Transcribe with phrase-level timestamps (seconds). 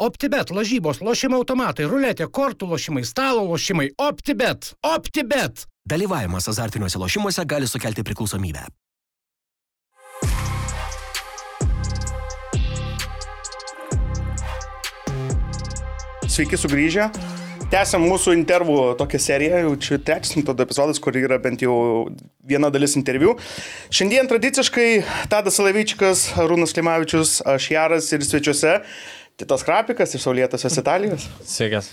[0.00, 3.90] OptiBet, lažybos, lošimo automatai, ruletė, kortų lošimai, stalo lošimai.
[4.00, 4.70] OptiBet.
[4.80, 5.66] OptiBet.
[5.84, 8.64] Dalyvavimas azartiniuose lošimuose gali sukelti priklausomybę.
[16.30, 17.10] Sveiki sugrįžę.
[17.70, 22.08] Tęsiam mūsų intervų tokią seriją, jau čia trečias tada epizodas, kur yra bent jau
[22.42, 23.36] viena dalis interviu.
[23.94, 24.88] Šiandien tradiciškai
[25.30, 28.80] Tadas Salavyčikas, Rūnas Klimavičius, aš Jaras ir svečiuose
[29.40, 31.22] Titas Krapikas iš Saulėtosios Italijos.
[31.48, 31.86] Sveikas.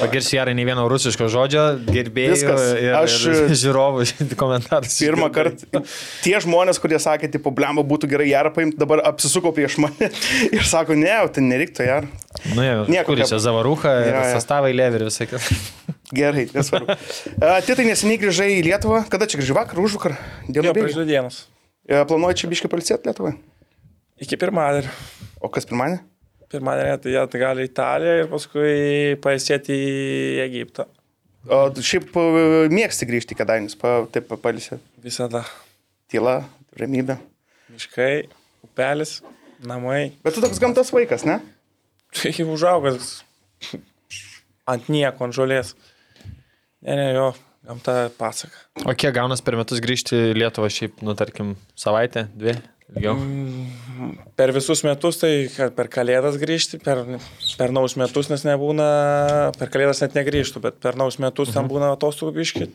[0.00, 1.62] Pagirsiu Jarai ne vieno rusiško žodžio,
[2.82, 4.04] ir, Aš- ir žiūrovų
[4.42, 4.98] komentarus.
[5.00, 5.80] Pirmą kartą
[6.24, 10.10] tie žmonės, kurie sakė, tipo, blemba būtų gerai Jarą paimti, dabar apsisuko prieš mane
[10.56, 12.10] ir sako, ne, ten nereiktų Jarą.
[12.52, 14.34] Nu, jau, Nieko kur kaip- čia Zavarucha, Jo, ja, jo.
[14.36, 15.56] Sastavai Levi ir visą kitą.
[16.20, 16.92] Gerai, nesvarbu.
[17.40, 19.00] A, Titai neseniai grįžai į Lietuvą.
[19.10, 19.56] Kada čia grįžai?
[19.56, 20.18] Vakar, už vakar?
[20.46, 21.40] Dieną prieš dvi dienas.
[21.88, 23.38] Planuoji čia biškai palisėti Lietuvoje?
[24.22, 24.92] Iki pirmadienio.
[25.44, 26.02] O kas pirmadienį?
[26.52, 28.74] Pirmadienį tai jie tai gali į Italiją ir paskui
[29.24, 29.96] paėsėti į
[30.46, 30.86] Egiptą.
[31.50, 32.26] O šiaip a,
[32.72, 34.82] mėgsti grįžti į Kadainius, pa, taip palisėti.
[35.02, 35.44] Visada.
[36.10, 36.40] Tyla,
[36.78, 37.18] ramybė.
[37.74, 38.28] Miškai,
[38.66, 39.18] upelis,
[39.66, 40.12] namai.
[40.22, 41.40] Bet tu toks gamtos vaikas, ne?
[42.16, 43.16] Tai užaugęs
[44.70, 45.74] ant nieko, ant žolės.
[46.86, 47.30] Ne, ne, jo,
[47.66, 48.66] gamta pasaka.
[48.86, 52.56] O kiek gaunas per metus grįžti į Lietuvą šiaip, nu, tarkim, savaitę, dvi,
[52.94, 53.18] ilgiau?
[54.36, 57.02] Per visus metus, tai per kalėdas grįžti, per,
[57.58, 58.86] per naus metus, nes nebūna,
[59.56, 62.68] per kalėdas net negrįžtų, bet per naus metus ten būna atostogų biški,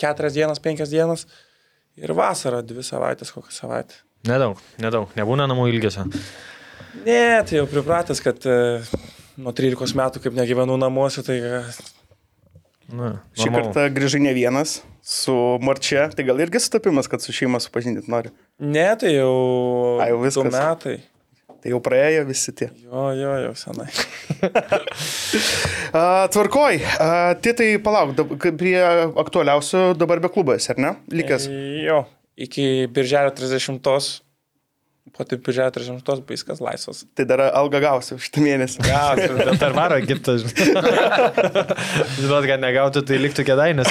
[0.00, 1.26] keturias dienas, penkias dienas
[1.98, 4.00] ir vasarą dvi savaitės, kokią savaitę.
[4.28, 6.08] Nedaug, nedaug, nebūna namų ilgesio.
[7.04, 8.58] Ne, tai jau pripratęs, kad e,
[9.38, 11.38] nuo 13 metų kaip negyvenu namuose, tai
[12.88, 16.06] e, Nu, Šį kartą grįžai ne vienas su Marčia.
[16.14, 18.30] Tai gal irgi sutapimas, kad su šeima supažindinti nori.
[18.58, 20.52] ne, tai jau, Ai, jau viskas.
[20.54, 20.98] metai.
[21.58, 22.68] Tai jau praėjo visi tie.
[22.86, 23.88] Jo, jo, jau senai.
[25.92, 27.08] A, tvarkoj, a,
[27.42, 28.14] Titai, palauk,
[28.60, 28.76] prie
[29.18, 30.92] aktualiausių dabar be klubas, ar ne?
[31.10, 31.48] Likęs.
[31.84, 32.02] Jo,
[32.38, 33.80] iki birželio 30.
[35.16, 36.22] Po taip birželio 30.
[36.28, 37.04] viskas laisvas.
[37.16, 38.82] Tai dar algą gausiu šitą mėnesį.
[38.86, 40.44] Gausiu, Dėl per varo Egiptas.
[42.20, 43.90] Žinot, kad negautų, tai liktų kėdainės.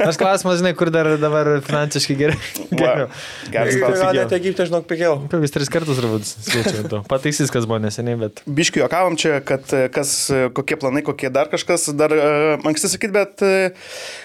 [0.00, 2.38] Nors klausimas, žinai, kur dar dabar finansiškai gerai.
[2.70, 3.08] geriau.
[3.50, 4.18] Geras Gal klausimas.
[4.20, 5.18] net Egipte, žinok, pigiau.
[5.32, 7.02] Kokius tris kartus turbūt skaičiau.
[7.10, 8.44] Pataisys, kas buvo neseniai, bet...
[8.46, 12.24] Biškiu juokavom čia, kad e, kas, e, kokie planai, kokie dar kažkas, dar e,
[12.64, 13.44] anksti sakyt, bet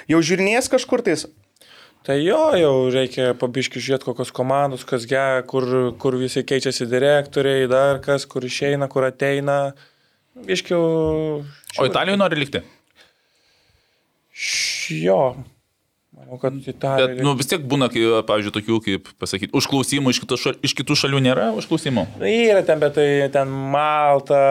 [0.09, 1.27] jau žiūrinės kažkur tais.
[2.09, 5.65] Tai jo, jau reikia pabiški žiūrėti, kokios komandos, kas ge, kur,
[6.01, 9.57] kur visi keičiasi direktoriai, dar kas, kur išeina, kur ateina.
[10.47, 10.87] Biškiau.
[11.77, 12.61] O Italijoje nori likti.
[14.97, 15.19] Jo.
[16.17, 17.11] Manau, kad Italija.
[17.11, 20.73] Bet, nu, vis tiek būna, kai, pavyzdžiui, tokių, kaip pasakyti, užklausimų iš, kito šal, iš
[20.79, 22.07] kitų šalių nėra užklausimų.
[22.23, 23.05] Nu, yra ten, bet tai
[23.37, 24.41] ten Malta,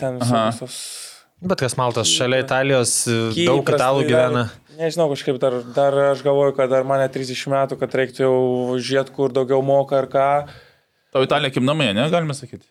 [0.00, 0.80] ten visos.
[1.44, 4.46] Bet kas Maltas, šalia Italijos daug Kipras, italų tai gyvena.
[4.48, 8.34] Dar, nežinau, kažkaip dar, dar aš galvoju, kad dar mane 30 metų, kad reiktų jau
[8.78, 10.26] žiūrėti, kur daugiau moka ar ką.
[11.12, 12.66] Tau Italija kaip namai, ne, galime sakyti.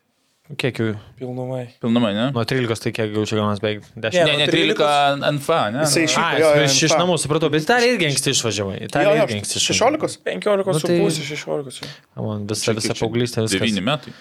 [0.56, 0.94] Kiek jų?
[1.20, 1.66] Pilnumai.
[1.84, 2.26] Pilnamai, ne?
[2.32, 4.14] Nuo 13 tai kiek jau čia gaunas beveik 10.
[4.16, 5.82] Ne, Ne, ne, nuo 13 NFA, ne?
[5.84, 8.78] Jisai iš- jo, jo, iš, namų supratau, bet Italija irgi anksti išvažiavai.
[8.80, 10.00] Jo, irgi anksti išvažiavai.
[10.08, 10.24] 16?
[10.24, 11.82] 15 Nu, su tai- pusė, 16.
[11.82, 11.92] čia.
[12.16, 13.60] Man Visa, visa paauglystė viskas.
[13.60, 14.14] 9 metai.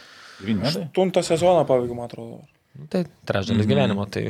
[0.43, 0.83] 9 metai.
[0.91, 2.43] Aštuntą sezoną pabaigiu, man atrodo.
[2.77, 4.27] Nu, Tai trečdalis gyvenimo, tai,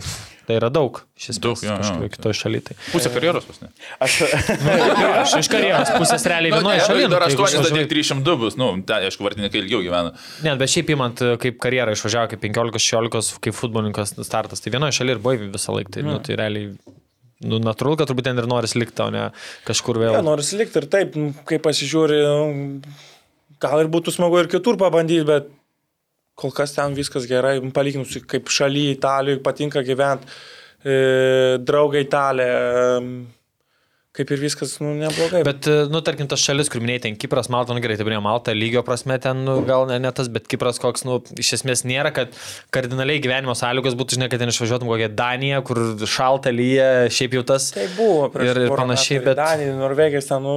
[0.47, 1.01] tai yra daug.
[1.19, 2.09] Iš Daug, jo, jo.
[2.15, 2.63] kitoje šalyje.
[2.69, 2.77] Tai.
[2.93, 3.71] Pusė karjeros pas ne.
[4.07, 4.19] Aš,
[5.25, 7.09] Aš iš karjeros pusės realiai Nu, vienoje ne, šalyje.
[7.11, 10.13] dar nu, tai jeigu 8, išvažiuoji- tai 302 bus, nu, ten, aišku, vartininkai ilgiau gyvena.
[10.47, 15.19] Ne, bet šiaip įmant, kaip karjerą išvažiavo, kaip 15-16, kaip futbolininkas startas, tai vienoje šalyje
[15.19, 15.97] ir buvai visą laiką.
[15.99, 16.71] Tai, nu, tai realiai,
[17.47, 19.27] nu, natūralu, kad turbūt ten ir noris likti, o ne
[19.69, 20.15] kažkur vėl.
[20.17, 22.23] Ja, nors likti ir taip, nu, kai pasižiūri,
[23.63, 25.51] gal ir būtų smagu ir kitur pabandyti, bet
[26.37, 30.29] kol kas ten viskas gerai, palyginus kaip šaly Italijoje, patinka gyventi,
[30.85, 32.59] e, draugai Italija,
[33.01, 33.25] e,
[34.17, 35.43] kaip ir viskas, nu, neblogai.
[35.45, 38.23] Bet, e, nu, tarkim, tas šalis, kur minėjai, ten Kipras, Malta, nu gerai, tai minėjau
[38.25, 41.85] Malta, lygio prasme ten, nu, gal ne, ne tas, bet Kipras koks, nu, iš esmės
[41.89, 42.33] nėra, kad
[42.73, 47.45] kardinaliai gyvenimo sąlygos būtų, žinai, kad ten išvažiuotum kokią Daniją, kur šalta lyja, šiaip jau
[47.53, 47.71] tas.
[47.77, 50.57] Tai buvo prieš Ir- ir panašiai, metų ir bet- Danija, Norvegija, ten, nu,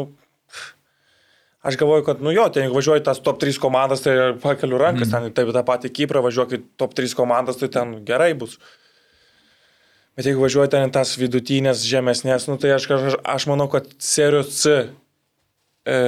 [1.62, 5.10] aš galvoju, kad, nu jo, ten jeigu važiuoji tas top 3 komandas, tai pakeliu rankas,
[5.10, 5.12] mm.
[5.12, 8.58] ten taip tą patį Kiprą, važiuoji top 3 komandas, tai ten gerai bus.
[10.18, 14.52] Bet jeigu važiuoji ten tas vidutinės, žemesnės, nu, tai aš, aš, aš manau, kad serijos
[14.56, 14.74] C
[15.88, 16.00] e,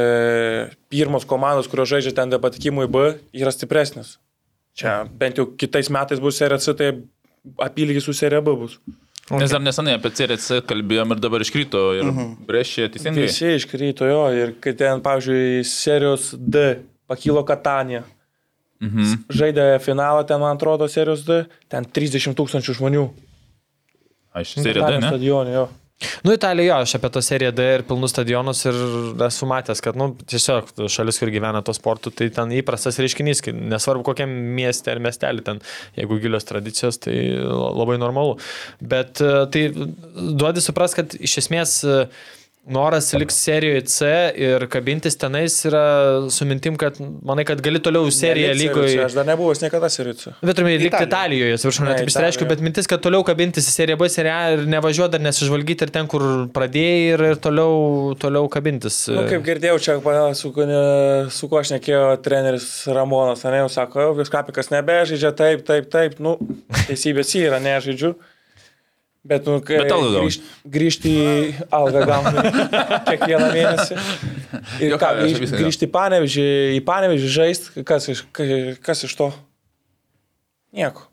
[0.91, 3.05] pirmos komandos, kurios žaidžia ten dėl patikimų į B,
[3.43, 4.17] yra stipresnės.
[4.75, 6.91] Čia bent jau kitais metais bus serija C, tai
[7.63, 8.79] apylygiai su serija B bus.
[9.39, 12.31] Nes dar nesenai apie CRC kalbėjom ir dabar iškrito ir uh -huh.
[12.47, 13.27] brešė teisingai.
[13.27, 18.03] Visi iškrito jo ir kai ten, pavyzdžiui, serijos D pakilo Katanija.
[18.81, 19.27] Mhm.
[19.29, 23.09] Žaidė finalą ten, man atrodo, serijos D, ten 30 tūkstančių žmonių.
[24.33, 25.07] Aš serija D, ne?
[25.07, 25.67] Stadionė, jo.
[26.23, 28.77] Nu, Italija, jo, aš apie tą seriją D ir pilnus stadionus ir
[29.27, 33.43] esu matęs, kad, nu, tiesiog šalis, kur gyvena to sportu, tai ten įprastas reiškinys,
[33.73, 35.61] nesvarbu kokiam mieste ar miestelį ten,
[35.99, 38.37] jeigu gilios tradicijos, tai labai normalu.
[38.81, 42.03] Bet e, tai duodi supras, kad iš esmės e,
[42.65, 48.11] noras liks serijoje C ir kabintis tenais yra su mintim, kad manai, kad gali toliau
[48.13, 48.99] seriją lygoje.
[49.05, 50.35] Aš dar nebuvau niekada serijose.
[50.41, 51.07] Bet turime likti Italijoj.
[51.11, 52.49] Italijoje, atsiprašau, Ne, net išsireiškiu, Italijoj.
[52.49, 55.93] bet mintis, kad toliau kabintis į seriją B, seriją A ir nevažiuoti dar nesižvalgyti ir
[55.93, 59.07] ten, kur pradėjai ir, ir toliau, toliau kabintis.
[59.09, 59.97] Nu, kaip girdėjau, čia
[60.37, 60.53] su,
[61.33, 66.19] su kuo aš nekėjau treneris Ramonas, ne, jau sako, jau Viskapikas nebežaidžia, taip, taip, taip,
[66.21, 66.37] nu,
[66.85, 68.13] teisybės yra, nežaidžiu.
[69.21, 70.23] Bet, nu, kai Bet algą gauni.
[70.25, 70.45] grįžt,
[70.75, 71.25] grįžti į
[71.77, 72.41] algą gauni
[73.11, 73.97] kiekvieną mėnesį.
[74.81, 76.45] Ir ką, aš grįžti, grįžti į panevežį,
[76.77, 78.47] į panevežį žaisti, kas, iš- ka-
[78.81, 79.29] kas iš to?
[80.73, 81.05] Nieko.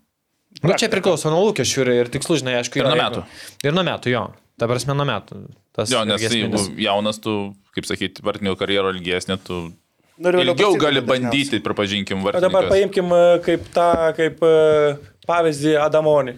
[0.62, 3.24] Nu, čia priklauso nuo lūkesčių ir, ir tikslų, žinai, aišku, Ir nuo metų.
[3.68, 4.22] Ir nuo metų, jo.
[4.58, 5.42] Ta prasme, nuo metų.
[5.76, 7.34] Tas Jo, nes jeigu jaunas, tu,
[7.76, 9.60] kaip sakyti, vartinio karjero ilgesnė, tu
[10.18, 14.54] vėliau ilgiau gali bandyti, pripažinkim, O dabar paimkim e, kaip, tą, kaip e,
[15.28, 16.34] pavyzdį Adamonį,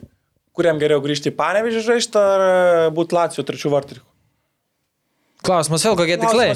[0.60, 2.46] kuriam geriau grįžti į panevežį žaisti ar
[2.96, 4.06] būti Lacijo trečių vartininkų.
[5.40, 6.50] Klausimas vėl, kokie tikslai.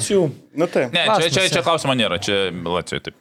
[0.53, 0.87] Nu, tai.
[0.93, 3.15] Ne, čia, čia, čia klausimo nėra, čia Latvija taip.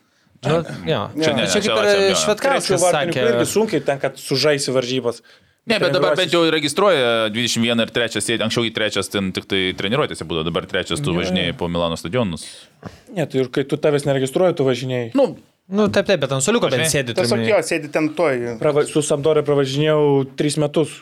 [0.45, 1.01] Nu, jo.
[1.17, 3.23] Čia ne, čia kaip ir Švetkauskas sakė.
[3.31, 5.23] irgi sunkiai ten, kad sužaisi varžybas.
[5.65, 9.47] Ne, bet dabar bent jau registruoja 21 ir 3, sėdi- anksčiau į 3 ten tik
[9.49, 12.45] tai treniruotėse būdavo, dabar 3 tu važinėjai po Milano stadionus.
[13.09, 15.15] Ne, tai ir kai tu tavęs neregistruoji, tu važinėjai.
[15.17, 15.31] Nu,
[15.69, 17.15] Nu, taip, taip, bet ant soliuko bent sėdi.
[17.17, 18.59] Tiesiog jo, sėdi ten toj.
[18.61, 20.03] Prava, su Samdorė pravažinėjau
[20.37, 20.93] tris metus.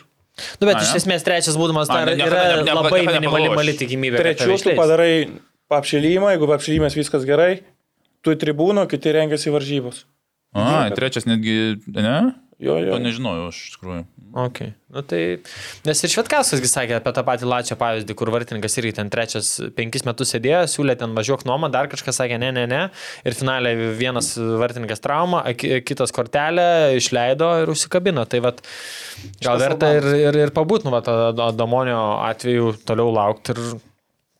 [0.61, 1.01] Nu, bet A, iš ne?
[1.01, 3.57] esmės trečias būdamas A, dar ne- ne- yra ne- ne- labai ne- minimali nepaloš.
[3.59, 4.21] mali tikimybė.
[4.23, 5.11] Trečių tu padarai
[5.73, 7.59] apšilimą, jeigu apšilimas viskas gerai,
[8.23, 10.05] tu į tribūną, kiti rengiasi varžybos.
[10.55, 12.33] a, trečias netgi, ne?
[12.61, 12.93] Jo, jo.
[12.93, 14.03] To nežinojau, aš iš tikrųjų.
[14.33, 14.71] Okay.
[14.89, 15.19] Nu, tai,
[15.85, 20.05] nes ir Švetkauskas sakė apie tą patį Lačio pavyzdį, kur vartininkas irgi ten trečias penkis
[20.07, 22.81] metus sėdėjo, siūlė ten važiuok nuomą, dar kažkas sakė ne, ne, ne.
[23.25, 26.67] Ir finaliai vienas vartininkas trauma, kitas kortelę
[26.97, 28.25] išleido ir užsikabino.
[28.29, 28.61] Tai vat,
[29.43, 31.09] gal verta ir, ir, ir pabūt, nu, vat,
[31.57, 33.65] Damonio atveju toliau laukti ir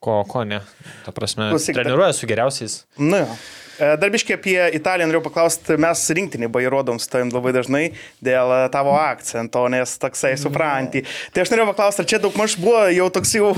[0.02, 0.62] ko, ko ne.
[1.06, 2.82] Ta prasme, dar- treniruoja su geriausiais.
[2.98, 3.36] Nu, jo.
[3.78, 7.84] E, Dar biškai apie Italiją norėjau paklausti, mes rinktinį bairodom su tavim labai dažnai
[8.24, 11.04] dėl e, tavo akcento, nes toksai supranti.
[11.34, 13.50] Tai aš norėjau paklausti, ar čia daug maž buvo jau toks jau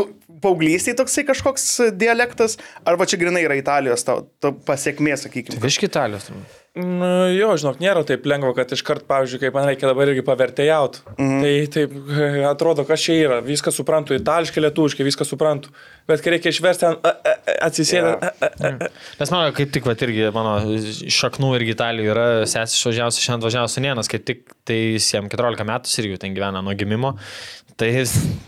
[0.42, 1.66] paauglystėje toksai kažkoks
[1.98, 5.60] dialektas, arba čia grinai yra Italijos tavo to pasiekmė, sakykime.
[5.62, 6.30] Viški italijos.
[6.30, 6.62] turbūt.
[6.76, 11.06] Nu, jo, žinok, nėra taip lengva, kad iškart, pavyzdžiui, kaip man reikia dabar irgi pavertėjauti.
[11.14, 11.38] Mhm.
[11.40, 11.94] Tai taip
[12.52, 13.38] atrodo, kas čia yra.
[13.44, 15.72] Viską suprantu, itališkai, lietuviškai, viską suprantu.
[16.06, 18.10] Bet kai reikia išversti, ten a, a, a, atsisėdę.
[18.12, 18.18] Jo.
[18.20, 18.90] a, a, a, a.
[19.22, 20.58] Nes mano, kaip tik, vat, irgi mano
[21.16, 25.64] šaknų irgi Italijoje yra sesis išvažiavusi, šiandien važiavo su Nienas, kaip tik tai jam 14
[25.72, 27.16] metų ir jau ten gyvena nuo gimimo.
[27.76, 27.88] Tai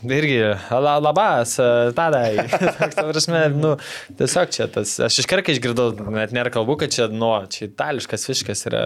[0.08, 0.38] irgi,
[0.70, 2.46] la, labas, e, tadai.
[3.12, 3.74] Prasme, nu,
[4.16, 8.24] tiesiog čia tas, aš iš karto išgirdau, net nėra kalbų, kad čia, nu, čia itališkas
[8.24, 8.82] fiškas yra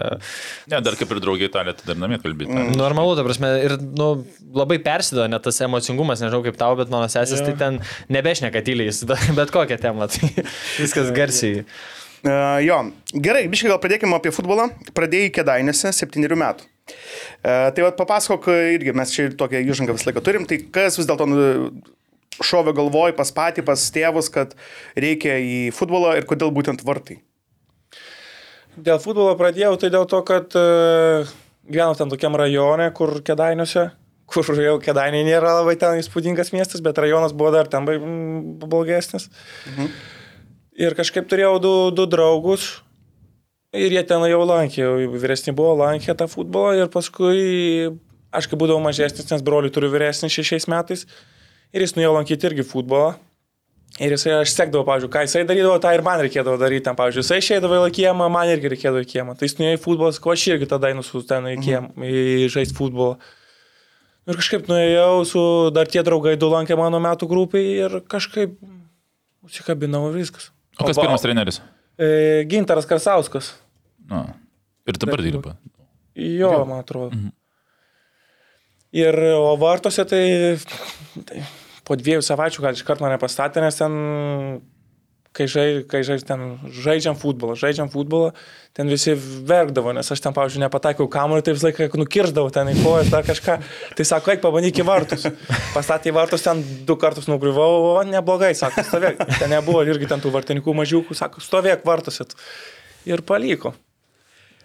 [0.67, 2.51] Ne, dar kaip ir draugai italė, tai dar namie kalbėti.
[2.51, 2.75] Mm.
[2.75, 4.09] normalu, ta prasme, ir, nu,
[4.51, 7.79] labai persido net tas emocingumas, nežinau kaip tau, bet mano sesis tai ten
[8.11, 10.33] nebešneka tyliai, bet, bet kokią temą, tai
[10.83, 11.63] viskas garsiai.
[12.23, 12.83] Uh, jo,
[13.15, 14.69] gerai, biškai gal pradėkime apie futbolą.
[14.95, 16.72] Pradėjai kėdainėse septyniarių metų.
[16.83, 20.99] Uh, tai vad papasakok irgi, mes čia ir tokią įžangą visą laiką turim, tai kas
[20.99, 21.45] vis dėlto nu,
[22.43, 24.55] šovė galvoj pas patį, pas tėvus, kad
[24.99, 27.21] reikia į futbolą ir kodėl būtent vartai.
[28.73, 31.29] Dėl futbolo pradėjau, tai dėl to, kad uh,
[31.69, 33.89] gyvenau ten tokiam rajone, kur kedainiuose,
[34.33, 39.29] kur jau kedainiai nėra labai ten įspūdingas miestas, bet rajonas buvo dar ten blogesnis.
[39.69, 39.91] Mhm.
[40.83, 42.81] Ir kažkaip turėjau du, du draugus.
[43.73, 44.85] Ir jie ten jau lankė,
[45.17, 47.89] vyresni buvo, lankė tą futbolą ir paskui
[48.33, 51.07] aš kai būdavau mažesnis, nes broliui turiu vyresnį šešiais metais
[51.73, 53.15] ir jis nuėjo lankyti irgi futbolą.
[54.01, 56.81] Ir jisai, aš sekdavau, pavyzdžiui, ką jisai darydavo, tą ir man reikėdavo daryti.
[56.87, 59.35] Ten, pavyzdžiui, jisai išeidavo į kiemą, man irgi reikėdavo į kiemą.
[59.37, 62.47] Tai jis nuėjo į futbolą, ko aš irgi tada einu su ten į kiemą, į
[62.53, 63.19] žaisti futbolą.
[64.25, 65.43] Ir kažkaip nuėjau su
[65.75, 68.55] dar tie draugai, du lankė mano metų grupiai ir kažkaip
[69.45, 70.49] užsikabinau viskas.
[70.79, 71.61] O kas va- pirmas treneris?
[72.01, 73.51] E, Gintaras Karsauskas.
[74.09, 74.25] Na.
[74.87, 75.55] Ir dabar dirba.
[76.15, 77.17] Jo, man atrodo.
[78.93, 80.25] Ir o vartose tai,
[81.25, 81.41] tai
[81.87, 83.95] po dviejų savaičių gal iš karto mane pastatė, nes ten,
[85.33, 88.31] kai, žai, kai žai, ten žaidžiam futbolą, žaidžiam futbolą,
[88.77, 92.75] ten visi verkdavo, nes aš ten, pavyzdžiui, nepataikiau kamuolį, tai visą laiką nukirždavau ten į
[92.83, 93.57] kojas dar kažką.
[93.97, 95.25] Tai sako, eik pabandyk į vartus.
[95.73, 99.25] Pastatė į vartus, ten du kartus nugriuvau, o neblogai, sako, stovėk.
[99.39, 102.29] Ten nebuvo irgi ten tų vartininkų mažiukų, sako, stovėk vartuose.
[103.09, 103.73] Ir paliko.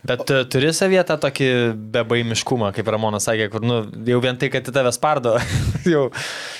[0.08, 1.50] Bet tu turi savietą tokį
[1.94, 5.36] bebaimiškumą, kaip Ramonas sakė, kur, nu, jau vien tai, kad į tave spardo,
[5.94, 6.08] jau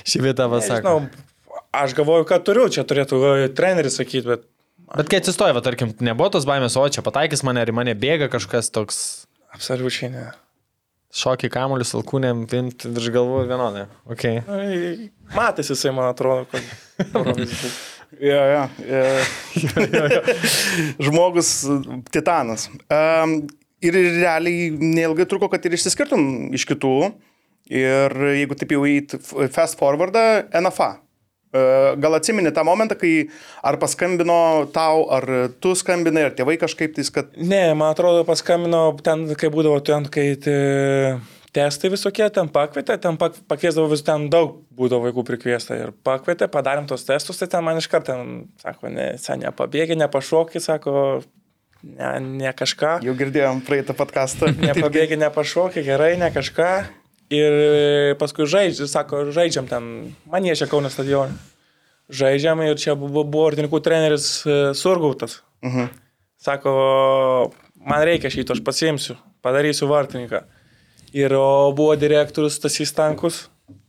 [0.05, 0.50] šį vietą.
[0.52, 1.00] Nežinau,
[1.76, 3.23] aš galvoju, kad turiu, čia turėtų
[3.57, 4.47] treneris sakyti, bet
[4.97, 7.93] Bet kai atsistoja, va, tarkim, nebuvo tos baimės, o čia pataikys mane, ar į mane
[7.99, 9.00] bėga kažkas toks
[9.52, 10.25] absoliučiai ne.
[11.19, 13.85] šokį kamuolius, alkūnėm, pint virš galvų vienodai.
[14.14, 14.40] Okay.
[14.49, 16.64] Ai, Matėsi jisai, man atrodo, kad...
[18.31, 18.62] Jo, jo.
[18.88, 19.25] e,
[21.05, 21.79] Žmogus e,
[22.11, 22.69] titanas.
[22.88, 23.43] Um,
[23.85, 26.95] ir realiai neilgai truko, kad ir išsiskirtum iš kitų.
[27.69, 29.03] Ir jeigu taip jau į
[29.53, 30.25] fast forwardą,
[30.57, 30.95] NFA.
[31.53, 31.61] E,
[32.00, 33.29] Gal atsimeni tą momentą, kai
[33.65, 34.41] ar paskambino
[34.73, 35.29] tau, ar
[35.61, 37.35] tu skambinai, ar tėvai kažkaip tais, kad...
[37.37, 40.57] Ne, man atrodo, paskambino ten, kai būdavo ten, kai te,
[41.59, 46.49] testai visokie, ten pakvietė, ten pak, pakviesdavo vis ten daug būdavo vaikų prikviesta ir pakvietė,
[46.53, 48.15] padarėm tos testus, tai ten man iš karto,
[48.62, 50.95] sako, ne, sen nepabėgė, nepašokė, sako,
[51.83, 52.12] ne,
[52.45, 52.99] ne kažką.
[53.07, 54.53] Jau girdėjom praeitą podcastą.
[54.69, 56.73] Nepabėgė, nepašokė, gerai, ne kažką.
[57.35, 57.55] Ir
[58.21, 59.88] paskui žaidžiam, sako, žaidžiam ten,
[60.31, 61.37] man jie čia Kauno stadionė.
[62.09, 65.43] Žaidžiam ir čia buvo, buvo ortininkų treneris e, Surgautas.
[65.61, 65.91] Mhm.
[66.41, 66.73] Sako,
[67.85, 70.47] man reikia šito, aš pasiimsiu, padarysiu vartininką.
[71.17, 71.33] Ir
[71.77, 73.47] buvo direktorius Stasys Tankus.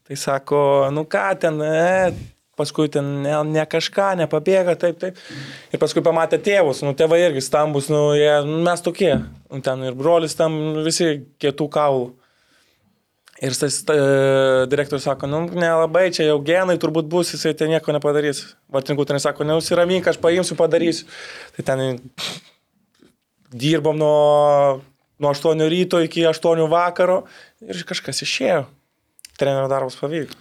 [0.09, 0.59] Tai sako,
[0.93, 2.13] nu ką ten, e,
[2.57, 5.19] paskui ten ne, ne kažką, nepabėga, taip, taip.
[5.69, 9.13] Ir paskui pamatė tėvus, nu tėvai irgi stambus, nu jie, nu, mes tokie.
[9.51, 11.11] Nu, ten ir brolis tam visi
[11.41, 12.09] kietų kaulų.
[13.39, 13.95] Ir tas ta,
[14.67, 18.41] direktorius sako, nu nelabai, čia jau genai turbūt bus, jisai ten nieko nepadarys.
[18.73, 21.05] Vartininkų ten sako, neusiramink, aš paimsiu, padarysiu.
[21.55, 21.85] Tai ten
[23.53, 24.81] dirbom nuo,
[25.19, 27.23] nuo 8 ryto iki 8 vakaro
[27.65, 28.65] ir kažkas išėjo.
[29.39, 30.35] Trenerio darbas pavyko.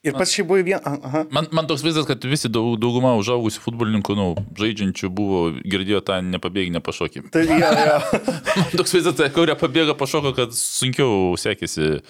[0.00, 0.80] Ir pats šiai buvo vien...
[0.80, 1.26] Aha.
[1.28, 6.16] Man, man toks vaizdas, kad visi daug, dauguma užaugusių futbolininkų, nu, žaidžiančių buvo, girdėjo tą
[6.24, 7.24] nepabėgį, nepašokį.
[7.34, 7.98] Tai jo, jo.
[8.62, 12.00] Man toks vaizdas, kad kurie pabėga pašoko, kad sunkiau sekėsi.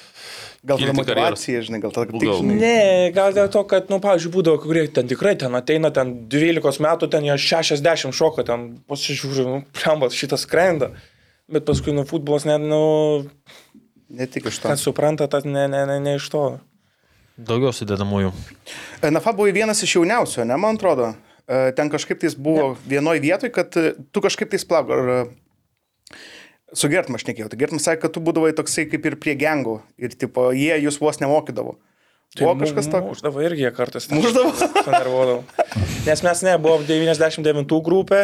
[0.63, 2.47] Gal tada motivacija, žinai, gal tada Gal.
[2.47, 6.85] Ne, gal dėl to, kad, nu, pavyzdžiui, būdavo, kurie ten tikrai ten ateina, ten 12
[6.87, 10.93] metų, ten jie 60 šoka, ten pasižiūri, nu, plembas, šitas skrenda.
[11.51, 13.27] Bet paskui, nu, futbolas, net, nu,
[14.11, 14.71] Ne tik iš to.
[14.71, 16.45] kas supranta, tas ne, ne, ne, ne iš to.
[17.41, 18.33] Daugiau sudėdamųjų.
[19.07, 21.13] NFA buvo vienas iš jauniausių, ne, man atrodo.
[21.47, 24.91] E, Ten kažkaip tais buvo vienoje vietoje, kad e, tu kažkaip tais plauk.
[24.95, 25.21] Ar e,
[26.75, 27.51] su Gertma aš nekėjau.
[27.51, 29.79] Tai Gertmas sakė, kad tu būdavai toksai kaip ir prie gengų.
[29.99, 31.79] Ir tipo, jie jūs vos nemokydavo.
[32.39, 33.11] Buvo kažkas tokio.
[33.11, 34.07] Uždavo irgi kartais.
[34.07, 34.53] ten Mušdavo?
[34.85, 35.43] Panervuodavo.
[36.07, 38.21] Nes mes ne, buvom 99 grupė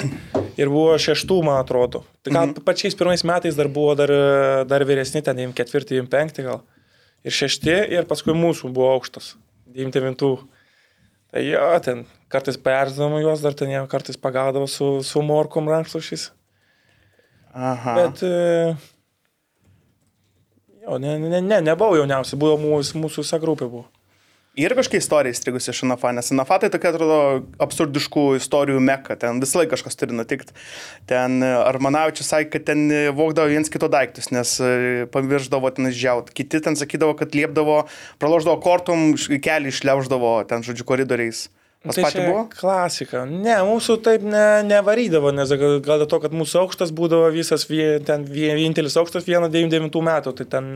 [0.56, 2.04] ir buvo šeštų, man atrodo.
[2.22, 2.62] Tai gal mhm.
[2.66, 4.12] pačiais pirmais metais dar buvo dar,
[4.70, 6.62] dar vyresni, ten 94, 95 gal.
[7.26, 9.34] Ir šešti, ir paskui mūsų buvo aukštas.
[9.74, 10.46] 99.
[11.34, 16.30] Tai jo, ten kartais perzdavo juos, dar ten jie kartais pagaudavo su, su morkom rankšluošiais.
[17.56, 17.96] Aha.
[17.98, 18.22] Bet...
[18.22, 18.94] e,
[20.86, 23.88] Jo, ne, ne, ne, nebuvau jauniausia, buvo mūsų, mūsų visa grupė buvo.
[24.56, 27.16] Ir kažkokia istorija įstrigusi iš NFA, nes NFA tai tokia, atrodo,
[27.60, 30.54] absurdiškų istorijų meka, ten visą laiką kažkas turi nutikti.
[31.10, 35.90] Ten e, Armanavičius sakė, kad ten e, vogdavo viens kito daiktus, nes e, pavirždavo ten
[35.90, 36.30] išdžiaut.
[36.32, 37.82] Kiti ten sakydavo, kad liepdavo,
[38.22, 41.50] praloždavo kortom, š- kelią išliauždavo ten, žodžiu, koridoriais.
[41.84, 42.46] Pas Tai čia buvo?
[42.56, 43.26] Klasika.
[43.28, 47.68] Ne, mūsų taip ne, nevarydavo, nes gal, gal dėl to, kad mūsų aukštas būdavo visas,
[47.68, 50.72] vie, ten vie- vienintelis aukštas 1,99 metų, tai ten,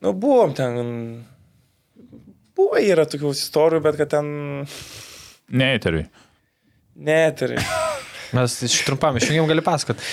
[0.00, 0.80] nu, buvom ten,
[2.62, 4.32] buvo yra tokių istorijų, bet kad ten,
[5.52, 6.06] Ne, eteriui.
[6.96, 7.56] net ir.
[8.32, 9.98] Mes iš trumpam išjungiam gali pasakot.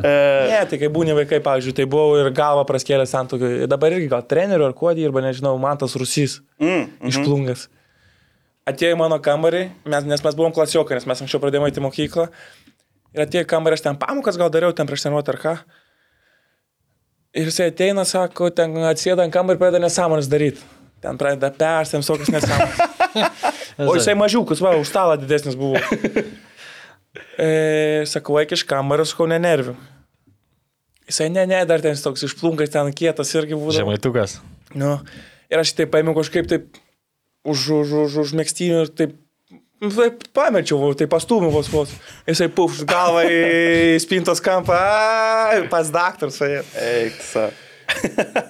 [0.00, 4.08] Ne, tai kai būni vaikai, pavyzdžiui, tai buvau ir galvą praskėlęs ant tokio, dabar irgi
[4.08, 7.66] gal trenerių ar kuo dirba, nežinau, man tas rusys Mm, išplungas.
[8.70, 9.62] Atėjo į mano kambarį,
[9.92, 12.26] mes, nes mes buvom klasiokai, nes mes anksčiau pradėjome į mokyklą.
[13.16, 15.54] Ir atėjo į kambarį, aš ten pamokas gal dariau, ten prieš tenuotą ar ką.
[17.36, 20.64] Ir jisai ateina, sako, ten atsėda ant kambarį ir pradeda nesąmonės daryti.
[21.00, 22.86] Ten pradeda perstėm tokius nesąmonės.
[23.80, 25.80] O jisai mažiukas, va, už stalą didesnis buvo.
[27.40, 29.72] E, sakau, eik iš kambario, sakau, nenerviu.
[31.08, 33.72] Jisai, ne, ne, dar ten toks išplunkas, ten kietas irgi buvo.
[33.74, 34.36] Žemaitukas.
[34.78, 34.98] Nu,
[35.50, 36.78] ir aš taip paėmiau kažkaip taip
[37.42, 39.16] už, už, už, už mėgstinių ir taip,
[39.82, 41.96] nu, taip pamečiau, tai pastūmiau vos vos.
[42.28, 46.38] Jisai puf, galva į spintos kampą, a, pas daktarus.
[46.44, 47.48] Eik, sa.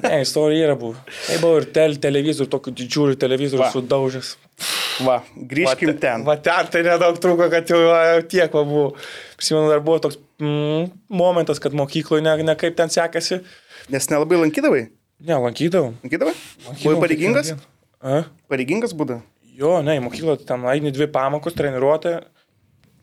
[0.04, 0.96] Ne, istorija yra buvo.
[1.26, 3.70] Tai buvo ir tel, televizorių, tokių didžiulių televizorių Va.
[3.74, 4.30] sudaužęs.
[5.06, 5.16] Va,
[5.50, 6.24] grįžkim ten.
[6.26, 8.86] Va ten tai nedaug trūko, kad jau va, jau tiek va buvo.
[9.40, 10.90] Prisimenu, dar buvo toks mm,
[11.20, 13.40] momentas, kad mokykloje ne, ne kaip ten sekasi.
[13.92, 14.84] Nes nelabai lankydavai?
[15.20, 15.94] Ne, lankydavau.
[16.04, 16.34] Lankydavai?
[16.82, 17.54] Buvai pareigingas?
[18.50, 19.20] Pareigingas būda?
[19.60, 22.20] Jo, ne, į mokyklą ten eini dvi pamokos, treniruotė.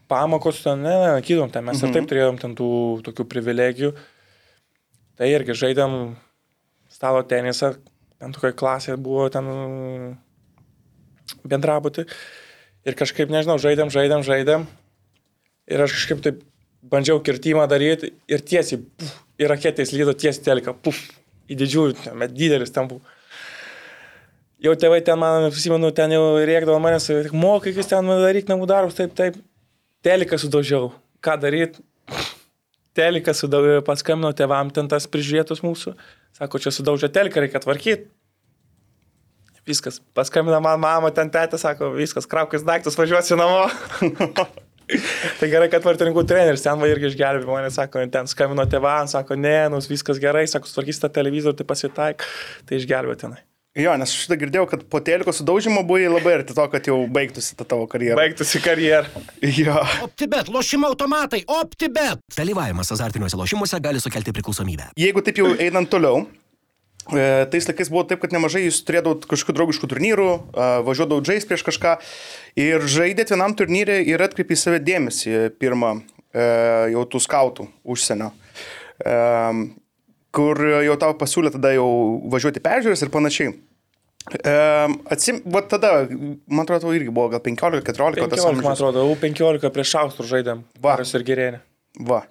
[0.10, 1.89] pamokos, ten, ne, ne, kydom, ten mes mhm.
[1.89, 2.70] ir taip turėjom ten tų
[3.06, 3.92] tokių privilegijų.
[5.18, 6.16] Tai irgi žaidėm
[6.98, 7.75] stalo tenisą,
[8.18, 9.48] ten tokia klasė buvo ten
[11.46, 12.08] bendrabutį.
[12.88, 14.66] Ir kažkaip, nežinau, žaidėm, žaidėm, žaidėm.
[15.68, 16.42] Ir aš kažkaip taip
[16.88, 21.01] bandžiau kirtimą daryti ir tiesiai, puf, ir raketės lydo tiesiai telka, puf,
[21.51, 23.04] į didžiųjų, ten, didelis ten buvo.
[24.63, 29.13] Jau tėvai ten, man, prisimenu, ten jau rėkdavo manęs, mokykis ten daryk namų darbus, taip,
[29.18, 29.38] taip.
[30.06, 30.89] Teliką sudaužiau.
[31.22, 31.84] Ką daryti?
[32.98, 35.94] Teliką sudaužiau, paskambinau tėvam ten tas prižiūrėtus mūsų.
[36.38, 38.12] Sako, čia sudaužė teliką, reikia tvarkyti.
[39.67, 39.98] Viskas.
[40.15, 43.65] Paskambina man mama, ten tėtė, sako, viskas, kraukis daiktus, važiuosi namo.
[45.41, 49.36] tai gerai, kad vartininkų treneris ten va irgi išgelbėjo mane, sako, ten skambino tėvam, sako,
[49.36, 52.27] ne, nu viskas gerai, sako, tvarkys tą televizorių, tai pasitaik,
[52.70, 53.44] tai išgelbėjo tenai.
[53.77, 56.96] Jo, nes aš šitą girdėjau, kad po teliko sudaužimo buvai labai arti to, kad jau
[57.13, 58.17] baigtųsi ta tavo karjera.
[58.17, 59.05] Baigtųsi karjera.
[59.46, 59.84] Jo.
[60.07, 62.24] OptiBet, lošimo automatai, OptiBet.
[62.34, 64.89] Dalyvavimas azartiniuose lošimuose gali sukelti priklausomybę.
[64.98, 66.24] Jeigu taip jau einant toliau,
[67.13, 71.46] e, tais laikais buvo taip, kad nemažai jūs turėdavot kažkokių draugiškų turnyrų, e, važiuodavot žais
[71.46, 72.00] prieš kažką
[72.57, 76.48] ir žaidėt vienam turnyrė ir atkreipė į save dėmesį pirmą e,
[76.98, 78.34] jau tų skautų užsienio
[80.38, 81.88] kur jau tau pasiūlė tada jau
[82.34, 83.53] važiuoti peržiūrės ir panašiai.
[84.27, 88.19] Um, atsim, va tada, man atrodo, irgi buvo gal 15-14.
[88.25, 90.65] 15, man atrodo, 15 prieš Austrų žaidėm.
[90.84, 91.62] Varas ir gerėnė.
[92.10, 92.25] Va.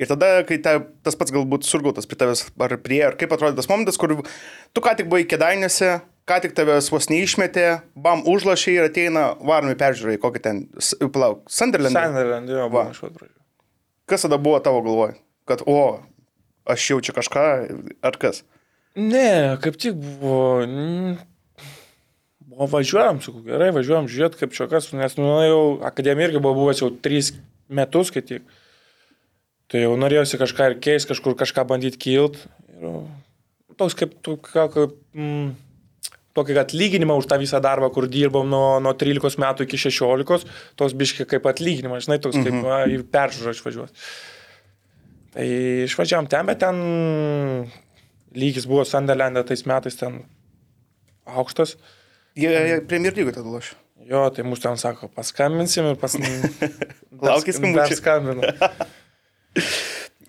[0.00, 3.58] Ir tada, kai ta, tas pats galbūt surgautas prie tavęs ar prie, ar kaip atrodė
[3.58, 4.14] tas momentas, kur
[4.72, 5.90] tu ką tik buvai kėdainėse,
[6.30, 7.66] ką tik tavęs vos neišmetė,
[7.98, 10.62] bam užlašiai ir ateina varomi peržiūrai, kokį ten,
[11.12, 11.98] palauk, Sunderland.
[11.98, 12.86] Sunderland, jo, va.
[14.08, 15.18] Kas tada buvo tavo galvoj?
[15.50, 15.98] Kad, o,
[16.70, 17.44] aš jaučiu kažką,
[18.06, 18.40] ar kas?
[18.96, 20.62] Ne, kaip tik buvo.
[22.60, 26.58] O važiuojam, sakau, gerai, važiuojam, žiūrėt, kaip čia kas, nes, nu, jau akademija irgi buvo
[26.58, 27.32] buvęs jau tris
[27.72, 28.44] metus, kai tik.
[29.70, 32.36] Tai jau norėjosi kažką ir keis, kažkur kažką bandyti kilt.
[32.76, 32.98] Ir
[33.80, 35.52] toks kaip, tokį, kaip, mm,
[36.36, 40.96] tokį atlyginimą už tą visą darbą, kur dirbom nuo, nuo 13 metų iki 16, toks
[41.00, 42.96] biški kaip atlyginimas, žinai, toks kaip mhm.
[42.96, 44.04] į peržiūrą išvažiuoti.
[45.30, 45.46] Tai
[45.86, 46.82] išvažiavam ten, bet ten
[48.34, 50.20] lygis buvo Sunderlandė tais metais ten
[51.30, 51.76] aukštas.
[52.40, 53.76] Jie, jie Premier lygų tada lošia.
[54.10, 56.16] Jo, tai mūsų ten sako, paskambinsim ir pas...
[57.26, 57.98] Laukis skambučių.
[58.00, 58.48] Skambinu.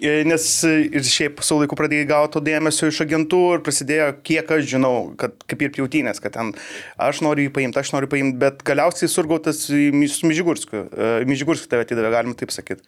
[0.02, 4.96] Nes ir šiaip su laiku pradėjai gauti dėmesio iš agentų ir prasidėjo, kiek aš žinau,
[5.20, 6.50] kad kaip ir pjautinės, kad ten
[6.98, 10.88] aš noriu jį paimti, aš noriu paimti, bet galiausiai surgautas į Myžigurskų.
[11.30, 12.82] Myžigurskų tave atidavė, galima taip sakyti.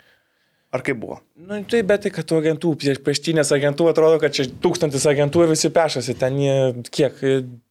[0.74, 1.20] Ar kaip buvo?
[1.38, 2.72] Na, nu, tai bet tai, kad tų agentų,
[3.06, 6.16] prieštinės agentų, atrodo, kad čia tūkstantis agentų ir visi pešasi.
[6.18, 6.56] Ten jie,
[6.90, 7.20] kiek,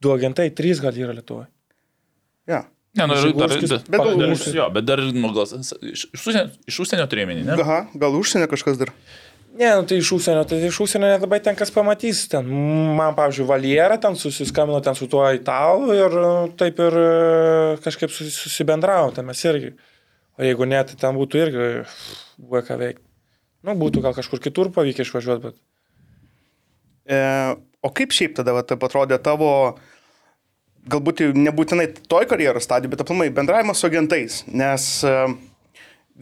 [0.02, 1.48] du agentai, trys gal yra Lietuvoje.
[2.50, 2.62] Ja.
[2.92, 5.48] Ne, nu, dar, dar, bet, gal, dar, jo, bet dar, nu, gal,
[5.88, 7.54] iš, užsienio, iš užsienio turėjai, ne?
[7.56, 8.92] Aha, gal užsienio kažkas dar.
[9.56, 12.26] Ne, nu, tai iš užsienio, tai iš užsienio nelabai ten kas pamatys.
[12.32, 12.46] Ten,
[12.96, 16.18] man, pavyzdžiui, Valierą ten susiskambino ten su tuo italu ir
[16.60, 16.98] taip ir
[17.84, 19.72] kažkaip susibendravo, ten mes irgi.
[20.42, 21.64] O jeigu ne, tai ten būtų irgi
[22.42, 23.04] buvo ką veikti.
[23.62, 25.58] Nu, būtų gal kažkur kitur pavykę išvažiuoti, bet.
[27.06, 27.18] E,
[27.78, 29.52] o kaip šiaip tada, va, taip atrodė tavo,
[30.90, 35.14] galbūt nebūtinai toj karjeros stadijai, bet aplamai bendravimas su agentais, nes e,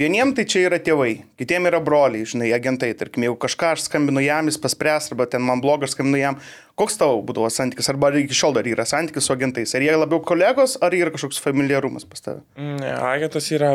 [0.01, 4.23] Vieniem tai čia yra tėvai, kitiem yra broliai, žinai, agentai, tarkim, jeigu kažką aš skambinu
[4.25, 6.39] jam, jis paspręs, arba ten man blogas skambinu jam,
[6.81, 10.23] koks tavo būdavo santykis, arba iki šiol dar yra santykis su agentais, ar jie labiau
[10.25, 12.41] kolegos, ar yra kažkoks familiarumas pas tave?
[12.57, 13.75] Ne, agentas yra,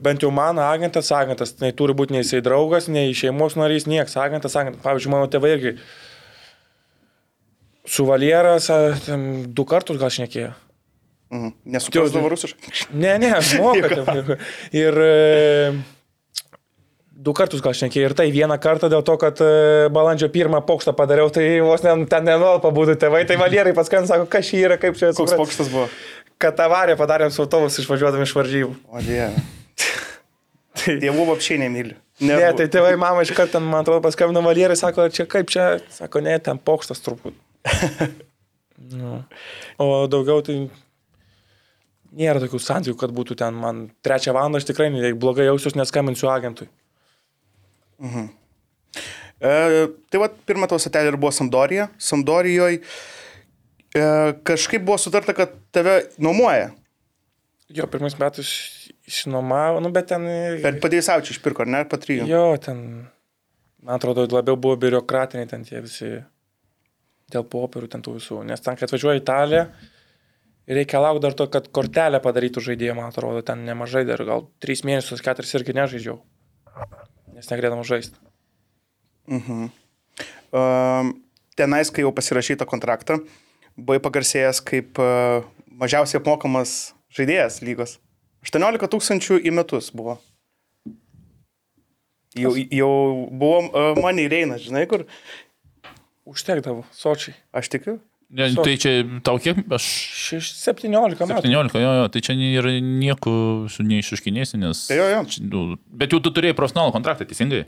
[0.00, 4.16] bent jau mano agentas, agentas, tai turi būti nei jisai draugas, nei šeimos narys, nieks,
[4.16, 5.74] agentas, agentas, pavyzdžiui, mano tėvai irgi
[7.84, 8.72] su Valieras
[9.12, 10.54] du kartus gal šnekėjo.
[11.30, 11.54] Mhm.
[11.64, 12.72] Nesuprasdavo rusiškai?
[12.98, 14.36] Ne, ne, aš moku.
[14.82, 15.10] ir e,
[17.14, 19.50] du kartus gal šnekėjai ir tai vieną kartą dėl to, kad e,
[19.94, 24.26] balandžio pirmą pokštą padariau, tai vos ne, ten nenuol pabūtų tėvai, tai valierai paskui sako,
[24.32, 25.38] kas šį yra, kaip čia atsiprašau.
[25.38, 25.86] Koks pokštas buvo?
[26.40, 28.76] Kad avariją padarėm su autobusu išvažiuodami iš varžybų.
[28.90, 29.44] O dieve.
[30.82, 31.94] tai tėvų apšiai nemyli.
[32.20, 35.70] Ne, ne, tai tėvai mama iš karto, man atrodo, paskambino valierai, sako, čia kaip čia,
[35.94, 37.38] sako, ne, ten pokštas truputį.
[38.98, 39.20] nu.
[39.80, 40.58] O daugiau tai
[42.16, 46.30] nėra tokių santykių, kad būtų ten man trečią valandą, aš tikrai ne, blogai jausiuosi, neskambinsiu
[46.32, 46.68] agentui.
[48.02, 48.28] Mhm.
[49.40, 49.52] E,
[50.12, 51.88] tai va, pirmą tavo satelį ir buvo Samdorija.
[52.00, 54.02] Samdorijoje e,
[54.46, 56.72] kažkaip buvo sutarta, kad tave nuomoja.
[57.70, 58.50] Jo, pirmais metais
[59.06, 60.26] išnuomavo, nu bet ten...
[60.64, 62.26] Bet padėjai savo čia išpirko, ar ne, patrijų?
[62.28, 62.82] Jo, ten,
[63.84, 66.10] man atrodo, labiau buvo biurokratiniai ten tie visi
[67.30, 68.40] dėl popierių ten tų visų.
[68.48, 69.89] Nes ten, kai atvažiuoja į Italiją, Ir
[70.70, 74.84] reikia laukti dar to, kad kortelę padarytų žaidėjai, man atrodo, ten nemažai dar, gal 3
[74.86, 76.18] mėnesius, 4 irgi nežaidžiau.
[77.34, 78.16] Nes negalėdam žaisti.
[79.30, 81.12] Uh,
[81.58, 83.20] tenais, kai jau pasirašyta kontraktą,
[83.78, 85.46] buvai pagarsėjęs kaip uh,
[85.80, 87.98] mažiausiai apmokamas žaidėjas lygos.
[88.46, 90.18] 18 tūkstančių į metus buvo.
[92.38, 92.92] Jau, jau
[93.30, 95.06] buvo uh, man įreina, žinai, kur
[96.30, 97.34] Užtekdavo, sočiai.
[97.50, 97.98] aš tikiu.
[98.30, 98.92] Ne, tai čia
[99.26, 99.58] tau kiek?
[99.74, 99.84] Aš
[100.38, 101.42] 6, 17 metų.
[101.42, 103.32] 17, jo, jo, tai čia yra nieko
[103.72, 104.84] su neišuškinėsi, nes...
[104.86, 105.22] Tai jo, jo.
[105.50, 107.64] Nu, Bet jau tu turėjai profesionalų kontraktą, teisingai?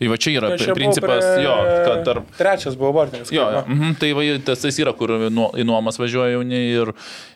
[0.00, 2.30] Tai va čia yra čia principas, prie- jo, kad tarp...
[2.38, 3.30] Trečias buvo vartininkas.
[3.36, 3.60] Jo, jo.
[3.68, 6.90] Mhm, tai va, tas, tas yra, kur nuo- į nuomas važiuoja jauni ir,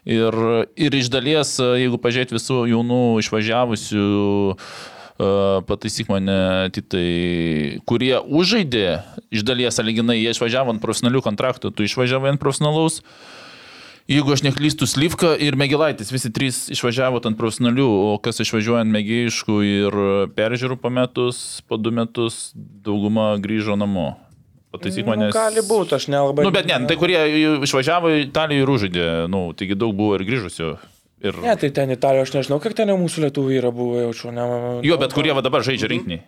[0.09, 0.39] ir,
[0.89, 4.09] ir iš dalies, jeigu pažiūrėt visų jaunų išvažiavusių,
[4.57, 7.07] uh, pataisyk mane, tai
[7.87, 8.89] kurie užžaidė,
[9.35, 13.01] iš dalies aliginai, jie išvažiavo ant profesionalių kontraktų, tu išvažiavai ant profesionalaus.
[14.11, 18.93] Jeigu aš neklystu, Slyvka ir Megilaitis, visi trys išvažiavo ant profesionalių, o kas išvažiuoja ant
[18.93, 19.97] mėgėjiškų ir
[20.37, 24.11] peržiūrų po metus, po du metus, dauguma grįžo namo.
[24.75, 25.31] Pataisyk mane.
[25.31, 26.45] Nu, gali būti, aš nelabai.
[26.45, 27.23] Nu, bet ne, tai kurie
[27.63, 30.75] išvažiavo į Italiją ir užžaidė, nu, taigi daug buvo ir grįžusių.
[31.25, 31.39] Ir...
[31.41, 34.33] Ne, tai ten Italijoje, aš nežinau, kiek ten jau mūsų lietuvių yra buvo, jaučiu.
[34.35, 34.47] Ne,
[34.85, 36.23] Jo, bet kurie va dabar žaidžia rinkiniai.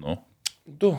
[0.00, 0.18] Nu.
[0.64, 0.94] Du.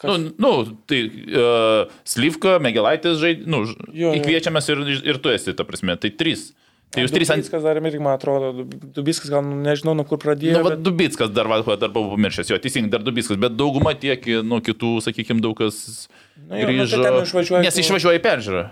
[0.00, 0.08] Kas?
[0.08, 0.52] Nu, nu,
[0.90, 6.10] tai uh, Slyvka, Megelaitis žaidė, nu, Jo, įkviečiamas ir, ir tu esi, ta prasme, tai
[6.10, 6.50] trys.
[6.92, 7.40] Tai jūs trys ant...
[7.40, 10.58] Viskas dar irgi, man atrodo, Dubiskas gal nežinau, nuo kur pradėjo.
[10.58, 10.82] Nu, va, bet...
[10.84, 14.98] Dubitskas dar, va, dar buvau pamiršęs, jo, teisingai, dar Dubitskas, bet dauguma tiek, nu, kitų,
[15.06, 15.78] sakykime, daug kas
[16.48, 17.22] Nu, jo, nu, tai grįžo.
[17.22, 18.62] išvažiuoja nes išvažiuoja į peržiūrą.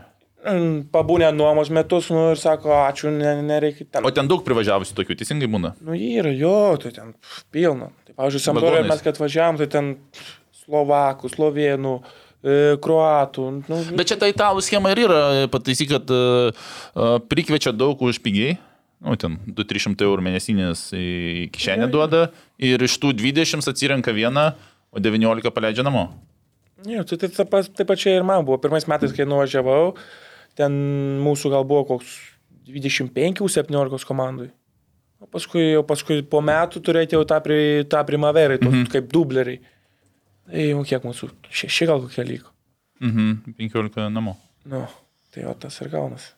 [0.41, 4.07] Pabūnė nuomos metus, nu ir sako, ačiū, ne, nereikia ten.
[4.09, 5.75] O ten daug privažiavusių tokių, teisingai būna.
[5.85, 7.13] Nu, yra, jo, tai ten
[7.53, 7.91] pilna.
[8.07, 9.93] Tai, pavyzdžiui, Sampdorė mes, kad važiavam, tai ten
[10.63, 11.95] Slovakų, Slovenų,
[12.81, 13.47] Kroatų.
[13.69, 15.21] Nu, Bet čia ta italų schema ir yra,
[15.53, 16.49] pataisyk, kad uh,
[16.97, 18.57] uh, prikviečia daug už pigiai.
[19.05, 24.51] Nu, ten 2-300 eurų mėnesinės į kišenę duoda ir iš tų 20 atsirenka vieną,
[24.93, 26.09] o 19 paleidžia namo.
[26.89, 28.57] Jo, tai taip, taip, taip pačiai ir man buvo.
[28.61, 29.95] Pirmais metais, kai nuvažiavau,
[30.59, 30.73] ten
[31.25, 32.15] mūsų gal buvo koks
[32.71, 34.51] 25-17 komandai.
[35.21, 38.91] O paskui, o paskui po metų turėti jau tą, pri, tą primaverį, mm -hmm.
[38.93, 39.61] kaip dubleriai.
[40.51, 42.51] Tai jau kiek mūsų, šeši gal kokie liko.
[43.01, 44.37] Mhm, 15 namo.
[44.65, 44.87] Nu,
[45.31, 46.33] tai jo tas ir gaunasi.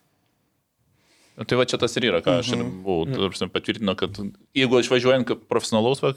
[1.37, 3.49] Nu, Tai va čia tas ir yra, ką aš ir buvau, mm -hmm.
[3.49, 4.19] patvirtino, kad
[4.53, 6.13] jeigu išvažiuojant profesionalaus, va,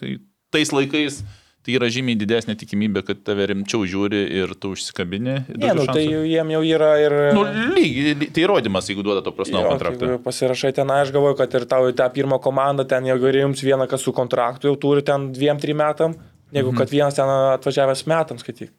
[0.50, 1.24] tais laikais,
[1.66, 5.32] tai yra žymiai didesnė tikimybė, kad tave rimčiau žiūri ir tu užsikabini.
[5.58, 7.16] Ne, nu, tai jau- jiem jau yra ir...
[7.34, 7.42] Nu,
[7.74, 10.06] lygiai, tai įrodymas, jeigu duoda to Jo, kontraktą.
[10.12, 13.64] jeigu pasirašai ten, aš galvoju, kad ir tau į tą pirmą komandą ten, jeigu jums
[13.66, 16.14] vieną, kas su kontraktu jau turi ten dviem, trim metam,
[16.54, 16.78] negu Mhm.
[16.78, 18.70] kad vienas ten atvažiavęs metams skaityk.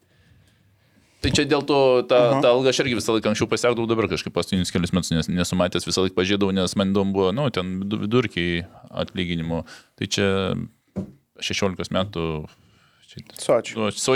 [1.19, 4.31] Tai čia dėl to tą, tą algą aš irgi visą laiką anksčiau pasiekdavau, dabar kažkaip
[4.31, 7.99] paskutinius kelius metus nes, nesumatęs, visą laiką pažiūrėjau, nes man įdomu buvo, nu, ten vidu-
[8.05, 8.61] vidurkiai
[8.93, 9.63] atlyginimo.
[9.97, 10.27] Tai čia
[11.41, 12.47] 16 metų.
[13.37, 13.75] Su ačiū.
[13.79, 14.15] nu, so,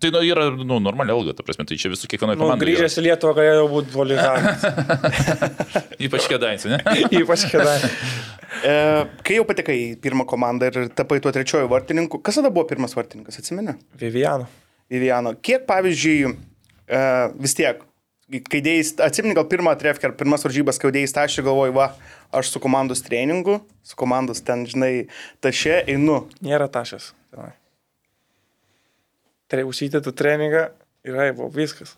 [0.00, 2.66] tai nu, yra nu, normali alga, ta prasme, tai čia visų kiekvienoje Nu, komandoje.
[2.68, 4.64] grįžęs į Lietuvą galėjo būti volizavimas.
[6.06, 6.78] Ypač kėdainsi, ne?
[7.20, 7.76] Ypač kėdai.
[8.66, 8.74] E,
[9.26, 12.96] kai jau patekai į pirmą komandą ir tapai tuo trečiuoju vartininku, kas tada buvo pirmas
[12.98, 13.76] vartininkas, atsimeni?
[14.00, 14.48] Viviano.
[14.90, 15.34] Viviano.
[15.38, 16.32] Kiek, pavyzdžiui,
[16.90, 17.04] e,
[17.40, 17.84] vis tiek,
[18.50, 21.88] kai dėjai, atsimeni gal pirmą trefkę ar pirmas varžybas, kai dėjai stašį, galvoju, va,
[22.36, 24.92] aš su komandos treningu, su komandos ten, žinai,
[25.42, 26.24] tašė einu.
[26.46, 27.12] Nėra tašas.
[27.34, 27.52] tenai.
[29.50, 30.68] Tai užsitėtų treningą
[31.06, 31.96] ir ai, buvo viskas.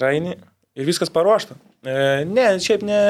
[0.00, 0.36] Raini
[0.78, 1.56] ir viskas paruošta.
[1.82, 3.00] E, ne, šiaip ne.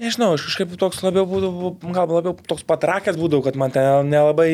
[0.00, 4.48] Nežinau, aš kažkaip toks labiau būdavau, gal labiau toks patrakęs būdavau, kad man ten nelabai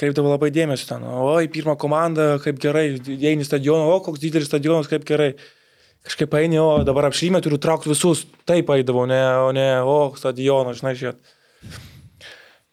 [0.00, 1.04] kreipdavo labai dėmesio ten.
[1.06, 5.34] O, į pirmą komandą, kaip gerai, eini stadioną, o koks didelis stadionas, kaip gerai.
[6.04, 8.26] Kažkaip eini, o dabar apšymę turiu traukti visus.
[8.44, 11.36] Taip eidavau, ne, o ne, o stadioną, žinai, žiūrėt.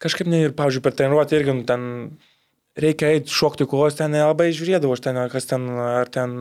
[0.02, 1.84] Kažkaip ne ir, pavyzdžiui, per treniruotę irgi nu, ten
[2.80, 6.38] reikia eiti šokti kovos, ten nelabai žiūrėdavau, aš ten, kas ten, ar ten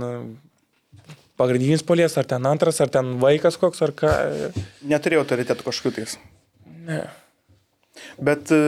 [1.40, 4.12] pagrindinis polės, ar ten antras, ar ten vaikas koks, ar ką.
[4.88, 6.18] Neturėjau autoritetų kažkokiu tais.
[6.86, 7.02] Ne.
[8.20, 8.60] Bet e,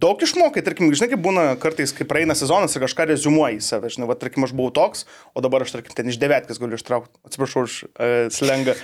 [0.00, 3.92] daug išmokai, tarkim, žinai, kaip būna kartais, kai praeina sezonas ir kažką rezumuoji į save.
[3.94, 7.14] Žinai, va, tarkim, aš buvau toks, o dabar aš, tarkim, ten iš devetkas galiu ištraukti.
[7.28, 8.74] Atsiprašau už uh, slengą.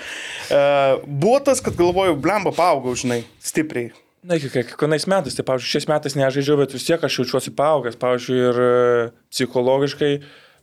[0.50, 3.92] Uh, buvo tas, kad galvoju, blemba, paaugau, žinai, stipriai.
[4.24, 7.98] Na, kiek- kiekvienais metais, tai pavyzdžiui, šiais metais nežaidžiau, bet vis tiek aš jaučiuosi paaugęs,
[8.00, 8.68] pavyzdžiui, ir e,
[9.34, 10.12] psichologiškai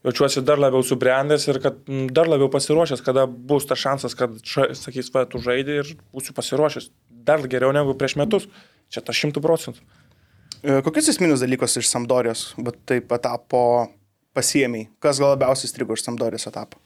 [0.07, 1.77] jaučiuosi dar labiau subrendęs ir kad
[2.09, 6.33] dar labiau pasiruošęs, kada bus tas šansas, kad, ša, sakys, va, tu žaidži ir būsiu
[6.37, 6.89] pasiruošęs
[7.27, 8.49] dar geriau negu prieš metus.
[8.91, 9.85] Čia tas šimtų procentų.
[10.61, 13.61] E, Kokius esminius dalykus iš Samdorijos, bet taip patapo
[14.35, 14.89] pasiemiai?
[15.03, 16.81] Kas gal labiausiai strigo iš Samdorijos etapo?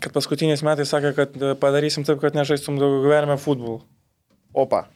[0.00, 3.82] Kad paskutiniais metais sakė, kad e, padarysim taip, kad nežaistum daugiau gyvenime futbolų.
[4.64, 4.86] Opa.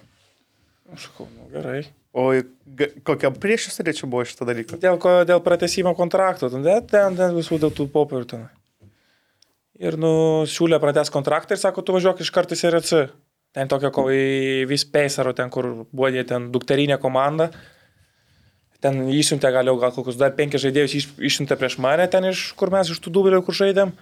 [0.94, 1.83] Aš sakau, nu gerai.
[2.16, 2.31] O
[3.07, 4.79] kokia priešistorė čia buvo šitą dalyką?
[4.81, 8.46] Dėl, ko, dėl pratesimo kontrakto, ten, ten, ten, visų dėl tų popierių ten.
[9.79, 10.11] Ir nu,
[10.48, 13.03] siūlė prates kontraktą ir sako, tu važiuok iš karto į SRC.
[13.55, 17.48] Ten tokia kova į vis Peisaro, ten kur buvo jie ten dukterinė komanda.
[18.83, 22.53] Ten išsiuntė gal jau gal kokius dar penkis žaidėjus iš, išsiuntė prieš mane ten iš
[22.59, 23.94] kur mes iš tų dubelių, kur žaidėm.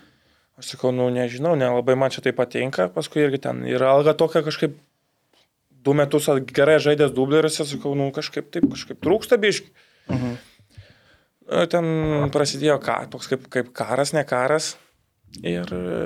[0.56, 4.40] Aš sakau, nu nežinau, nelabai man čia tai patinka, paskui irgi ten yra alga tokia
[4.44, 4.76] kažkaip
[5.86, 9.70] du metus gerai žaidęs dubleriuose, sakau, nu kažkaip taip, kažkaip trūksta biški.
[10.10, 10.36] Mhm.
[11.70, 11.86] Ten
[12.34, 14.74] prasidėjo ką, toks kaip, kaip karas, ne karas.
[15.46, 15.96] Ir e,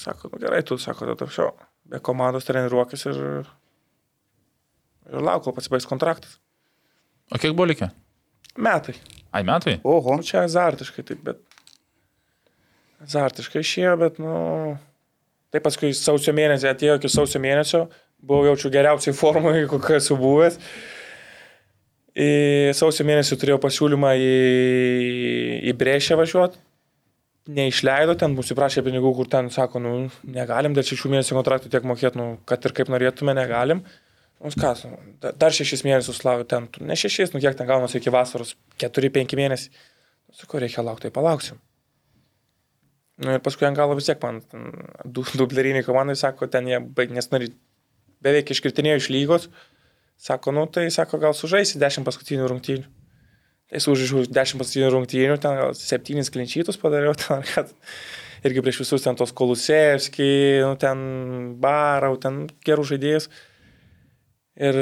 [0.00, 1.50] sako, nu gerai, tu sako, tada šio,
[1.90, 3.18] be komandos treniruokis ir,
[5.10, 6.38] ir lauk, kol pasibaigs kontraktas.
[7.30, 7.90] O kiek buvo likę?
[8.58, 8.96] Metai.
[9.30, 9.78] Ai, metai?
[9.86, 10.16] Oho.
[10.18, 11.42] Nu, čia azartiškai taip, bet.
[13.04, 14.34] Azartiškai išėjo, bet, nu.
[15.50, 17.84] Taip paskui sausio mėnesį atėjo iki sausio mėnesio,
[18.22, 20.58] buvau jaučiu geriausiai formai, kokia esu buvęs.
[22.20, 22.30] Į
[22.76, 24.34] sausio mėnesį turėjau pasiūlymą į,
[25.70, 26.58] į Brešę važiuoti.
[27.50, 29.92] Neišleido, ten mūsų prašė pinigų, kur ten sako, nu,
[30.28, 33.80] negalim dėl šešių mėnesių kontraktų tiek mokėti, nu, kad ir kaip norėtume, negalim.
[34.40, 37.98] Nu, kas, nu, da- dar šešis mėnesius laukiu, ten, ne šešis, nu, kiek ten gaunasi
[37.98, 39.72] iki vasaros, keturi, penki mėnesiai.
[40.36, 41.58] Sakau, reikia laukti, tai palauksim.
[43.20, 44.70] Nu, ir paskui ant galo vis tiek man ten
[45.04, 47.50] du, dubleriniai komandai sako, ten jie baig, nes nori
[48.24, 49.50] beveik iškritinėjo iš lygos.
[50.20, 52.88] Sako, nu tai sako, gal sužaisi 10 paskutinių rungtynių.
[53.70, 57.70] Tai sužaidžiau 10 paskutinių rungtynių, ten gal 7 klinčytus padariau, ten, kad
[58.44, 60.32] irgi prieš visus ten tos Kolusevskį,
[60.66, 61.04] nu, ten
[61.62, 63.30] Barau, ten gerų žaidėjus.
[64.60, 64.76] Ir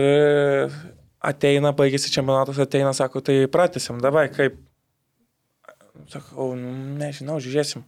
[1.22, 4.58] ateina, baigėsi čempionatas, ateina, sako, tai pratęsim, davai, kaip.
[6.08, 7.82] Sakau, nu, nežinau, žiūrėsim.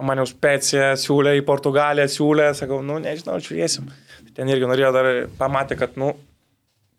[0.00, 3.88] O Man jau speciją siūlė į Portugaliją, siūlė, sakau, nu, nežinau, žiūrėsim.
[4.40, 6.14] Ten irgi norėjo dar, pamatė, kad, nu,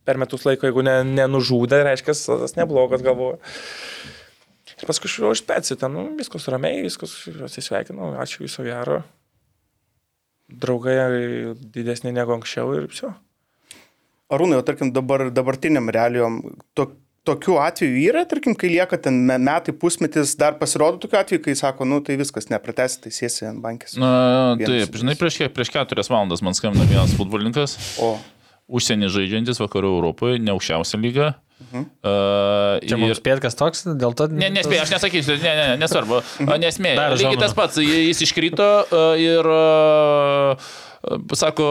[0.06, 3.40] per metus laiko, jeigu ne, nenužūdė, reiškia, tas neblogas galvoju.
[4.82, 7.16] Ir paskui aš speciją, ten, nu, viskas ramiai, viskas,
[7.48, 9.00] atsisveikinu, ačiū viso gero.
[10.52, 10.96] Draugai
[11.74, 13.10] didesni negu anksčiau ir viso.
[14.30, 16.38] Arūnai, o tarkim dabar, dabartiniam realijom,
[16.78, 16.92] to,
[17.28, 21.54] tokių atvejų yra, tarkim, kai lieka ten me- metai, pusmetis, dar pasirodo tokių atvejų, kai
[21.60, 23.94] sako, nu tai viskas, nepratesi, tai sėsi ant bankės.
[24.02, 28.16] Na, Vienas taip, žinai, prieš, prieš keturias valandas man skambina vienas futbolininkas, O,
[28.72, 31.34] užsienį žaidžiantis vakarų Europoje, ne aukščiausia lyga.
[31.62, 31.84] Mhm.
[32.02, 34.26] Uh, Čia mums spėt, kas toks, dėl to...
[34.34, 36.24] Ne, nespėjau, aš nesakysiu, ne, ne, ne, nesvarbu.
[36.58, 36.98] Nesmėjau.
[36.98, 40.56] Dar Lygiai tas pats, jis iškrito a, ir a,
[41.38, 41.68] sako,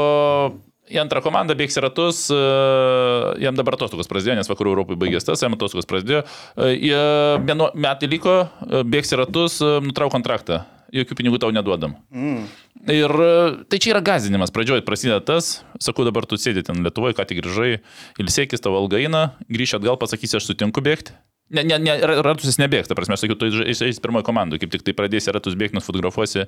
[0.91, 5.43] į antrą komandą bėgs ratus, a, jam dabar atostogos prasidėjo, nes vakarų Europai baigės tas,
[5.45, 6.25] jam atostogos prasidėjo.
[6.57, 7.01] A, Jie
[7.47, 10.65] mėnuo- metai liko, a, bėgs ratus, nutrauk kontraktą.
[10.91, 11.93] Jokių pinigų tau neduodam.
[12.11, 12.49] mm,
[12.91, 14.51] Ir e, tai čia yra gazinimas.
[14.51, 17.77] Pradžioje prasideda tas, sakau, dabar tu sėdi ten Lietuvoje, ką tik grįžai,
[18.19, 21.13] ilsėkis tavo alga eina, grįši atgal, pasakysi, aš sutinku bėgti.
[21.51, 24.61] Ne, ne, ne, ra- ratus jis nebėgs, ta prasme, sakiau, tu eis eis pirmoji komandai,
[24.63, 26.45] kaip tik tai pradėsi ratus bėgti, nufotografuosi,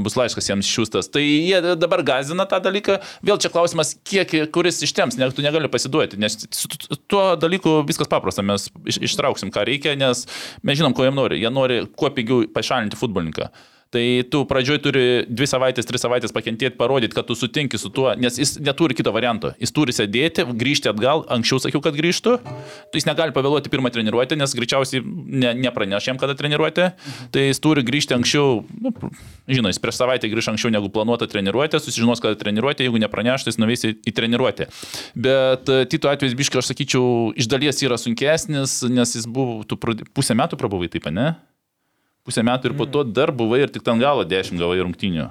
[0.00, 1.10] bus laiškas jiems šiūstas.
[1.12, 2.96] Tai jie dabar gazina tą dalyką.
[3.20, 7.82] Vėl čia klausimas, kiek, kuris ištems, ne, tu negali pasiduoti, nes su tu- tuo dalyku
[7.84, 10.24] viskas paprasta, mes iš, ištrauksim, ką reikia, nes
[10.64, 11.42] mes žinom, ko jie nori.
[11.44, 13.50] Jie nori kuo pigiau pašalinti futbolininką.
[13.90, 18.12] Tai tu pradžioj turi dvi savaitės, tris savaitės pakentėti, parodyti, kad tu sutinki su tuo,
[18.14, 19.50] nes jis neturi kito varianto.
[19.58, 22.36] Jis turi sėdėti, grįžti atgal, anksčiau sakiau, kad grįžtų.
[22.94, 26.92] Jis negali pavėluoti pirmą treniruotę, nes greičiausiai ne, nepraneš jam, kada treniruotė.
[27.34, 28.94] Tai jis turi grįžti anksčiau, nu,
[29.50, 33.56] žinai, jis prieš savaitę grįž anksčiau negu planuota treniruotė, susižinos, kada treniruotė, jeigu nepraneš, tai
[33.56, 34.70] jis nuveis į, treniruotę.
[35.18, 39.74] Bet e, Tito atvejs, biškai, aš sakyčiau, iš dalies yra sunkesnis, nes jis buvo, tu
[40.14, 41.32] pusę metų prabuvai taip, ne?
[42.30, 45.28] Pusę metų ir po to dar buvai ir tik ten galo dešimt gavai rungtynių.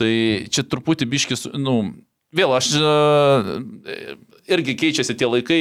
[0.00, 0.10] Tai
[0.50, 1.76] čia truputį biškis, nu,
[2.34, 2.92] vėl aš e,
[4.50, 5.60] irgi keičiasi tie laikai,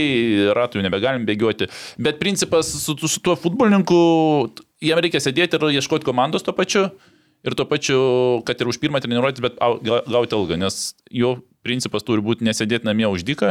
[0.58, 1.68] ratų jau nebegalim bėgioti,
[2.02, 3.98] bet principas su, su tuo futbolininku,
[4.84, 6.88] jam reikia sėdėti ir ieškoti komandos tuo pačiu.
[7.44, 8.00] Ir tuo pačiu,
[8.48, 12.48] kad ir už pirmą treniruotę, bet au- ga- gauti algą, nes jo principas turi būti
[12.48, 13.50] nesėdėti namie už dyką,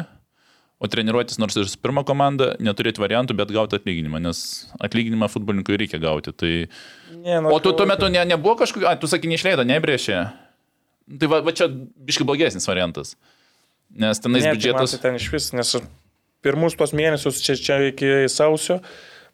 [0.83, 4.41] o treniruotis nors ir su pirma komanda, neturėti variantų, bet gauti atlyginimą, nes
[4.83, 6.35] atlyginimą futbolininkui reikia gauti.
[6.35, 6.53] Tai...
[7.23, 10.25] Ne, nu, O tu tuo metu ne, nebuvo kažkokiu, a, tu sakai, neišleido, nebrėžė.
[11.23, 13.15] Tai va, va čia biškai blogesnis variantas.
[13.95, 14.97] Nes tenais Ne, tai biudžetas.
[14.97, 15.75] Tai ten iš vis, nes
[16.43, 18.81] pirmus tos mėnesius čia, čia iki sausio,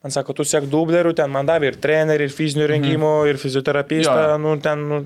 [0.05, 3.31] man sako, tu sek dublerių, ten man davė ir trenerių, ir fizinio rengimo, mhm.
[3.33, 4.37] ir fizioterapistą, Jo.
[4.43, 5.01] nu ten, nu,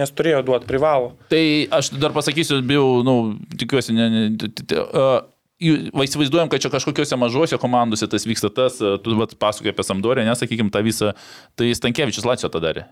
[0.00, 1.12] nes turėjo duoti, privalo.
[1.32, 1.42] Tai
[1.80, 3.16] aš dar pasakysiu, bijau, nu,
[3.60, 5.20] tikiuosi, ne, ne, t- t- t- uh,
[5.60, 9.84] jų- va, įsivaizduojam, kad čia kažkokiuose mažose komandose tas vyksta tas, e, tu pasakoji apie
[9.84, 11.12] Samdorę, nesakykim tą visą,
[11.56, 12.86] tai Stankievičius Lacijo tą darė.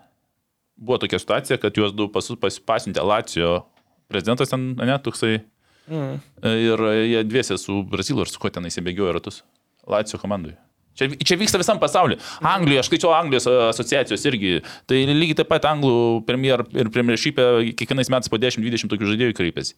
[0.79, 3.65] Buvo tokia situacija, kad juos du pasus pas, pasiuntė Lacijo
[4.09, 5.43] prezidentas ten, ne, toksai.
[5.89, 6.21] Mm.
[6.45, 6.79] Ir
[7.09, 9.43] jie dviese su Brazilu ir su kuo ten įsibėgiojo ratus.
[9.89, 10.55] Lacijo komandai.
[10.99, 12.19] Čia, čia vyksta visam pasauliu.
[12.43, 14.59] Anglijoje, aš skaičiau Anglijos asociacijos irgi.
[14.91, 17.47] Tai lygiai taip pat anglų premjer ir premjeršypė
[17.79, 19.77] kiekvienais metais po 10-20 tokių žaidėjų kreipiasi,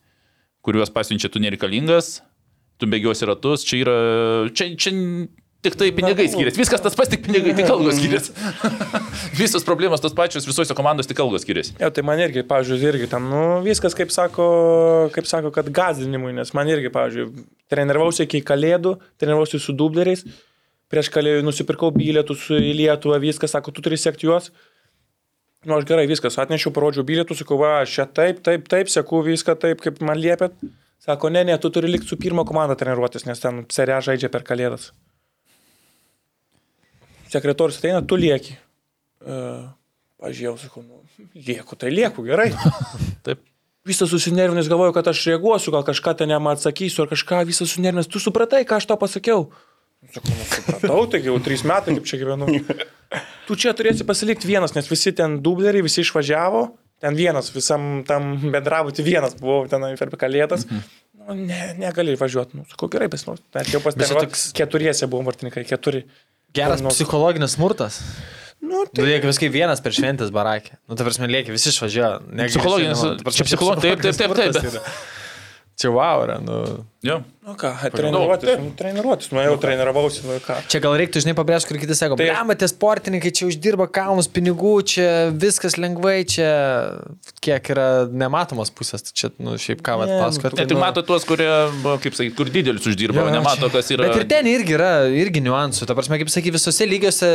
[0.64, 2.22] kuriuos pasiunčia tu nereikalingas,
[2.80, 3.98] tu bėgiosi ratus, čia yra,
[4.56, 4.94] čia, čia
[5.60, 6.56] tik tai pinigai skiriasi.
[6.56, 8.32] Viskas tas pats, tik pinigai, tik algos skiriasi.
[9.40, 11.74] Visos problemos tos pačios, visose komandos tik algos skiriasi.
[11.80, 14.46] Jo, tai man irgi, pavyzdžiui, irgi ten, nu, viskas, kaip sako,
[15.14, 20.24] kaip sako, kad gazdinimui, nes man irgi, pavyzdžiui, treniravausi iki kalėdų, treniravausi su dubleriais,
[20.90, 24.48] prieš kalėdų nusipirkau bilietus į Lietuvą, viskas, sako, tu turi sekti juos.
[25.68, 29.58] Nu, aš gerai, viskas, atnešiau, parodžiau bilietus, sakau, va, čia taip, taip, taip, seku viską
[29.60, 30.56] taip, kaip man liepėt.
[31.00, 34.44] Sako, ne, ne, tu turi likti su pirmo komanda treniruotis, nes ten serija žaidžia per
[34.44, 34.90] kalėdas.
[37.30, 38.58] Sekretorius ateina, tu lieki.
[39.20, 39.70] Uh,
[40.20, 41.00] Pažiūrėjau, sakau, nu,
[41.32, 42.50] lieku, tai lieku, gerai.
[43.26, 43.40] Taip.
[43.88, 48.10] Visas susinervinęs galvoju, kad aš reaguosiu, gal kažką ten jam atsakysiu, ar kažką visas susinervinęs.
[48.12, 49.46] Tu supratai, ką aš tau pasakiau?
[50.12, 52.50] Sakau, nu, supratau, taigi jau trys metai kaip čia gyvenu.
[53.48, 56.60] Tu čia turėsi pasilikti vienas, nes visi ten dubleriai, visi išvažiavo.
[57.00, 60.66] Ten vienas, visam tam bendrabuti vienas buvau ten per kalėdas.
[61.20, 62.58] Nu, ne, negali važiuoti.
[62.60, 63.08] Nu, sakau, gerai.
[63.08, 64.26] Bet jau Bet čia pasitariau.
[64.26, 66.04] toks- Keturiese buvom vartininkai, keturi.
[66.52, 68.00] Geras Nu, psichologinis smurtas.
[68.60, 70.76] Nu, Tu lieki viskai vienas per šventės barakė.
[70.88, 72.20] Nu, ta prasme, lieki visi išvažiuoja.
[72.28, 74.54] Negi Psichologinis- nu, čia psicholog- taip, taip, taip, taip.
[74.74, 74.82] yra.
[75.80, 76.84] Čia wow yra, nu.
[77.02, 77.22] Jo.
[77.50, 80.56] Nu ką, treniruotis, nu, treniruotis, nu jau treniravausi, nu ką.
[80.70, 84.28] Čia gal reiktų, žinai, pabrėžti, kur kiti sako, Tai- tai matė sportininkai, čia uždirba kalnus
[84.30, 86.50] pinigų, čia viskas lengvai, čia
[87.42, 90.56] kiek yra nematomos pusės, tai čia, nu, šiaip ką, vat, nu, pasakot.
[90.60, 91.48] Ne, tik mato tuos, kurie,
[91.82, 94.08] va, kaip sakyti, kur didelius uždirba, Jo, nemato, čia- kas yra.
[94.10, 95.88] Bet ir ten irgi yra, irgi niuansų.
[95.90, 97.30] Ta prasme, kaip sakai, visose lygiuose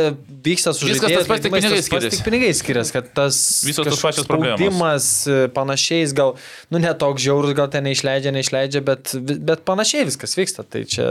[0.46, 2.16] vyksta su Viskas tas pats, tik žaidėjais, pinigai skiriasi.
[2.16, 5.26] Tik pinigai skiriasi, kad tas Visos tos pačios problemos.
[5.26, 6.36] e, panašiais, gal,
[6.70, 9.12] nu, netoks žiaurus, gal ten neišleidžia, neišleidžia, bet,
[9.44, 10.64] bet panašiai viskas vyksta.
[10.66, 11.06] Tai čia...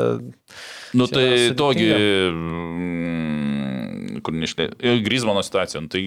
[0.95, 1.27] Nu Čia tai
[1.59, 1.87] togi,
[2.31, 6.03] mm, kur neišleidžiu, Grizmano situacija, nu, tai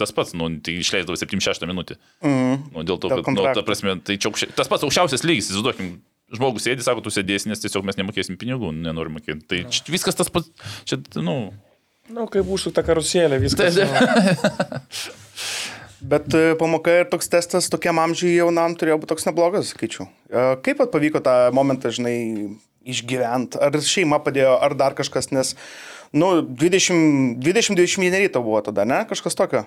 [0.00, 1.98] tas pats, nu, tai išleisdavo 76 minutį.
[2.24, 2.56] Mm.
[2.72, 5.50] Nu, dėl to, Dėl kad, nu, ta prasme, tai čia aukščia, tas pats aukščiausias lygis,
[5.52, 5.98] įsivaizduokim,
[6.36, 9.44] žmogus sėdi, sako, tu sėdėsi, nes tiesiog mes nemokėsim pinigų, nenorim mokėti.
[9.50, 10.48] Tai čia viskas tas pats,
[10.88, 11.50] čia, nu,
[12.10, 13.76] Nu, kaip užsukta karuselė, viskas.
[13.78, 13.86] Nu.
[16.00, 20.08] Bet e, pamoka ir toks testas tokiam amžiui jaunam turėjo būti toks neblogas, sakyčiau.
[20.30, 22.16] E, Kaip vat pavyko tą momentą, žinai,
[22.88, 23.60] išgyventi?
[23.60, 25.52] Ar šeima padėjo, ar dar kažkas, nes,
[26.16, 26.32] nu,
[26.62, 29.02] 20-21 tau buvo tada, ne?
[29.10, 29.66] Kažkas tokio?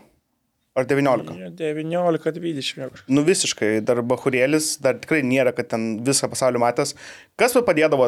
[0.74, 1.54] Ar 19?
[1.60, 3.04] 19-20.
[3.14, 6.96] Nu visiškai, dar bahurėlis, dar tikrai nėra, kad ten visą pasaulį matęs.
[7.38, 8.08] Kas man padėdavo,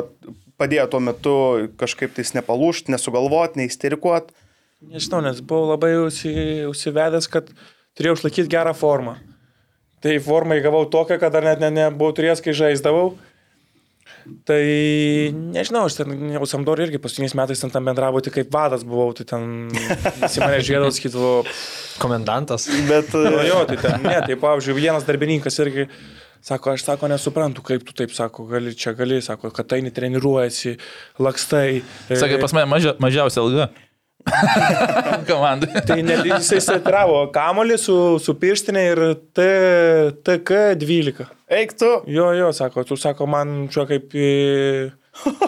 [0.58, 1.36] padėjo tuo metu
[1.78, 4.34] kažkaip tais nepalūšti, nesugalvoti, neįsterikuoti?
[4.90, 6.34] Nežinau, nes buvau labai užsi,
[6.72, 7.54] užsivedęs, kad
[7.98, 9.18] turėjau išlaikyti gerą formą.
[10.04, 13.16] Tai formą įgavau tokią, kad dar net ne, nebuvau turėjęs, kai žaisdavau.
[14.46, 14.62] Tai
[15.54, 19.12] nežinau, aš ten, jau Samdor irgi paskutiniais metais ten tam bendravo, tik kaip vadas buvau,
[19.18, 19.70] tai ten
[20.24, 21.34] visi mane žiūrėdavo, sakydavo,
[22.02, 22.66] Komendantas.
[22.90, 25.86] Bet nu, e, jo, tai ten, ne, tai pavyzdžiui, vienas darbininkas irgi
[26.46, 30.76] sako, aš sako, nesuprantu, kaip tu taip sako, gali čia gali, sako, kad tai netreniruojasi,
[31.22, 31.82] lakstai.
[32.10, 33.70] sakė, pas mane mažia, mažiausia alga.
[35.30, 35.82] Komandai.
[35.86, 39.02] Tai ne, jisai satravo kamolį su, su pirštinė ir
[39.36, 39.46] T,
[40.26, 41.28] TK12.
[41.60, 44.92] eik tu, Jo, jo, sako, tu sako, man čia kaip, į-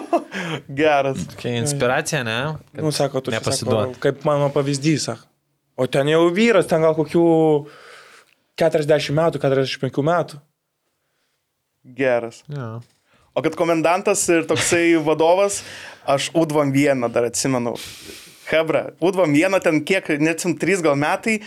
[0.80, 1.24] geras.
[1.40, 2.38] Kai inspiracija, ne?
[2.74, 5.26] Kad nu, sako, tu sako, kaip mano pavyzdys, sako.
[5.78, 7.24] O ten jau vyras, ten gal kokių
[8.58, 10.40] 40 metų, 45 metų.
[11.98, 12.40] Geras.
[12.50, 12.78] Ja.
[13.38, 15.60] O kad komendantas ir toksai vadovas,
[16.10, 17.76] aš Udvam vieną dar atsimenu.
[18.48, 21.38] Hebra, Udvam vieną ten kiek, neatsim, trys gal metai,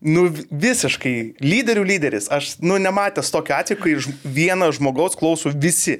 [0.00, 2.28] nu visiškai lyderių lyderis.
[2.32, 5.98] Aš, nu, nematęs tokio atveju, kai ž- vieną žmogaus klauso visi.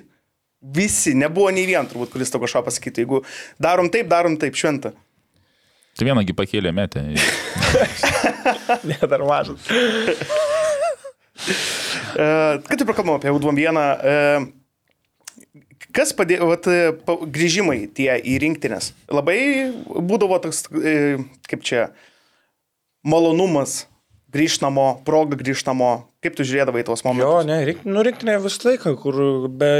[0.61, 3.01] Visi, nebuvo nei vien turbūt, kuris to kažką pasakytų.
[3.05, 3.23] Jeigu
[3.57, 4.93] darom taip, darom taip, šventą.
[5.97, 7.07] Tai vienągi pakėlė metę.
[8.87, 9.65] Ne, dar mažas.
[12.17, 14.47] E, Kad tu prakalbam apie Udvam vieną, e,
[15.97, 16.93] kas padėjo, vat, e,
[17.35, 18.93] grįžimai tie į rinktinės?
[19.13, 19.39] Labai
[19.87, 21.19] būdavo toks, e,
[21.51, 21.89] kaip čia,
[23.07, 23.85] malonumas
[24.35, 25.91] grįžti namo, proga grįžti namo.
[26.21, 27.47] Kaip tu žiūrėdavai tuos Jo, momentus?
[27.49, 29.17] ne, reik, nu, rinktinė visą laiką, kur
[29.49, 29.71] be,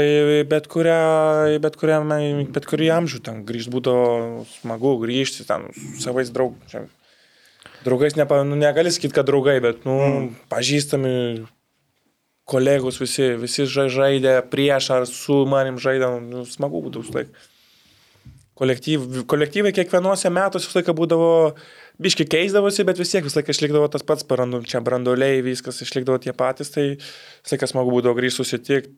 [0.49, 1.99] bet, kurią, bet, kurią,
[2.55, 5.69] bet kurį amžių ten grįžti būdavo smagu grįžti, ten
[6.01, 6.87] savais draug, čia,
[7.85, 10.27] draugais, nepa, nu, negali sakyti, kad draugai, bet, nu, mm.
[10.49, 11.13] pažįstami
[12.51, 17.31] kolegos visi, visi ža- žaidė prieš ar su manim žaidė, nu, smagu būtų vis laik.
[18.61, 21.31] Kolektyv, kolektyvai kiekvienuose metuose visą laiką būdavo,
[22.01, 26.19] biški keisdavosi, bet vis tiek visą laiką išlikdavo tas pats, parandu, čia branduoliai, viskas išlikdavo
[26.21, 28.93] tie patys, tai visą laiką smagu būdavo grįžti susitikti,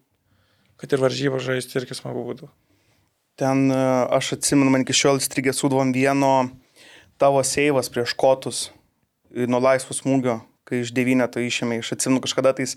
[0.81, 2.51] kad ir varžybą žaisti irgi smagu būdavo.
[3.39, 3.77] Ten e,
[4.13, 6.49] aš atsimenu, man iki šiol įstrigė sudvom vieno
[7.21, 10.35] tavo seivas prieš kotus e, nuo laisvų smūgio,
[10.73, 11.79] kai iš devyneto išėmė.
[11.85, 12.75] Aš atsimenu kažkada tais,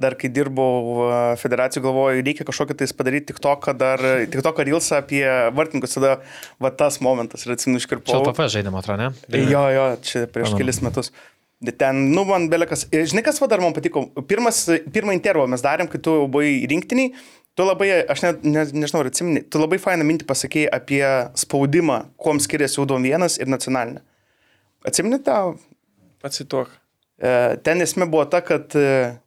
[0.00, 4.40] dar kai dirbau e, federacijų, galvoju, reikia kažkokį tais padaryti tik to, kad dar, tik
[4.40, 5.24] to, kad ilsa apie
[5.58, 6.16] vartininkus, tada
[6.62, 8.20] va tas momentas ir atsimenu Čia iškirpau.
[8.22, 9.38] LPF žaidimo, atrodo, ne?
[9.50, 11.10] Jo, jo, čia prieš kelis metus.
[11.78, 12.84] Ten, nu, man belekas.
[12.92, 14.06] Žinai, kas va dar man patiko?
[14.28, 17.14] Pirmas, pirmą intervą mes darėm, kai tu buvai rinktiniai.
[17.54, 21.04] Tu labai, aš ne, ne, nežinau, ar atsimeni, tu labai fainą mintį pasakėjai apie
[21.38, 24.02] spaudimą, kuom skiriasi Udom vienas ir nacionalinė.
[24.84, 25.38] Atsimeni tą?
[26.26, 26.72] Atsituok.
[27.24, 27.32] E,
[27.64, 28.74] Ten esmė buvo ta, kad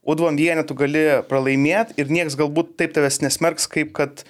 [0.08, 4.22] Udvom vieną tu gali pralaimėti ir niekas galbūt taip tavęs nesmerks, kaip kad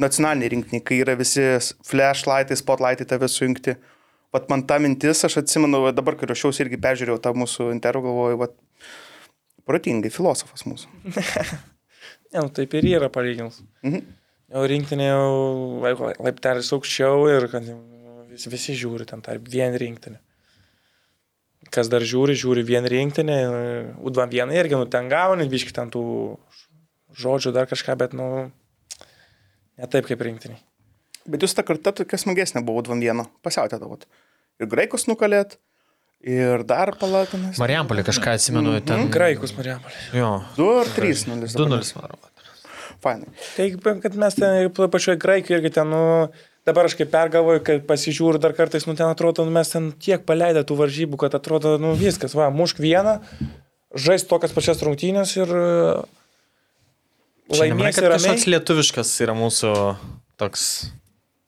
[0.00, 1.44] nacionaliniai rinktiniai, kai yra visi
[1.86, 3.76] flashlightai, spotlightai tave sujungti.
[4.34, 8.40] Vat man ta mintis, aš atsimenu, dabar, kai ruošiausi irgi peržiūrėjau tą mūsų intervą, galvoju,
[8.40, 8.56] vat,
[9.68, 10.90] protingai, filosofas mūsų.
[12.34, 13.60] Ne, nu, taip ir yra palyginus.
[13.86, 14.00] Mhm.
[14.54, 15.26] Jau rinktinė jau
[16.26, 17.68] laiptelis aukščiau ir kad
[18.30, 20.18] visi, visi žiūri ten tą vien rinktinę.
[21.74, 23.38] Kas dar žiūri, žiūri vien rinktinę,
[23.98, 26.04] U21 irgi, nu ten gavo, net biški ten tų
[27.18, 28.28] žodžių dar kažką, bet, nu,
[29.80, 30.60] ne taip kaip rinktiniai.
[31.26, 33.98] Bet jūs tą kartą tokia smagesnė buvo Udvom vieną, pasiautė tavo.
[34.62, 35.56] Ir graikus nukalėt,
[36.24, 37.58] ir dar palatinas.
[37.60, 39.08] Marijampolė kažką atsimenu, ten.
[39.12, 40.00] Graikus Marijampolė.
[40.16, 40.30] Jo.
[40.58, 41.50] 2 ar 3 0.
[41.52, 41.68] 2-0
[41.98, 42.30] man atrodo.
[43.04, 43.32] Fainai.
[43.56, 43.68] Tai,
[44.00, 46.04] kad mes ten pačioje Graikijoje irgi ten, nu,
[46.66, 50.24] dabar aš kaip pergalvoju, kad pasižiūriu dar kartais, nu, ten atrodo, nu, mes ten tiek
[50.26, 53.18] paleidę tų varžybų, kad atrodo, nu, viskas, va, mušk vieną,
[53.94, 55.70] žais tokias pačias rungtynės ir e,
[57.52, 58.18] kad ramiai.
[58.18, 59.72] kažkoks lietuviškas yra mūsų
[60.40, 60.68] toks.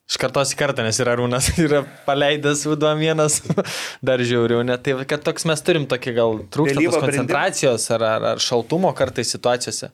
[0.06, 3.40] Iš kartos į kartą, nes yra Rūnas, yra paleidęs Vuduom vienas,
[4.06, 8.42] dar žiauriau, net tai, kad toks mes turim tokį gal tos koncentracijos ar, ar, ar
[8.44, 9.90] šaltumo kartais situacijose.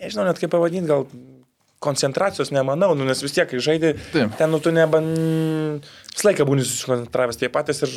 [0.00, 1.06] Nežinau net kaip pavadinti, gal
[1.80, 5.06] koncentracijos nemanau, nu, nes vis tiek, kai žaidži, ten, nu, tu neban...
[6.10, 7.94] Visą laiką būni susikoncentravęs, tie patys ir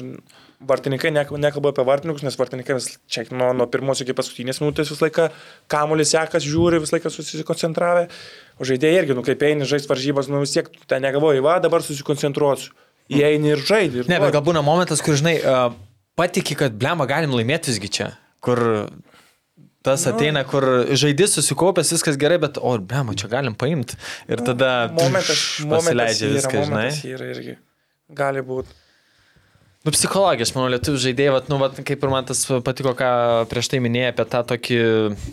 [0.63, 5.09] vartininkai, nekalbu apie vartininkus, nes vartininkai vis čia nuo, nuo pirmos iki paskutinės minutės visą
[5.09, 5.27] laiką
[5.73, 8.07] kamuolį sekas, žiūri, visą laiką susikoncentravę,
[8.55, 11.83] o žaidėjai irgi, nu, kaip eini žaisti varžybas, nu, vis tiek ten negalvoji, va, dabar
[11.83, 12.71] susikoncentruosiu.
[13.11, 14.05] Įeini ir žaidži.
[14.05, 15.73] ir Ne, bet gal būna momentas, kur, žinai, uh,
[16.15, 18.63] patiki, kad blema galim laimėti visgi čia, kur
[19.83, 20.65] tas ateina, kur
[20.95, 23.99] žaidis susikaupęs, viskas gerai, bet, o, blema, čia galim paimti.
[24.31, 26.87] Ir tada momentas, tš, momentas pasileidžia yra, žinai.
[27.11, 27.57] yra irgi.
[28.13, 28.79] Gali būti.
[29.83, 33.09] Nu, psichologija, aš manau, lietuvių žaidėjai, vat, nu, vat, kaip ir man tas patiko, ką
[33.51, 35.25] prieš tai minėjai apie tą tokį uh,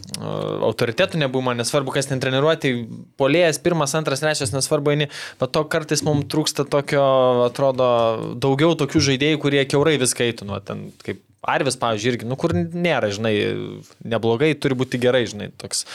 [0.66, 2.72] autoritetų nebuvimą, nesvarbu, kas ten treniruoti,
[3.20, 5.06] polėjas, pirmas, antras, trečias, nesvarbu, eini,
[5.38, 7.04] bet to kartais mums trūksta tokio,
[7.46, 7.86] atrodo,
[8.42, 12.52] daugiau tokių žaidėjų, kurie keurai viską eitų, nu, ten kaip Arvis, pavyzdžiui, irgi, nu, kur
[12.52, 13.32] nėra, žinai,
[14.04, 15.86] neblogai, turi būti gerai, žinai, toks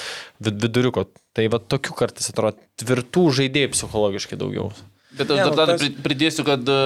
[0.41, 1.06] vid viduriuko.
[1.38, 4.72] Tai va tokių kartais atrodo tvirtų žaidėjų psichologiškai daugiau.
[5.16, 6.80] Bet Ne, aš nu, dar tada tas- pri- pridėsiu, kad e,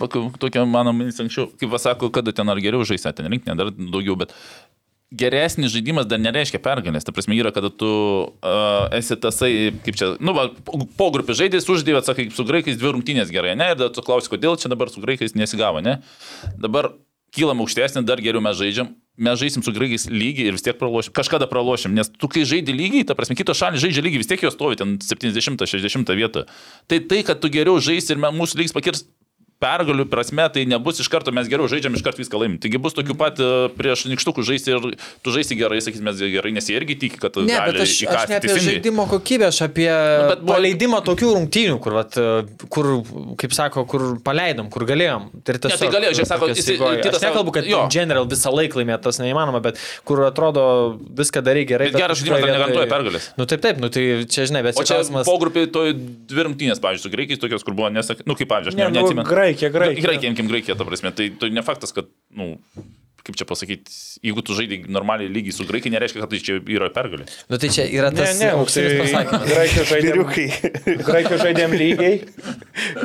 [0.00, 0.08] va,
[0.40, 4.16] tokia mano mintis anksčiau, kaip pasako, kada ten ar geriau žaisti, ten rinkti, dar daugiau,
[4.16, 4.32] bet
[5.10, 7.04] geresnis žaidimas dar nereiškia pergalės.
[7.04, 7.90] Ta prasme yra, kada tu
[8.30, 9.50] uh, esi tasai,
[9.84, 10.46] kaip čia, nu, va,
[10.96, 13.72] po grupį žaidėjai, uždėvė, sakai, su graikais dvi rungtynės gerai, ne?
[13.72, 15.98] Ir tada tu klausi, kodėl čia dabar su graikais nesigavo, ne?
[16.62, 16.92] Dabar
[17.34, 18.90] kylam aukštesnį, dar geriau mes žaidžiam.
[19.20, 21.12] Mes žaisim su graikais lygiai ir vis tiek pralošim.
[21.16, 24.40] Kažkada pralošim, nes tu kai žaidži lygiai, ta prasme, kitos šalis žaidžia lygiai, vis tiek
[24.40, 26.46] jos stovi ten 70-60 vietą.
[26.88, 29.04] Tai tai, kad tu geriau žaisi ir mūsų lygis pakirs
[29.60, 32.56] pergalių prasme, tai nebus iš karto mes geriau žaidžiam, iš karto viską laimim.
[32.62, 34.86] Taigi bus tokių pat e, prieš nikštukų žaisti ir
[35.24, 37.90] tu žaisi gerai, sakys mes gerai, nes jie irgi tiki, kad Ne, gali bet aš,
[37.92, 38.74] aš įkąsti ne apie teisingai.
[38.78, 42.16] žaidimo kokybę, aš apie bet bet buvo- paleidimą tokių rungtynių, kur, vat,
[42.72, 42.88] kur,
[43.40, 45.28] kaip sako, kur paleidom, kur galėjom.
[45.44, 47.02] Ir tiesiog, tai galėjo, žiūrėk, sako, tokios jisai- eigoje.
[47.04, 47.82] kitas Aš nekalbu, kad jo.
[47.92, 49.76] general visą laiką laimėti tas neįmanoma, bet
[50.08, 50.64] kur atrodo
[51.20, 51.90] viską darai gerai.
[51.92, 53.28] Bet geras žaidimas negarantuoja pergalės.
[53.36, 55.28] Nu taip, taip, nu tai čia žinai, bet O čia klausimas.
[55.28, 58.24] po grupį to dvi rungtynės, pavyzdžiui, su greikiais tokios, kur buvo, nesak...
[58.26, 59.26] nu kaip pavyzdžiui, aš Ne, ne, nu, neatsimenu.
[59.50, 60.06] Graikija, Graikija.
[60.06, 61.12] Graikija, imkim Graikiją, ta prasme.
[61.16, 62.52] Tai, tai ne faktas, kad, nu,
[63.26, 63.92] kaip čia pasakyti,
[64.24, 67.26] jeigu tu žaidži normaliai lygiai su Graikija, nereiškia, kad tai čia yra pergalė.
[67.50, 69.46] Nu tai čia yra Ne, tas ne, auksinis tai pasakymas.
[69.50, 71.04] Graikija žaidėm.
[71.06, 72.14] Graikija žaidėm lygiai.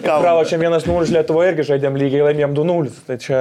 [0.05, 2.93] Gal- Pralošėm 1-0 Lietuvoje irgi žaidėm lygiai, laimėjom 2-0.
[3.09, 3.39] Tai čia...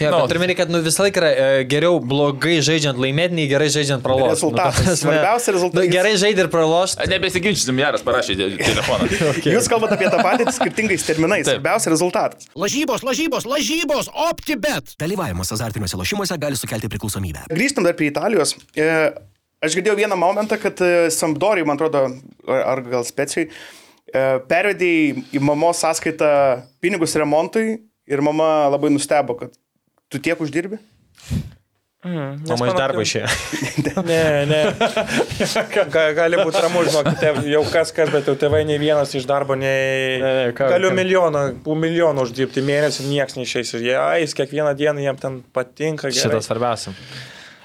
[0.00, 0.20] Ja, Nu.
[0.20, 3.66] bet turiu minėti, kad nu, visą laiką yra e, geriau blogai žaidžiant laimėti, nei gerai
[3.72, 4.34] žaidžiant pralošti.
[4.36, 5.00] Rezultatas.
[5.00, 5.80] Svarbiausia rezultatas.
[5.88, 7.08] Nu, gerai žaidži ir pralošti.
[7.10, 9.08] Nebesiginčysim, Jaras parašė te- telefoną.
[9.56, 11.48] Jūs kalbate apie tą patį skirtingais terminais.
[11.48, 12.46] Svarbiausia rezultatas.
[12.58, 14.94] Lažybos, lažybos, lažybos, optibet.
[15.00, 17.46] Dalyvavimas azartiniuose azartiniuose lošimuose gali sukelti priklausomybę.
[17.52, 18.56] Grįžtam dar prie Italijos.
[18.76, 19.14] E,
[19.64, 22.02] Aš girdėjau vieną momentą, kad e, Sampdoriai, man atrodo,
[22.52, 24.90] ar gal speciai, e, pervedė
[25.32, 26.28] į mamos sąskaitą
[26.84, 29.54] pinigus remontui ir mama labai nustebo, kad
[30.12, 30.76] tu tiek uždirbi.
[32.04, 33.28] Mm, Mama iš darbo išėjo.
[34.04, 34.58] Ne, ne.
[35.88, 39.56] Ga, gali būti ramu, žinokit, jau kas kas, bet jau tėvai nei vienas iš darbo,
[39.56, 40.18] nei...
[40.20, 43.72] Ne, ne, ką- Galiu ką- milijoną, po milijoną uždirbti mėnesį, niekas neišeis.
[43.78, 46.10] Ir jie, ais, kiekvieną dieną jiems ten patinka.
[46.12, 46.28] gerai.
[46.28, 46.92] Šitas svarbiausia.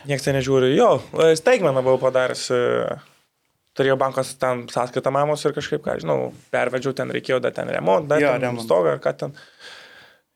[0.08, 0.72] Niekas ten nežiūri.
[0.80, 0.94] Jo,
[1.36, 2.48] staigmeną buvau padaręs.
[3.76, 8.08] Turėjau bankas ten sąskaitą mamos ir kažkaip, ką žinau, pervedžiau, ten reikėjo dar ten remontą,
[8.16, 8.64] dar Jo, ten remont.
[8.66, 9.36] stogą ar ką ten.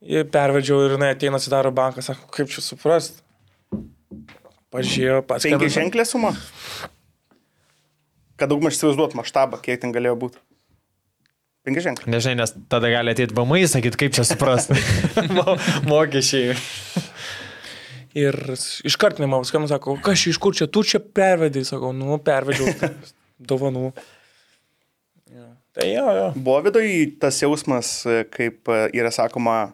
[0.04, 3.23] Ir pervedžiau ir jinai ateina atsidaro banką, sako, kaip čia suprast.
[4.74, 5.46] Pažiūrėjau, pats.
[5.46, 6.34] Penki ženklė suma.
[8.40, 10.42] Kad daugmaž įsivaizduot maštabą, kiek ten galėjo būti.
[11.64, 12.10] Penki ženklė.
[12.12, 14.76] Nežinai, nes tada gali ateiti BMI ir sakyti, kaip čia suprasti.
[15.38, 15.56] Mo-
[15.88, 16.58] Mokesčiai.
[18.20, 18.36] Ir
[18.86, 22.92] iškart nemau, skambinu, sako, kas iš kur čia, tu čia pervedai, sakau, nu, pervedžiau
[23.54, 23.94] dovanų.
[25.74, 26.26] Tai jo, jo.
[26.38, 27.96] Buvo viduje tas jausmas,
[28.36, 29.72] kaip e, yra sakoma,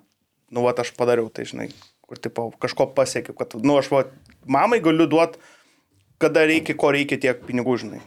[0.55, 1.67] nu, va, aš padariau, tai žinai,
[2.09, 4.03] kur tipo, kažko pasiekiau, kad, nu, aš va,
[4.49, 5.37] mamai galiu duoti,
[6.19, 8.01] kada reikia, ko reikia tiek pinigų, žinai.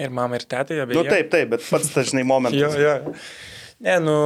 [0.00, 2.76] Ir mama, ir tėtė, jie Nu, taip, taip, bet pats tas, žinai, momentas.
[2.80, 3.14] Jo, jo.
[3.80, 4.16] Ne, nu,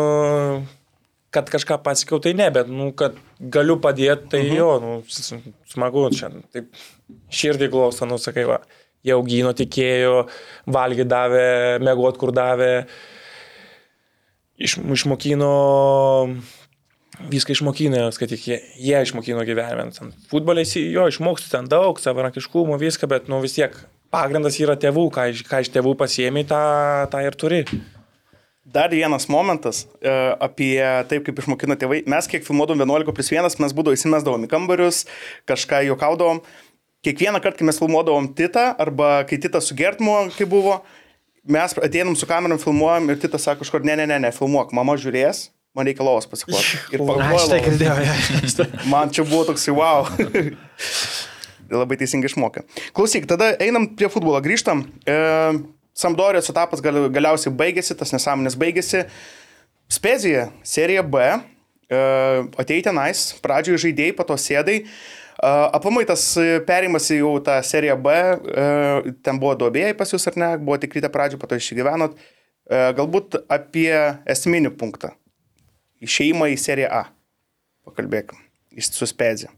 [1.35, 4.57] kad kažką pasiekiau, tai ne, bet, nu, kad galiu padėti, tai -huh.
[4.59, 4.93] jo, nu,
[5.73, 6.31] smagu čia.
[6.53, 6.71] Taip,
[7.31, 8.61] širdį glausta, nu, sakai, va,
[9.05, 10.27] jie augino, tikėjo,
[10.67, 12.73] valgy davė, mėgot kur davė,
[14.59, 15.55] iš, išmokino,
[17.31, 19.93] viską išmokino, skaityk, jie, jie išmokino gyvenime.
[19.95, 23.77] Ten Futbolais jo išmoksti ten daug, savarankiškumo, viską, bet, nu, vis tiek
[24.15, 26.63] pagrindas yra tėvų, ką iš, ką iš tėvų pasiemi, tą,
[27.13, 27.63] tą ir turi.
[28.75, 30.11] Dar vienas momentas e,
[30.43, 30.79] apie
[31.11, 32.01] taip, kaip išmokino tėvai.
[32.11, 35.05] Mes kiek filmuodavom 11 plus 1, mes būdavo įsimesdavom į kambarius,
[35.51, 36.41] kažką juokaudavom.
[37.05, 40.79] Kiekvieną kartą, kai mes filmuodavom Titą, arba kai Titas su Gertmu, kai buvo,
[41.45, 44.97] mes ateinam su kamerom, filmuojam ir Titas sako kažkur, ne, ne, ne, ne, filmuok, mama
[44.97, 46.79] žiūrės, man reikia lovos pasikloti.
[46.95, 47.03] Ir
[47.67, 48.67] girdėjau.
[48.93, 50.07] Man čia buvo toks, wow.
[51.75, 52.63] Labai teisingai išmokė.
[52.95, 54.85] Klausyk, tada einam prie futbolo, grįžtam.
[55.09, 55.17] E,
[55.97, 59.05] Samdorijos etapas gal, galiausiai baigėsi, tas nesąmonės baigėsi.
[59.91, 61.25] Spezija, serija B.
[61.25, 62.01] E,
[62.61, 64.77] Atei tenais, pradžioje žaidėjai, po to sėdai.
[64.85, 64.87] E,
[65.49, 66.29] Apamai tas
[66.69, 70.79] perimas į jau tą seriją B, e, ten buvo duobėjai pas jūs ar ne, buvo
[70.83, 72.15] tik ryte pradžio, po to išgyvenot.
[72.21, 73.91] E, Galbūt apie
[74.37, 75.17] esminį punktą.
[76.05, 77.03] Išeimą į seriją A.
[77.89, 78.39] Pakalbėkim.
[78.75, 79.51] Iš suspezija.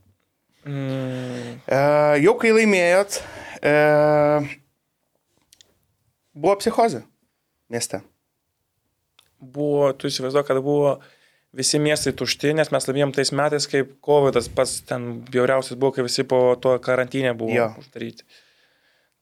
[0.66, 1.76] Mm, E,
[2.24, 3.20] jau kai laimėjot,
[3.62, 3.74] e,
[6.34, 7.04] buvo psichozė
[7.72, 8.02] mieste.
[9.40, 10.96] buvo, tu įsivaizduoji, kad buvo
[11.56, 16.04] visi miestai tušti, nes mes laimėjom tais metais, kaip COVID pats ten bjauriausias buvo, kai
[16.06, 17.68] visi po to karantinė buvo Jo.
[17.78, 18.24] uždaryti.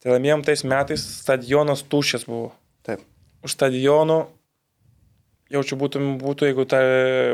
[0.01, 2.53] Tai laimėjom tais metais, stadionas tuščias buvo.
[2.87, 3.03] Taip.
[3.45, 4.21] Už stadionų,
[5.55, 6.81] jaučiu, būtų, būtų jeigu ta,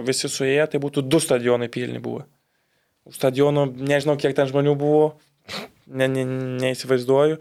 [0.07, 2.25] visi suėję, tai būtų du stadionai pilni buvo.
[3.09, 5.05] Už stadionų, nežinau, kiek ten žmonių buvo,
[5.99, 6.25] ne, ne,
[6.63, 7.41] neįsivaizduoju.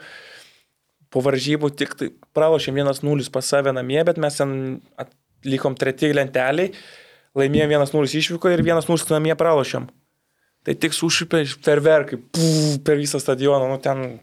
[1.10, 4.52] Po varžybų tik tai pralošėm 1-0 pas save namie, bet mes ten
[5.00, 5.16] at-
[5.48, 6.74] likom treti lenteliai,
[7.38, 9.88] laimėjom 1-0 išvyko ir 1-0 namie pralošėm.
[10.68, 12.20] Tai tik sušipė ferverkai,
[12.84, 14.20] per visą stadioną, nu ten,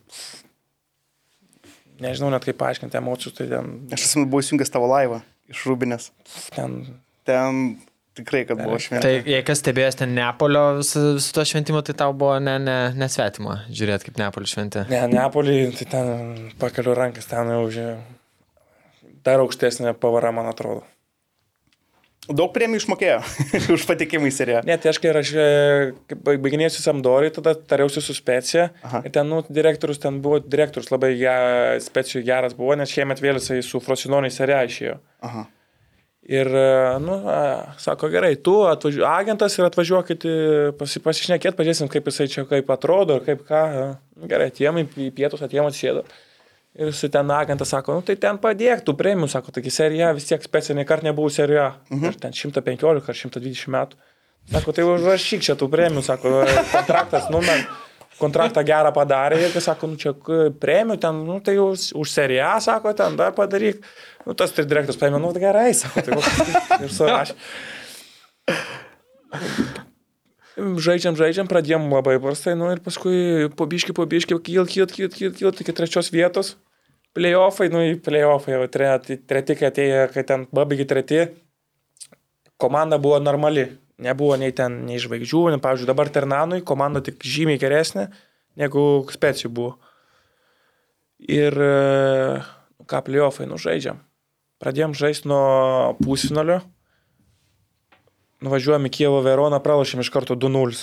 [2.04, 5.22] nežinau net kaip paaiškinti emocijų, tai ten, Aš esu buvau įsijungęs tavo laivą
[5.52, 6.10] iš Rūbinės.
[6.54, 6.80] ten
[7.26, 7.80] Ten
[8.16, 9.02] tikrai, kad buvo šventė.
[9.02, 12.76] Tai jei kas stebėjęs ten Neapolio su, su to šventimu, tai tau buvo ne, ne,
[12.96, 14.84] nesvetimo žiūrėti, kaip Neapolio šventė.
[14.92, 16.12] Ne, Neapolį, tai ten
[16.60, 17.96] pakeliu rankas, ten jau žinai,
[19.26, 20.86] dar aukštesnė pavara, man atrodo.
[22.26, 23.18] Daug premijų išmokėjo
[23.76, 24.62] už patikimą į seriją.
[24.66, 25.46] Ne, tai aš kai aš e,
[26.10, 28.70] kai baig- baiginėsiu Samdorį, tada tariausi su specija.
[28.86, 29.04] Aha.
[29.06, 31.36] Ir ten, nu, direktorius, ten buvo direktorius labai ge,
[31.86, 34.96] specijų geras buvo, nes šiemet vėl jisai su Frosinonai seriją išėjo.
[35.28, 35.46] Aha.
[36.26, 36.68] Ir, e,
[37.06, 37.38] nu, a,
[37.78, 40.36] sako, gerai, tu atvažiuoji, agentas ir atvažiuokit e,
[40.80, 43.62] pasi, pasišnekėt, pažiūrėsim, kaip jisai čia kaip atrodo ir kaip ką.
[44.16, 46.02] Nu, Gerai, atėjom į pietus, atėjom atsėdo.
[46.76, 50.26] Ir su ten agentas sako, nu tai ten padėk, tu premium, sako, taigi serija vis
[50.28, 51.70] tiek specialiai kart nebuvau serija.
[51.88, 52.04] Mhm.
[52.10, 53.96] Ar ten 115 ar 120 metų.
[54.52, 57.64] Sako, tai užrašyk čia tų premium, sako, kontraktas, nu, man
[58.20, 60.12] kontraktą gerą padarė ir, sako, nu čia
[60.60, 63.80] premium, ten, nu tai s- už seriją, sako, ten dar padaryk.
[64.26, 66.22] Nu, tas tai direktorius paėmė, nu gerai, sako, tai va,
[66.84, 67.34] ir surašė.
[70.56, 75.12] Žaidžiam, žaidžiam, pradėjom labai prastai, nu ir paskui po biški, po biški, kilt, kilt, kilt,
[75.18, 76.54] kilt, kilt iki trečios vietos.
[77.16, 81.24] Playoffai, nu į playoffai, jau treti, treti kai atėjo, kai ten babaigi treti,
[82.60, 83.70] komanda buvo normali.
[83.96, 88.10] nebuvo nei ten, nei žvaigždžių, nei, pavyzdžiui, dabar Ternanui komanda tik žymiai geresnė
[88.60, 89.70] negu Specijų buvo.
[91.16, 92.42] Ir e,
[92.84, 94.02] ką playoffai nužaidžiam.
[94.60, 96.60] Pradėjom žaisti nuo pusfinalio.
[98.44, 100.76] Nuvažiuojam į Kievo Veroną, pralašėm iš karto 2-0.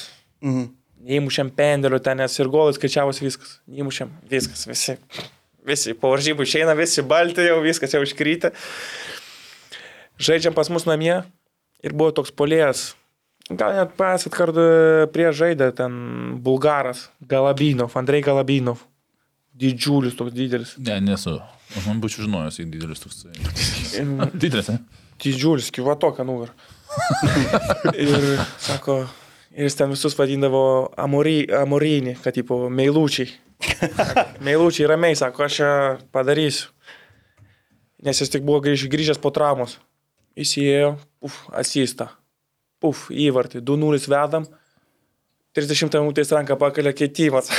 [0.45, 0.71] Mhm.
[1.03, 3.57] Neįmušėm pendelio ten, nes ir golas skaičiavus viskas.
[3.69, 4.97] Neįmušėm viskas, visi.
[5.67, 8.51] Visi po varžybų išeina, visi balti jau, viskas jau iškrytė.
[10.23, 11.21] Žaidžiam pas mus namie
[11.83, 12.91] ir buvo toks polėjas.
[13.51, 14.63] Gal net pasat kartu
[15.11, 15.93] prie žaidė ten
[16.43, 18.85] bulgaras Galabinov, Andrei Galabinov.
[19.53, 20.77] Didžiulis toks didelis.
[20.81, 21.37] Ne, nesu.
[21.73, 23.25] Aš man būčiau žinojęs, jei didelis toks.
[24.41, 24.79] Didelis, ne?
[25.23, 26.53] Didžiulis, kiva tokia nugar.
[28.05, 29.03] ir sako,
[29.53, 30.63] ir jis ten visus vadindavo
[30.99, 33.31] amory, amorinį, kad tipo meilučiai.
[34.45, 35.69] Meilučiai ramiai, sako, aš čia
[36.15, 36.71] padarysiu.
[38.03, 39.77] Nes jis tik buvo grįž, grįžęs po traumos.
[40.35, 42.09] Įėjo, uf, asista.
[42.83, 44.47] Uf, įvartį, 2-0 vedam.
[45.53, 47.51] 30 minutės ranką pakalė keitimas.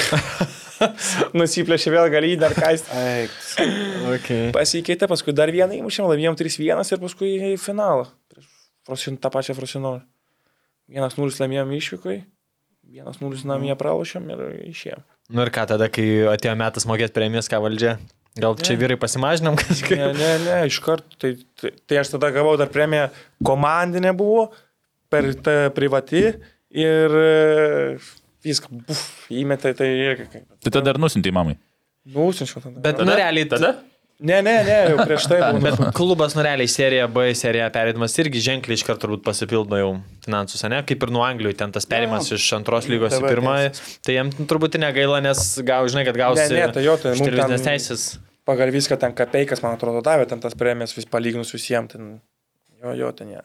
[1.39, 2.91] Nusiplėšė vėl galinį dar kaist.
[4.05, 4.51] Okay.
[4.53, 8.09] Pasikeitė, paskui dar vieną įmušėm, laimėjom 3-1 ir paskui į finalą.
[8.29, 8.51] Prieš
[8.85, 10.03] Frosin, tą pačią Frosinolį.
[10.93, 12.17] 1-0 laimėjom išvykai,
[12.99, 15.05] 1-0 namie pralašėm ir išėjom.
[15.33, 16.05] Nu ir ką tada, kai
[16.35, 17.97] atėjo metas mokėti premijas, ką valdžia?
[18.35, 19.95] Gal čia vyrai pasimažinam kažkaip?
[19.97, 21.17] Ne, ne, ne, iš karto.
[21.23, 23.07] Tai, tai, tai aš tada gavau dar premiją,
[23.47, 24.49] komandinė buvo,
[25.13, 26.25] per tą privati
[26.75, 27.97] ir e,
[28.45, 30.47] viską, buf, įmetė tai irgi kaip.
[30.59, 31.57] Tai tada dar nusintai mamai.
[32.11, 32.83] Nusinčiau tada.
[32.85, 33.77] Bet nu realiai tada?
[34.23, 35.61] Ne, ne, ne, jau prieš tai buvo.
[35.65, 39.89] Bet klubas nu realiai serija B, serija perėdimas irgi ženkliai iš karto turbūt pasipildo jau
[40.25, 40.79] finansus, ne?
[40.87, 43.57] Kaip ir nuo Anglijų, ten tas perėjimas iš antros lygos į TV pirmą.
[44.07, 47.67] Tai jam turbūt negaila, nes gau, žinai, kad gausi Ne, ne, tai jo, tai televizinės
[47.67, 48.07] ten- teisės.
[48.47, 51.97] Pagal viską ten kapeikas, man atrodo, davė ten tas premijas vis palyginus visiems.
[51.97, 52.21] Ten,
[52.83, 53.43] jo, jo, ten jie.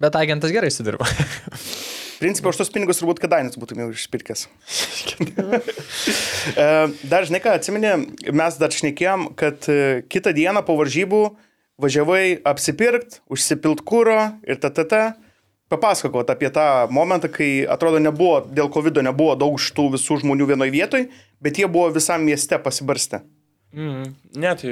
[0.00, 1.04] Bet agentas gerai sudirba.
[2.20, 4.46] Principą už tos pinigus turbūt kadainis būtum jau išpirkęs.
[6.44, 6.64] E,
[7.08, 7.90] dar žinai ką, atsimeni,
[8.36, 11.22] mes dar šnekėjom, kad e, kitą dieną po varžybų
[11.80, 15.00] važiavai apsipirkt, užsipilt kūro ir tt.
[15.72, 20.74] Papasakot apie tą momentą, kai atrodo nebuvo, dėl COVID nebuvo daug šitų visų žmonių vienoje
[20.74, 21.08] vietoje,
[21.42, 23.22] bet jie buvo visam mieste pasibarstę.
[23.72, 24.62] Mm, net,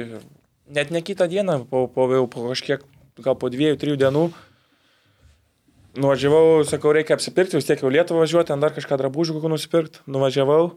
[0.69, 2.85] net ne kitą dieną, po, po, po kažkiek,
[3.25, 4.27] gal po dviejų, trijų dienų,
[5.97, 10.01] nuvažiavau, sakau, reikia apsipirkti, vis tiek jau Lietuvą važiuoti, ten dar kažką drabužių kokių nusipirkti.
[10.09, 10.73] Nuvažiavau,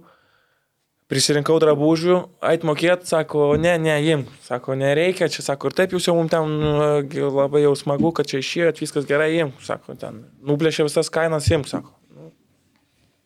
[1.10, 6.08] prisirinkau drabužių, ait mokėt, sako, ne, ne, jim, sako, nereikia, čia sako, ir taip jūs
[6.08, 10.24] jau mums ten nu, labai jau smagu, kad čia išėjot, viskas gerai, jim, sako, ten
[10.46, 11.94] nuplėšė visas kainas, jim, sako.
[12.16, 12.32] Nu,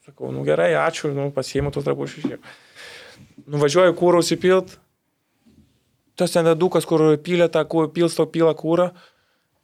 [0.07, 2.27] sakau, nu gerai, ačiū, nu, pasiimu tos drabužius.
[2.27, 2.43] išėjau.
[3.51, 4.77] Nuvažiuoju kūrų įsipilt,
[6.21, 7.65] tas ten edukas, kur pylė tą,
[7.95, 8.91] pilsto pylą kūrą.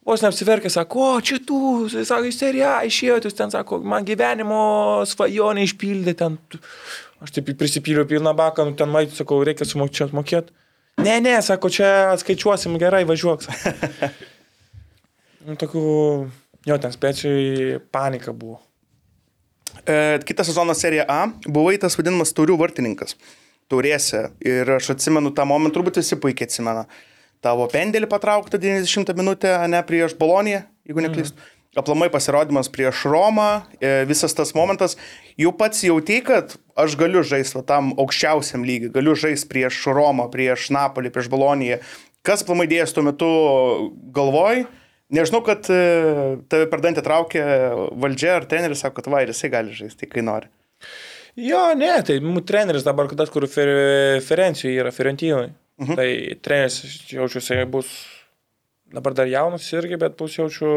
[0.07, 1.57] Vos neapsiverkė, sako, o čia tu,
[1.91, 4.59] jis sako, iš serija, išėjot, jūs ten, sako, man gyvenimo
[5.09, 6.37] svajonė išpildė ten.
[7.23, 10.55] Aš taip prisipyliau pilną baką, nu ten mait, sakau, reikia sumokėti, mokėti.
[11.03, 13.43] Ne, ne, sako, čia atskaičiuosim gerai, važiuok.
[15.49, 15.83] nu, tokių,
[16.71, 18.61] jo, ten speciai panika buvo.
[19.83, 23.15] E, kitą sezoną serija A buvai tas vadinamas taurių vartininkas.
[23.71, 24.29] Taurėse.
[24.43, 26.85] Ir aš atsimenu tą momentą, turbūt visi puikiai atsimena.
[27.45, 31.37] Tavo pendelį patraukta 90 minutę, ne prieš Boloniją, jeigu neklystu.
[31.37, 31.53] Mm.
[31.77, 34.95] Aplamai pasirodymas prieš Romą, e, visas tas momentas.
[35.37, 40.71] Jau pats jauti, kad aš galiu žaisti tam aukščiausiam lygiui, galiu žaisti prieš Romą, prieš
[40.73, 41.77] Napolį, prieš Boloniją.
[42.25, 43.29] Kas aplamai dėjęs tuo metu
[44.15, 44.65] galvoj?
[45.13, 45.77] Nežinau, kad e,
[46.49, 47.45] tave per dantį traukia
[47.95, 50.49] valdžia ar treneris, sako, kad va, ir jisai gali žaisti, kai nori.
[51.37, 55.53] Jo, ne, tai mūsų treneris dabar, tas, kur Fer- Ferencijoje yra, Fiorentinoje.
[55.77, 55.97] Mhm.
[55.97, 56.09] Tai
[56.41, 56.77] treneris,
[57.11, 57.89] jaučiu, jisai bus
[58.93, 60.71] dabar dar jaunas irgi, bet bus jaučiu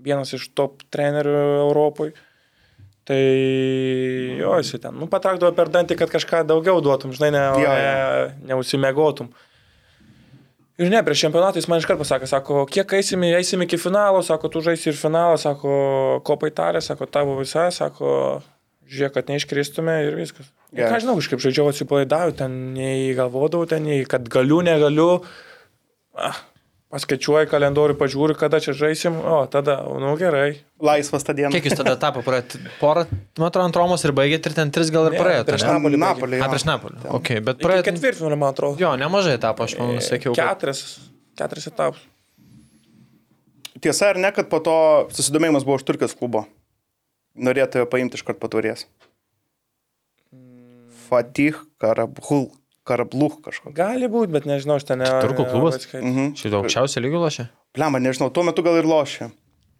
[0.00, 2.16] vienas iš top trenerių Europoje.
[3.10, 3.20] Tai
[4.38, 8.50] jo, jisai ten, nu, patraukdavo per dantį, kad kažką daugiau duotum, žinai, ne, Jo, ne,
[8.50, 9.30] neusimiegotum.
[10.80, 14.48] Ir ne, prieš čempionatą jis man iškart pasakė, sako, kiek eisim, eisim iki finalo, sako,
[14.52, 15.72] tu žaisi ir finalą, sako,
[16.24, 18.12] kopa Italija, sako, tavo visa, sako,
[18.90, 20.50] žiūrėk, kad neiškristume ir viskas.
[20.74, 20.90] Geras.
[20.92, 25.20] Ką žinau, kažkaip žaidžiau atsipalaidavau, ten nei galvodavau, ten nei kad galiu, negaliu.
[26.18, 26.36] Ah,
[26.90, 30.56] paskaičiuoju kalendorių, pažiūriu, kada čia žaisim, o tada, nu gerai.
[30.82, 31.52] Laisvas tą dieną.
[31.54, 32.22] Kiek jūs tada tapo?
[32.26, 33.04] Praėjot porą,
[33.38, 35.46] man atrodo, ant Romos ir baigėt ir ten tris gal ir praėjot.
[35.46, 35.66] prieš?
[35.70, 36.00] Napolį.
[36.02, 36.40] Napolį.
[36.40, 36.50] A, jo.
[36.54, 37.02] prieš Napolį.
[37.18, 37.86] Ok, bet praėjot.
[37.92, 38.78] ketvirtfinalio, man atrodo.
[38.82, 40.34] Jo, nemažai tapo, aš manau, sakiau.
[40.34, 40.82] kad- Keturias,
[41.38, 42.02] keturias etapus.
[43.80, 44.74] Tiesa ar ne, kad po to
[45.14, 46.42] susidomėjimas buvo už Turkijos klubo?
[47.38, 48.86] Norėjo tave paimti iš karto paturės.
[51.10, 52.48] Fatih Karabhul.
[52.90, 53.74] Karabluch kažkoks.
[53.76, 55.10] Gali būti, bet nežinau, aš ten ne.
[55.22, 55.84] Turkų klubas?
[55.92, 56.32] Mhm.
[56.38, 57.44] Šitą aukščiausią lygį lošia?
[57.76, 59.28] Pliama, nežinau, tuo metu gal ir lošė.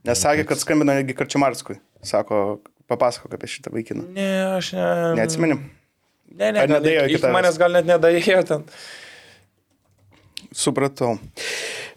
[0.07, 1.81] Nes sakė, kad skambino netgi Karčiamarskui.
[2.07, 2.61] Sako,
[2.93, 4.07] papasakok apie šitą vaikiną.
[4.15, 4.87] Ne, aš ne.
[5.19, 5.65] Neatsimenim.
[6.31, 8.69] Ne, ne, Ar nedėjo iki manęs gal net nedėjo ten.
[10.57, 11.17] Supratau.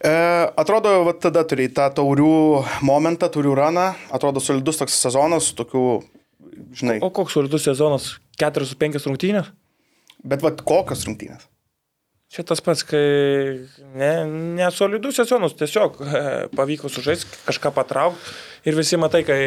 [0.04, 0.12] E,
[0.60, 2.34] atrodo, va tada turėjai tą taurių
[2.84, 3.88] momentą, taurių raną.
[4.12, 5.84] Atrodo, solidus toks sezonas, su tokiu,
[6.76, 6.97] žinai.
[6.99, 8.10] O koks solidus sezonas?
[8.41, 9.54] 4-5 rungtynės?
[10.28, 11.47] Bet va kokios rungtynės?
[12.34, 12.99] Čia tas pats, kai
[13.93, 14.12] ne,
[14.58, 16.22] nesolidus sezonas, tiesiog e,
[16.58, 18.34] pavyko sužaisti, kažką patraukti
[18.66, 19.39] ir visi matai, kai,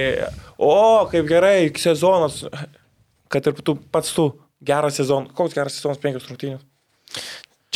[0.55, 0.77] o,
[1.11, 2.45] kaip gerai, sezonas,
[3.33, 4.29] kad ir tu pats tu,
[4.65, 6.63] geras sezonas, koks geras sezonas, penkios rungtynės.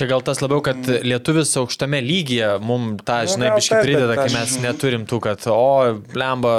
[0.01, 4.31] Čia gal tas labiau, kad lietuvis aukštame lygyje mums tą, Nu, žinai, biškai prideda, kai
[4.33, 6.55] mes neturim tų, kad, o, blemba,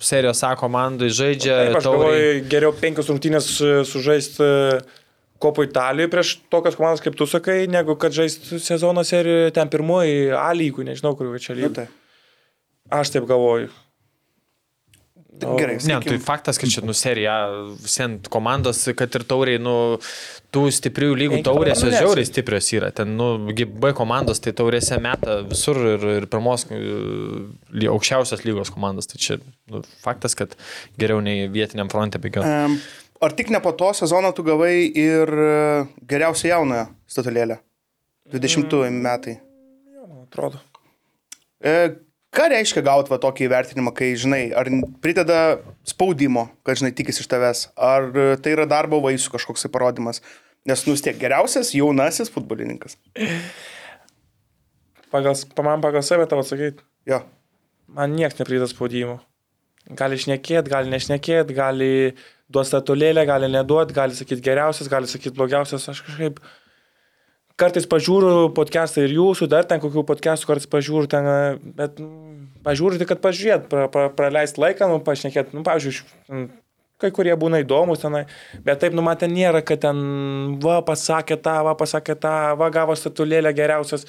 [0.00, 2.06] serijos A komandai žaidžia, Taip, aš tauriai.
[2.08, 4.48] galvoju, geriau penkios rungtynės e, sužaisti
[5.40, 10.32] kopo Italijoje prieš tokias komandas, kaip tu sakai, negu kad žaisti sezono serijoje ten pirmoji
[10.36, 11.86] A lygų, nežinau, kur čia Nu, lygų.
[13.00, 13.68] Aš taip galvoju.
[15.46, 17.34] O- Gerai, Ne, tai sakykim, faktas, kad čia, nu, serija,
[17.80, 19.74] visiems komandos, kad ir tauriai, nu,
[20.52, 22.90] tų stiprių lygų Penki taurės, jos žiauriai stiprios yra.
[22.94, 26.80] Ten, nu, B komandos, tai taurėse meta visur ir, ir pirmos e,
[27.92, 29.06] aukščiausios lygos komandos.
[29.10, 29.38] Tai čia,
[29.70, 30.56] nu, faktas, kad
[31.00, 32.50] geriau nei vietiniam fronte bėgioti.
[32.66, 32.78] em,
[33.22, 37.60] ar tik ne po to sezono tu gavai ir e, geriausią jaunoją statulėlę?
[38.30, 39.38] 20 metai.
[40.06, 40.60] Man atrodo.
[41.62, 41.94] E,
[42.34, 44.68] ką reiškia gauti va tokį įvertinimą, kai, žinai, ar
[45.02, 45.38] prideda
[45.88, 50.22] spaudimo, kad, žinai, tikisi iš tavęs, ar e, tai yra darbo vaisių kažkoks parodimas?
[50.68, 52.98] Nes, nu, vis tiek geriausias jaunasis futbolininkas.
[55.10, 57.22] Pagal, pa- man pagal save tavo sakyti, Jo.
[57.88, 59.18] man niekas neprideda spaudimo.
[59.96, 61.90] Gali šnekėti, gali nešnekėti, gali
[62.52, 65.88] duoti statulėlę, gali neduoti, gali sakyti geriausias, gali sakyti blogiausias.
[65.90, 66.38] Aš kažkaip
[67.60, 71.28] kartais pažiūriu podcastą ir jūsų, dar ten kokių podcastų kartais pažiūriu, ten,
[71.76, 76.48] bet mm, pažiūriu tik, kad pažiūrėt, pra, pra, praleisti laiką, nu, pašnekėti, nu, pavyzdžiui,
[77.00, 78.24] kai kurie būna įdomus tenai,
[78.64, 80.02] bet taip, nu, man ten nėra, kad ten,
[80.64, 84.08] va, pasakė tą, va, pasakė tą, va, gavo statulėlę geriausias.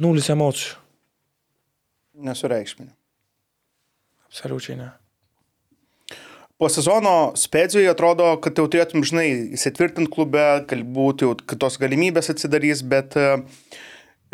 [0.00, 0.78] Nulis emocijų.
[2.24, 2.92] Nesureikšminė.
[4.30, 4.90] Absoliučiai ne.
[6.60, 12.82] Po sezono spėdžiui atrodo, kad jau turėtum, žinai, įsitvirtinti klube, galbūt jau kitos galimybės atsidarys,
[12.84, 13.28] bet e,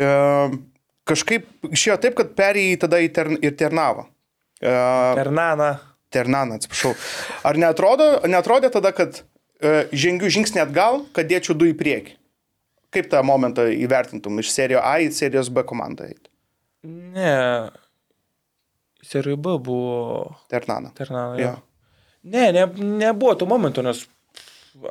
[0.03, 0.09] e,
[1.07, 4.09] kažkaip išėjo taip, kad perėjai tada į tern, ir Ternavą.
[4.59, 4.73] E,
[5.21, 5.71] Hernana.
[6.11, 6.93] Ternaną, atsiprašau.
[7.47, 12.15] Ar neatrodo, neatrodė tada, kad e, žengiu žingsnį atgal, kad dėčiau du į priekį?
[12.95, 16.07] Kaip tą momentą įvertintum iš serijos A į serijos B komandą?
[16.07, 16.29] eit?
[16.87, 17.71] Ne.
[19.03, 20.93] Serijų B buvo Ternaną.
[20.95, 21.35] Ternana.
[21.39, 21.51] Jo.
[21.51, 21.66] Jo.
[22.33, 22.65] Ne, ne,
[23.05, 24.03] nebuvo tų momentų, nes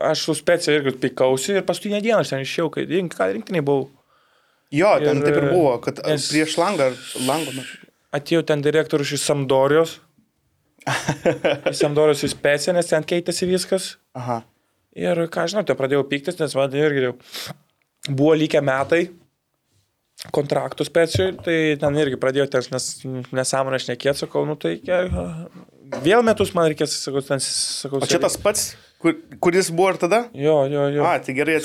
[0.03, 3.63] aš su specija irgi pikausi ir paskutinę dieną aš ten išėjau, kai rink, ką rinktinai
[3.67, 3.89] buvau.
[4.75, 6.89] Jo, ten Ir, taip ir buvo, kad nes- prieš langą,
[7.27, 7.63] langą,
[8.17, 9.99] Atėjo ten direktorius iš Samdorijos.
[11.71, 13.97] iš Samdorijos į speciją, nes ten keitėsi viskas.
[14.17, 14.41] aha.
[14.97, 17.15] Ir ką žinau, tai pradėjau piktis, nes man irgi jau
[18.09, 19.03] buvo lygiai metai
[20.33, 22.87] kontraktų specijui, tai ten irgi pradėjau ten nes,
[23.37, 24.79] nesąmonę šnekėti, sakau, nu tai
[26.05, 28.65] vėl metus man reikės, sakau, ten, sakau, O čia tas pats,
[29.03, 30.21] kur, kuris buvo ir tada?
[30.37, 31.05] Jo, jo, jo.
[31.07, 31.59] A, tai gerai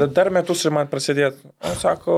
[0.00, 1.38] da- Dar metus ir man prasidėt.
[1.64, 2.16] O sako,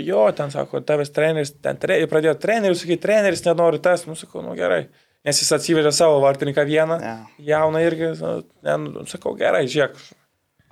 [0.00, 4.42] jo, ten sako, tavęs treneris, ten tre, pradėjo treneris, sakai, treneris nenori tas, nu sakau,
[4.42, 4.86] nu gerai.
[5.24, 7.14] Nes jis atsivežė savo vartininką vieną, Ne.
[7.40, 8.10] jauną irgi,
[8.76, 9.94] nu, sakau, gerai, žiūrėk,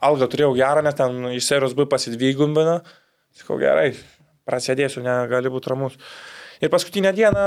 [0.04, 2.82] algą turėjau gerą, nes ten iš serijos B pasidvigumbino,
[3.32, 3.94] sakau, gerai,
[4.44, 5.96] prasidėsiu, negali būti ramus.
[6.62, 7.40] Ir paskutinę dieną,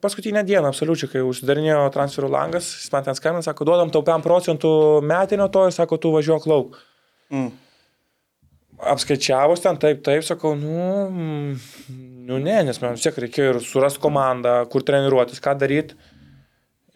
[0.00, 4.20] paskutinę dieną, absoliučiai, kai užsidarinėjo transferų langas, jis man ten skambina, sako, duodam tau 5
[4.26, 6.76] procentų metinio to ir sako, tu važiuok lauk.
[7.32, 7.46] Mm.
[8.92, 11.08] Apskaičiavus ten, taip, taip, sakau, nu,
[12.28, 15.96] nu ne, nes man vis tiek reikėjo ir surasti komandą, kur treniruotis, ką daryti.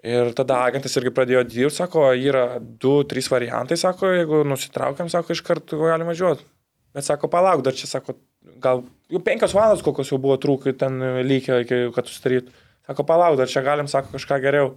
[0.05, 5.33] Ir tada agentas irgi pradėjo dirbti, sako, yra du, trys variantai, sako, jeigu nusitraukiam, sako,
[5.33, 6.45] iš karto galim važiuoti.
[6.93, 8.19] Bet sako, palauk, dar čia, sako,
[8.63, 12.53] gal jau penkios valandos kokios jau buvo trūkai ten lygiai, kad susidarytų.
[12.85, 14.75] Sako, palauk, dar čia galim, sako, kažką geriau.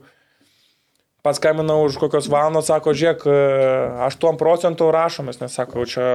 [1.25, 3.25] Paskambinau už kokios valandos, sako, žiūrėk,
[4.07, 6.05] 8 procentų rašomės, nes sako, čia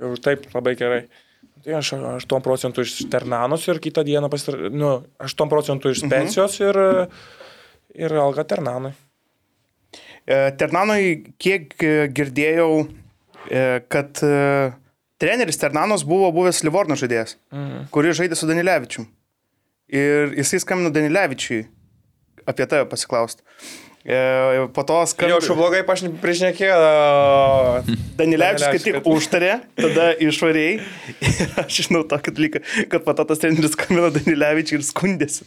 [0.00, 1.02] jau taip labai gerai.
[1.64, 4.56] Tai aš 8 procentų iš Ternanos ir kitą dieną pasir...
[4.72, 6.70] Nu, 8 procentų iš pensijos mhm.
[6.70, 8.94] ir, ir alga Ternanui.
[10.24, 12.70] E, Ternanui, kiek e, girdėjau,
[13.50, 14.32] e, kad e,
[15.18, 17.88] treneris Ternanos buvo buvęs Livorno žaidėjas, Mhm.
[17.90, 19.06] kuris žaidė su Danilevičiu.
[19.88, 21.66] Ir jisai skambino Danilevičiui
[22.46, 23.42] apie tave pasiklausti.
[24.08, 25.40] E, po to Jau skambino.
[25.44, 26.76] šių blogai pašnekėjo.
[28.16, 30.78] Danilevičius kaip Danilevičius, tik užtarė, tada išvariai.
[31.20, 35.44] Ir aš žinau tokį dalyką, kad po to tas treneris skambino Danilevičiui ir skundėsi.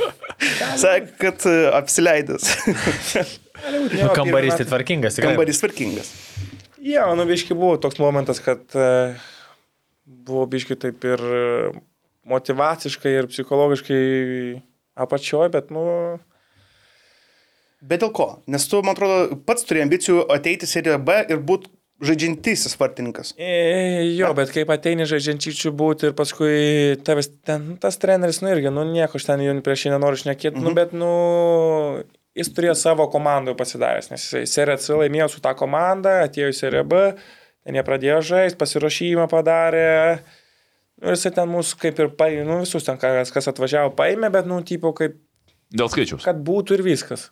[0.82, 2.50] Sakė, kad e, apsileidęs.
[4.00, 5.32] Nu, kambarys tai tvarkingas, tikrai.
[5.34, 6.12] Kambarys tvarkingas.
[6.80, 9.14] Jo, nu biški buvo toks momentas, kad e,
[10.04, 11.22] buvo biški taip ir
[12.30, 14.02] motivaciškai ir psichologiškai
[15.00, 15.84] apačioj, bet, nu,
[17.80, 18.26] Bet dėl ko?
[18.50, 21.70] Nes tu, man atrodo, pats turi ambicijų ateiti į seriją B ir būti
[22.04, 23.32] žaidžiantysis vartininkas.
[23.36, 28.72] E, Jo, bet kaip ateini žaidžiančių būti ir paskui tavęs ten, tas treneris, nu irgi,
[28.72, 30.66] nu nieko, aš ten jau prieš jį nenoriu šnekėti, mhm.
[30.66, 31.10] nu bet, nu,
[32.38, 36.58] jis turėjo savo komandą pasidaręs, nes jisai seriją C laimėjo su tą komandą, atėjo į
[36.58, 37.02] seriją B,
[37.64, 40.20] ten jie pradėjo žaisti, pasiruošimą padarė.
[41.00, 44.32] Nu, ir jisai ten mūsų kaip ir paėmė, nu visus ten, kas, kas atvažiavo, paėmė,
[44.32, 45.18] bet, nu, tipo, kaip,
[45.70, 46.26] Dėl skaičiaus.
[46.26, 47.30] kad būtų ir viskas.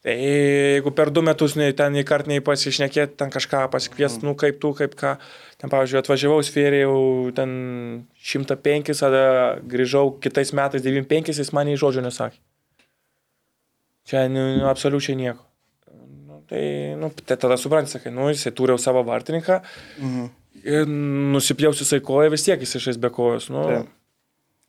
[0.00, 4.24] Tai jeigu per du metus nei ten į kartą nei pasišnekėti, ten kažką pasikvies, mm.
[4.24, 5.18] nu kaip tu, kaip ką.
[5.60, 7.00] Ten, pavyzdžiui, atvažiavau sferį jau
[7.36, 7.50] ten
[8.16, 9.24] 105, tada
[9.68, 12.40] grįžau kitais metais 95, jis man į žodžio nesakė.
[14.08, 15.44] Čia nu, nu, absoliučiai nieko.
[16.26, 16.62] Nu, tai,
[16.98, 19.60] nu, tai tada suprantate, sakai, nu, jisai turėjo savo vartininką
[20.00, 20.28] Mhm.
[20.64, 20.86] ir
[21.36, 23.50] nusipjausi jisai koją, vis tiek jis išės be kojos.
[23.52, 23.90] Nu, Taip.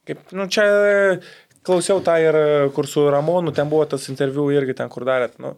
[0.06, 0.66] kaip, nu, čia
[1.64, 2.38] klausiau tą ir
[2.76, 5.40] kur su Ramonu, ten buvo tas interviu irgi ten, kur darėt.
[5.40, 5.56] Nu,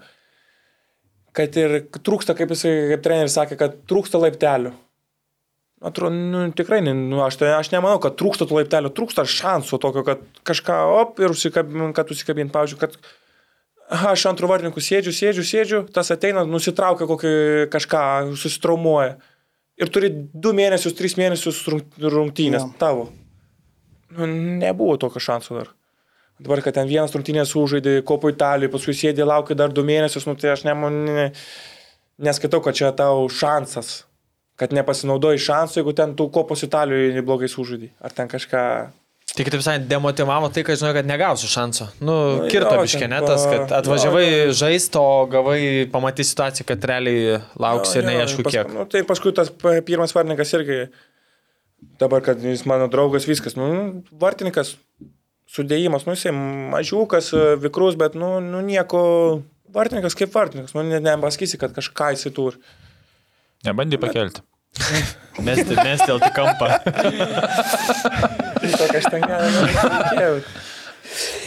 [1.34, 4.74] kad ir trūksta, kaip jisai, kaip treneris sakė, kad trūksta laiptelių.
[5.84, 10.04] Atrodo, nu, tikrai, nu, aš, tai, aš nemanau, kad trūksta tų laiptelių, trūksta šansų tokio,
[10.08, 12.96] kad kažką, op, ir užsikabint, kad užsikabint, pavyzdžiui, kad
[13.94, 17.34] aha, aš antrų vartininkų sėdžiu, sėdžiu, sėdžiu, tas ateina, nusitraukia kokį
[17.74, 18.02] kažką,
[18.40, 19.16] susitraumuoja.
[19.82, 22.74] Ir turi du mėnesius, tris mėnesius rung- rungtynės Jo.
[22.82, 23.08] tavo.
[24.14, 24.28] Nu,
[24.62, 25.72] nebuvo tokio šansų dar.
[26.44, 30.36] Dabar, kad ten vienas rungtynės užžaidė, kopo Italijoje, paskui sėdė, laukia dar du mėnesius, nu
[30.38, 30.74] tai aš ne,
[31.08, 31.26] ne,
[32.22, 34.04] neskaitau, kad čia tau šansas.
[34.60, 37.90] Kad nepasinaudoji šansų, jeigu ten tu kopos Italijoje blogai sužaidai.
[38.02, 38.66] Ar ten kažką...
[39.34, 41.88] Tik taip visai demotivavo tai, kad žinau, kad negausiu šanso.
[42.06, 42.14] Nu,
[42.44, 46.68] Nu, kirto jo, biškė ten netas, pa- kad atvažiavai jo, žaisti, o gavai pamatyti situaciją,
[46.70, 48.70] kad realiai lauksi ir Jo, jo, neaišku kiek.
[48.76, 49.50] Nu, tai paskui tas
[49.88, 50.78] pirmas vartininkas irgi,
[52.04, 53.72] dabar, kad jis mano draugas, viskas, nu,
[54.22, 54.76] vartininkas,
[55.50, 56.36] sudėjimas, nu, jisai
[56.76, 57.32] mažiukas,
[57.64, 59.02] vikrus, bet, nu, nu nieko,
[59.74, 62.62] vartininkas kaip vartininkas, nu, ne- nepasakysi, kad kažką jisai turi.
[63.66, 64.46] Nebandy pakelti.
[65.46, 66.70] Mesti, mesti dėl tik kampą.
[68.64, 70.38] Tai tokia aš ten galėjau.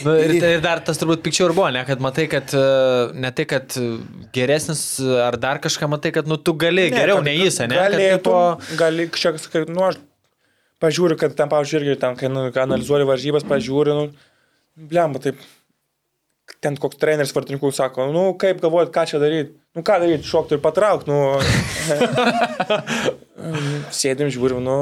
[0.05, 2.65] Nu, ir, ir dar tas turbūt pikčiau ir buvo, ne, kad matai, kad e,
[3.17, 3.73] ne tai, kad
[4.35, 4.83] geresnis
[5.25, 7.73] ar dar kažką matai, kad nu, tu gali ne, geriau, ne jis, ne?
[7.73, 9.99] Kad Galėtų, tipo, gali kažkiek, sakyti, nu, aš
[10.83, 14.33] pažiūriu, kad ten, pavyzdžiui, irgi ten, kai nu, analizuoju varžybas, pažiūriu, nu,
[14.93, 15.41] blemba, taip,
[16.63, 20.55] ten koks treneris vartininkų sako, nu, kaip galvojat, ką čia daryti, nu, ką daryti, šokti
[20.55, 21.17] ir patraukti, nu,
[23.99, 24.77] sėdim, žiūrim, nu,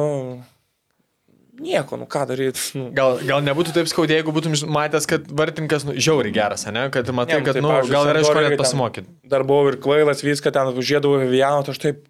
[1.60, 2.89] nieko, nu, ką daryti, nu.
[2.95, 6.88] Gal, gal nebūtų taip skaudė, jeigu būtum matęs, kad vartininkas nu, žiauri geras, ne?
[6.93, 9.14] Kad matai, Ne, kad tai, nu, pavyzdžiui, gal yra iš ko net pasimokyti.
[9.32, 12.03] Dar buvau ir kvailas, viską ten užėdavau Viviano, tai aš taip...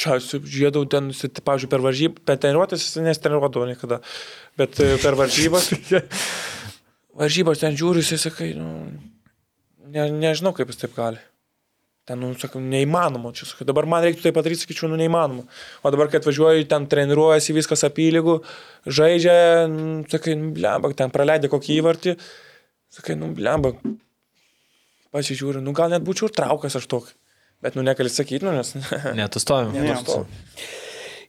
[0.00, 4.00] Čia žiedau ten, pavyzdžiui, per varžybą, per treniruotės nesitreniruodavau niekada,
[4.56, 5.68] bet e, per varžybas,
[7.20, 8.70] varžybas ten žiūriu, jisai sakai, nu,
[9.92, 11.20] ne, nežinau, kaip jis taip gali.
[12.10, 15.44] Ten, nu, sakau, neįmanoma, čia sakai, dabar man reiktų tai padaryti, sakyčiau, nu, neįmanoma.
[15.86, 18.40] O dabar, kai atvažiuoju, ten treniruojasi viskas apylygų,
[18.90, 19.36] žaidžia,
[19.70, 22.16] nu, sakai, nu, blemba, ten praleidė kokį įvartį,
[22.98, 23.76] sakai, nu, blemba,
[25.14, 27.14] pasižiūriu, nu gal net būčiau ir traukęs aš tokį.
[27.62, 28.74] Bet nu negali sakyti, nu nes...
[29.18, 29.70] Ne, tu stovim.
[29.76, 29.92] Ne.
[29.92, 30.26] Nestovi.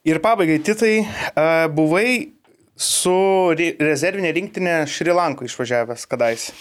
[0.07, 1.03] Ir pabaigai, Titai,
[1.35, 2.31] a, buvai
[2.73, 3.13] su
[3.53, 6.55] re- rezervinė rinktinė Šri Lanko išvažiavęs kadaise.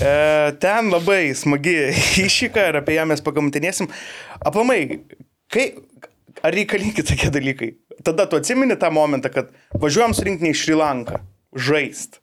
[0.00, 1.74] E, ten labai smagi
[2.26, 3.90] iššyka ir apie ją mes pagamintinėsim.
[4.48, 4.80] Aplamai,
[5.52, 5.66] kai,
[6.40, 7.72] ar reikalingi tokie dalykai?
[8.02, 11.20] Tada tu atsimeni tą momentą, kad važiuojam su rinktinė į Šri Lanką,
[11.54, 12.18] žaist.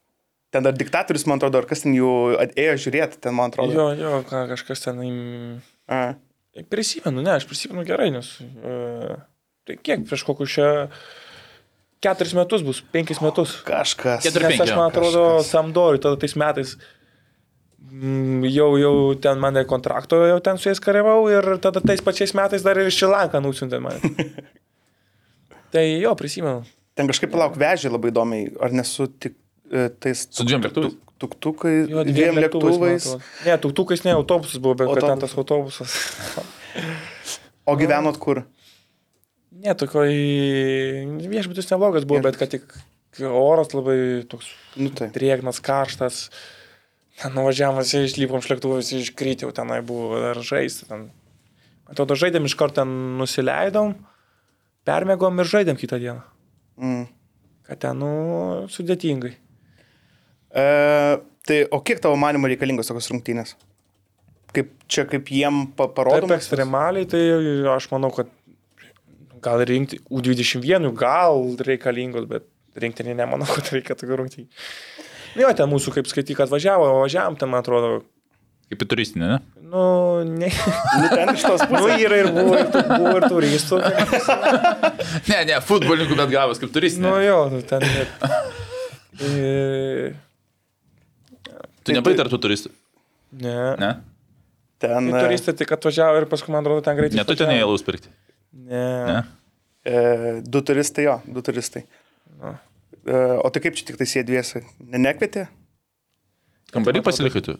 [0.50, 2.10] Ten dar diktatorius, man atrodo, ar kas ten jų
[2.58, 3.70] ėjo žiūrėti, ten, man atrodo.
[3.70, 4.98] Jo, jo, ką, kažkas ten...
[5.86, 6.00] A.
[6.66, 8.32] Prisimenu, ne, aš prisimenu gerai, nes...
[8.58, 9.14] Uh,
[9.62, 10.70] tai kiek prieš kokius čia...
[12.02, 13.58] Keturis metus bus, penkis metus.
[13.62, 14.24] Kažkas.
[14.26, 16.74] Keturi- Nes aš, man atrodo, samdoriu tada tais metais.
[17.88, 22.34] Mm, Jau, jau ten mane kontrakto, jau ten su jais kariavau ir tada tais pačiais
[22.36, 24.00] metais dar ir Šilanką nusintė mane.
[25.74, 26.64] tai jo, prisimenu.
[26.98, 29.36] Ten kažkaip palauk vežė labai įdomiai, ar nesu tik
[29.70, 30.96] e, tais Su dviem lėktuvais?
[31.20, 33.04] tuktukai, Jo, dviem lėktuvais.
[33.06, 33.24] atrodo.
[33.46, 35.94] Ne, tuktukais ne, autobusas buvo, bet kad ten tas autobusas.
[37.70, 38.40] O gyvenot kur?
[39.52, 40.08] Ne, tokoj
[41.30, 42.64] viešbutis neblogas buvo, bet kad tik
[43.26, 44.48] oras labai toks
[44.80, 45.10] Nu tai.
[45.14, 46.22] drėgnas, karštas.
[46.30, 46.59] Ten
[47.28, 50.86] nuvažiavom, visi išlipom šlėktuvus, iškrytė, jau tenai buvo dar žaisti.
[50.88, 51.08] Ten.
[51.90, 53.96] Atrodo, žaidėm iš karto ten nusileidom,
[54.88, 56.22] permėgom ir žaidėm kitą dieną.
[56.80, 57.04] Mm.
[57.68, 58.10] Kad ten, nu,
[58.72, 59.34] sudėtingai.
[60.50, 60.64] E,
[61.46, 63.56] tai o kiek tavo manimo reikalingos tokios rungtynės?
[64.54, 66.38] Kaip čia, kaip jiem pa- Taip parodoma?
[66.40, 67.20] ekstremaliai, tai
[67.74, 68.30] aš manau, kad
[69.44, 72.48] gal rinkti U21, gal reikalingos, bet
[72.80, 74.48] rinktinį nemanau, kad reikia tokių rungtynių.
[75.36, 78.00] Nu, Jo, ten mūsų, kaip skaityk, atvažiavo, o važiavam, ten, man atrodo,
[78.70, 79.38] Kaip į turistinę, ne?
[79.70, 79.80] nu,
[80.26, 80.46] ne.
[81.00, 82.02] Nu, ten iš tos Nu, pusės.
[82.06, 83.80] yra ir buvo, ir, tu- buvo ir turistų.
[85.30, 87.08] Ne, ne, futbolininkų, bet gavas kaip turistinė.
[87.08, 87.82] Nu, jo, nu, ten.
[89.20, 90.12] E,
[91.84, 92.70] tu nepaitartų turistų.
[93.42, 93.56] Ne.
[93.82, 93.90] Ne?
[94.80, 97.18] Ten, Tai e, turistai tik atvažiavo ir paskui, man atrodo, ten greitai.
[97.18, 97.58] Ne, tu ten išvažiavo.
[97.66, 98.12] įėlaus pirkti.
[98.70, 98.86] Ne.
[99.10, 99.20] Ne?
[99.84, 101.82] e, du turistai, jo, du turistai.
[102.40, 102.54] Nu.
[103.06, 104.64] E, o tai kaip čia tik tai sėdė dviesi?
[104.84, 105.46] Ne, nekvietė?
[106.74, 107.56] Kambarį pasilikai tu.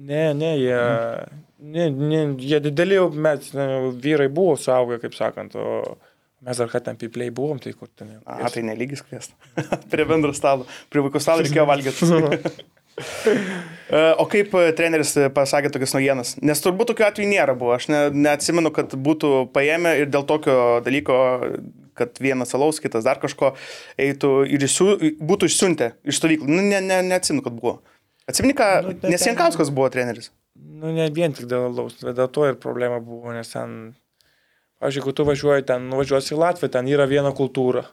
[0.00, 0.76] Ne, ne, jie,
[1.60, 3.66] ne, ne, jie dideli jau mes, ne,
[4.00, 5.98] vyrai buvo suaugę, kaip sakant, o
[6.46, 8.14] mes dar ką ten pipliai buvom, tai kur ten.
[8.14, 9.34] jau A, tai nelygis kviest.
[9.92, 10.68] Prie bendro stalo.
[10.92, 12.10] Prie vaikų stalo reikėjo valgyti.
[13.00, 16.34] E, o kaip e, treneris pasakė tokias naujienas?
[16.44, 17.72] Nes turbūt tokių atvejų nėra buvo.
[17.72, 21.16] Aš ne, neatsimenu, kad būtų paėmę ir dėl tokio dalyko,
[22.00, 23.52] kad vienas alaus, kitas dar kažko
[24.00, 26.48] eitų ir išsiu, būtų išsiuntę iš stovyklų.
[26.50, 27.78] Nu, ne, ne, neatsimenu, kad buvo.
[28.30, 30.30] Atsimeni, ką, Nu, tai nes ten- Jankauskas buvo treneris.
[30.60, 33.94] Nu, ne vien tik dėl laus, bet dėl to ir problema buvo, nes ten,
[34.80, 37.84] pavyzdžiui, jeigu tu važiuoji ten, nuvažiuosi į Latviją, ten yra viena kultūra.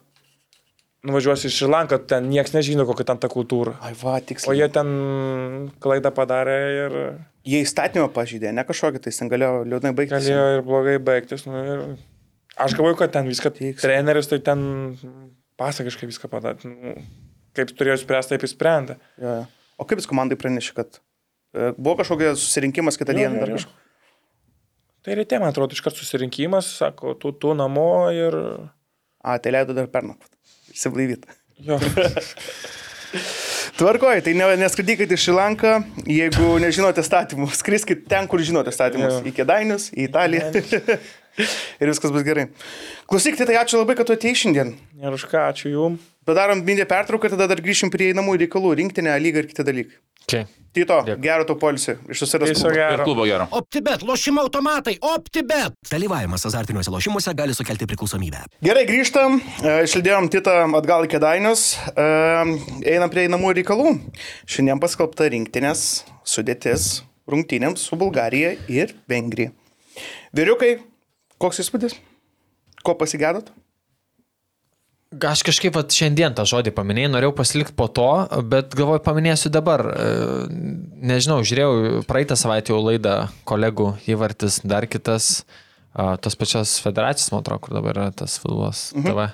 [1.08, 3.76] Nuvažiuosi į Šrilanką, ten niekas nežino, kokia ten ta kultūra.
[3.86, 4.58] Ai, va, O tiksliai.
[4.60, 4.88] jie ten
[5.84, 6.96] klaidą padarė ir
[7.48, 10.26] Jie įstatymą pažydė, ne kažkokį, tai ten galėjo liūdnai baigtis.
[10.26, 11.46] galėjo ir blogai baigtis.
[11.48, 11.84] Nu, ir...
[12.58, 13.78] Aš galvoju, kad ten viską, Tiksliai.
[13.82, 14.62] treneris tai ten
[15.62, 16.70] pasakiškai viską padarė.
[16.72, 16.96] Nu,
[17.58, 18.96] kaip turėjo spręsti, taip įsprendė.
[19.22, 19.36] Jo.
[19.78, 23.46] O kaip jis komandai pranešė, kad e, buvo kažkokias susirinkimas kitą Jo, dieną?
[23.46, 23.76] jo, jo.
[25.06, 28.36] Tai ryte, man atrodo, iškart susirinkimas, sako, tu, tu namo ir...
[29.24, 30.30] A, tai leido dar pernakvot.
[30.74, 31.30] Išsiblaivyti.
[31.68, 31.78] Jo.
[33.78, 35.72] Tvarkoji, tai ne, neskraidykite į Šilanką,
[36.10, 37.48] jeigu nežinote statymų.
[37.62, 39.20] Skriskite ten, kur žinote statymus.
[39.20, 39.24] Jo.
[39.30, 40.50] Į Kedainius, į Italiją.
[41.82, 42.48] ir viskas bus gerai.
[43.10, 44.76] Klausykite, tai ačiū labai, kad tu atėjai šiandien.
[45.02, 45.98] Ir už ką, ačiū jum.
[46.28, 50.00] Padarom mindę pertrauką, tada dar grįšim prie einamų reikalų, rinktinę, lygą ir kiti dalykai.
[50.28, 50.44] Okay.
[50.76, 51.22] Tito, Dėkui.
[51.24, 51.96] gero to polisio.
[52.12, 53.04] Iš Ir gero.
[53.08, 53.48] klubo gero.
[53.56, 55.74] OptiBet, lošimo automatai, OptiBet.
[55.90, 58.44] Dalyvavimas azartiniuose lošimuose gali sukelti priklausomybę.
[58.62, 59.40] Gerai, grįžtam.
[59.64, 61.78] E, Išlydėjom Titą atgal į Kedainius.
[61.96, 62.06] E,
[62.92, 63.96] Einam prie einamų reikalų.
[64.46, 69.56] Šiandien paskelbta rinktinės sudėtis rungtynėms su Bulgarija ir Vengrija.
[70.36, 70.78] Vyriukai,
[71.42, 71.98] koks įspūdis?
[72.86, 73.50] Ko pasigėdot?
[75.08, 78.10] Aš kažkaip vat, šiandien tą žodį paminėjau, norėjau pasilikti po to,
[78.52, 79.86] bet galvoju, paminėsiu dabar.
[79.88, 80.08] E,
[81.08, 83.16] Nežinau, žiūrėjau praeitą savaitę jau laidą
[83.48, 85.46] kolegų įvartis, dar kitas,
[85.96, 88.90] tos pačios federacijos, man atrodo, kur dabar yra tas futbolas.
[88.98, 89.08] Mhm.
[89.08, 89.30] TV.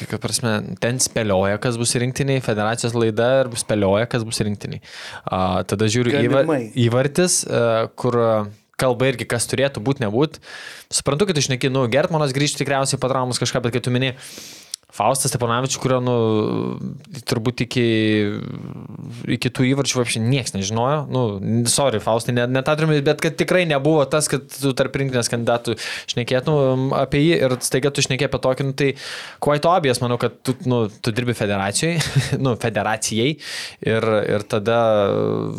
[0.00, 4.78] Kaip prasme, ten spėlioja, kas bus rinktiniai, federacijos laida ir spėlioja, kas bus rinktiniai.
[5.26, 6.44] Tada žiūriu įva,
[6.78, 8.16] įvartis, a, kur
[8.80, 10.40] kalba irgi, kas turėtų būti, nebūt.
[10.92, 14.14] Suprantu, kad išneki, nu, Gertmanas grįžti tikriausiai po traumos kažką, bet kai tu mini
[14.94, 16.14] Faustas Steponavičius, kurio, nu,
[17.30, 17.84] turbūt iki,
[19.36, 21.04] iki tų įvarčių apšiai niekas nežinojo.
[21.12, 21.22] Nu,
[21.70, 25.30] sorry, Faustai, ne, ne tą turime, bet kad tikrai nebuvo tas, kad tu tarp rinktinės
[25.32, 25.76] kandidatų
[26.10, 28.90] šnekėtum apie jį ir staiga tu šnekė apie tokį, nu, tai
[29.42, 32.00] quite obvious, manau, kad tu, nu, tu dirbi federacijai,
[32.44, 34.80] nu, federacijai ir, ir tada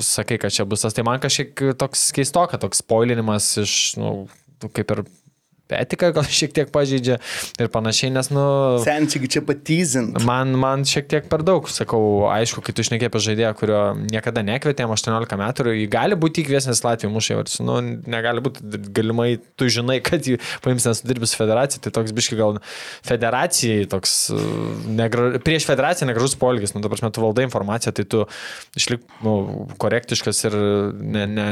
[0.04, 0.98] sakai, kad čia bus tas.
[0.98, 4.14] Tai man kažkiek toks keistoka, toks spoilinimas iš, nu,
[4.76, 5.06] kaip ir
[5.78, 7.18] etiką gal šiek tiek pažeidžia
[7.62, 8.46] ir panašiai, nes, nu,
[8.84, 10.20] Senčiai čia patyzint.
[10.28, 14.44] man, man šiek tiek per daug, sakau, aišku, kai tu išnekė apie žaidėją, kurio niekada
[14.48, 17.78] nekvietėm 18 metų ir jį gali būti įkviesęs Latvijų mušai, ir, nu,
[18.12, 22.16] negali būti, galimai tu žinai, kad jį paims, nes tu dirbi su federacija, tai toks
[22.16, 22.60] biški gal
[23.08, 24.46] federacijai, toks uh,
[25.02, 28.26] negra, prieš federaciją negražus polgis, nu, dabar metu valdai informaciją, tai tu
[28.80, 30.58] išlik nu, korektiškas ir
[31.02, 31.48] ne, ne,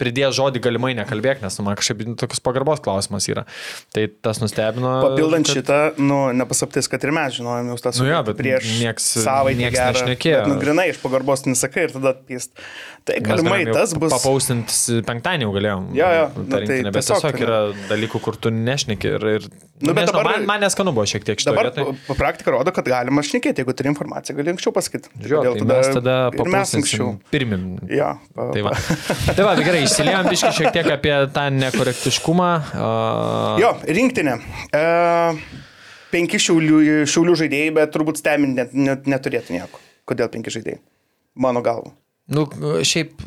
[0.00, 3.44] pridėjęs žodį galimai nekalbėk, nes nu, man kažkaip nu, toks pagarbos klausimas yra.
[3.94, 4.92] Tai tas nustebino.
[5.04, 9.08] Papildant kad- šitą, nu, nepasaptis, kad ir mes žinojom jau tą Nu bet prieš nieks-
[9.24, 10.42] savaitę nieks gerą, nešnekėjo.
[10.44, 12.52] bet, Nu, grinai iš pagarbos nesakai ir tada pist.
[13.06, 14.10] Tai galimai tas bus.
[14.12, 15.84] Papaustinti penktadienį jau galėjom.
[15.94, 19.12] Jo, jo, nu, tai bet tiesiog tiesiog tai yra dalykų, kur tu nešneki.
[19.16, 19.46] Ir, ir,
[19.78, 21.96] Nu, bet nežinau, dabar- man, man neskanu buvo šiek tiek šitą Dabar vietą.
[22.08, 25.08] pa- praktika rodo, kad galima šnekėti, jeigu turi informaciją, gali anksčiau pasakyti.
[25.22, 27.12] Kodėl tai tada mes anksčiau.
[27.12, 27.78] papaustinsim pirmim.
[27.90, 28.72] Ja, pa, Tai va.
[29.36, 32.50] tai va, tai gerai, išsiliejom biškai šiek tiek apie tą nekorektiškumą.
[32.76, 34.38] Uh, Jo, rinktinė.
[34.74, 34.82] E,
[36.12, 36.80] penki šiaulių,
[37.10, 39.82] šiaulių žaidėjai, bet turbūt stebinti net, net, neturėtų nieko.
[40.08, 40.82] Kodėl penki žaidėjai?
[41.42, 41.94] Mano galva.
[42.26, 42.42] Nu,
[42.82, 43.20] šiaip,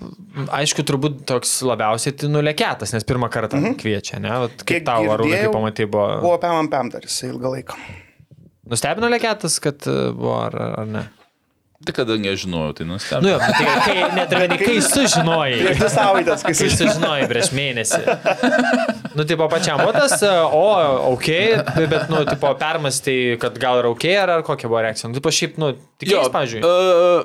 [0.51, 3.77] aišku, turbūt toks labiausiai tai nulekėtas, nes pirmą kartą mm -hmm.
[3.79, 4.33] kviečia, ne?
[4.43, 6.07] Vat, kaip Kiek tau, Arūnai, girdėjau, kaip pamatai, buvo...
[6.25, 7.77] Buvo pamam pam dar jisai ilgą laiką.
[8.69, 11.05] Nustebino lekėtas, kad e, buvo, ar, ar ne?
[11.79, 13.29] Tai kadangi aš žinojau, tai Nu nustebino.
[13.31, 15.59] jo, tai kai, net ir kai sužinojai.
[15.61, 17.99] Prieš dvi savaitės, kai Kai jisai sužinojai prieš mėnesį.
[19.15, 20.65] Nu, tipo, pačiam buvo tas, o,
[21.13, 21.29] ok,
[21.79, 25.07] bet, nu, tipo, permastai, kad gal ir ok, ar, ar kokia buvo reakcija.
[25.07, 25.71] Nu, tipo, šiaip, nu,
[26.03, 26.65] tikėjai, pavyzdžiui.
[26.67, 27.23] Uh,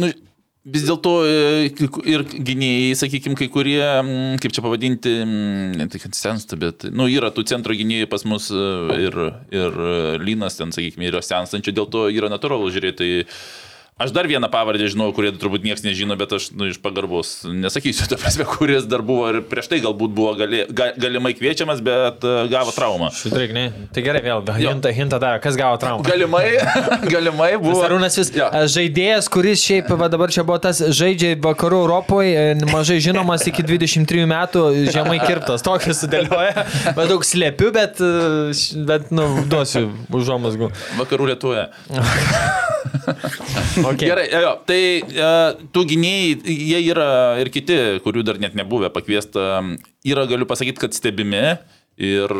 [0.00, 0.08] nu,
[0.64, 3.82] vis dėlto e, kai ir gynėjai, sakykime, kai kurie,
[4.40, 5.12] kaip čia pavadinti,
[5.76, 8.64] ne tai kad sensta, bet, nu, yra tų centro gynėjų pas mus e,
[9.10, 9.20] ir,
[9.52, 12.96] ir e, Lynas ten, sakykime, yra senstančių, dėl to yra natūralu žiūrėti.
[13.04, 13.12] Tai
[13.94, 18.08] Aš dar vieną pavardę žinau, kurie turbūt niekas nežino, bet aš nu, iš pagarbos nesakysiu,
[18.10, 22.26] ta prasme, kuris dar buvo ir prieš tai galbūt buvo gali, ga, galimai kviečiamas, bet
[22.26, 23.12] e, gavo traumą.
[23.14, 23.62] Šitrik, ne.
[23.94, 26.02] Tai gerai, vėl, hintą, hintą davė, kas gavo traumą.
[26.08, 26.56] Galimai,
[27.14, 27.84] galimai buvo.
[27.86, 28.48] Arūnas vis ja.
[28.66, 33.62] žaidėjas, kuris šiaip va, dabar čia buvo tas žaidžia vakarų Europoje, e, mažai žinomas iki
[33.62, 36.66] 23 metų, žemai kirptas, tokį sudėlioja,
[36.98, 40.74] bet daug slėpiu, bet, e, bet nu, duosiu užuomasgų.
[40.98, 41.68] Vakarų Lietuvoje.
[43.84, 44.08] Okay.
[44.08, 45.30] Gerai, jo, tai e,
[45.74, 47.08] tų gynėjai, jie yra
[47.42, 49.62] ir kiti, kurių dar net nebuvę pakviesta,
[50.06, 51.56] yra, galiu pasakyti, kad stebimi.
[51.94, 52.32] Ir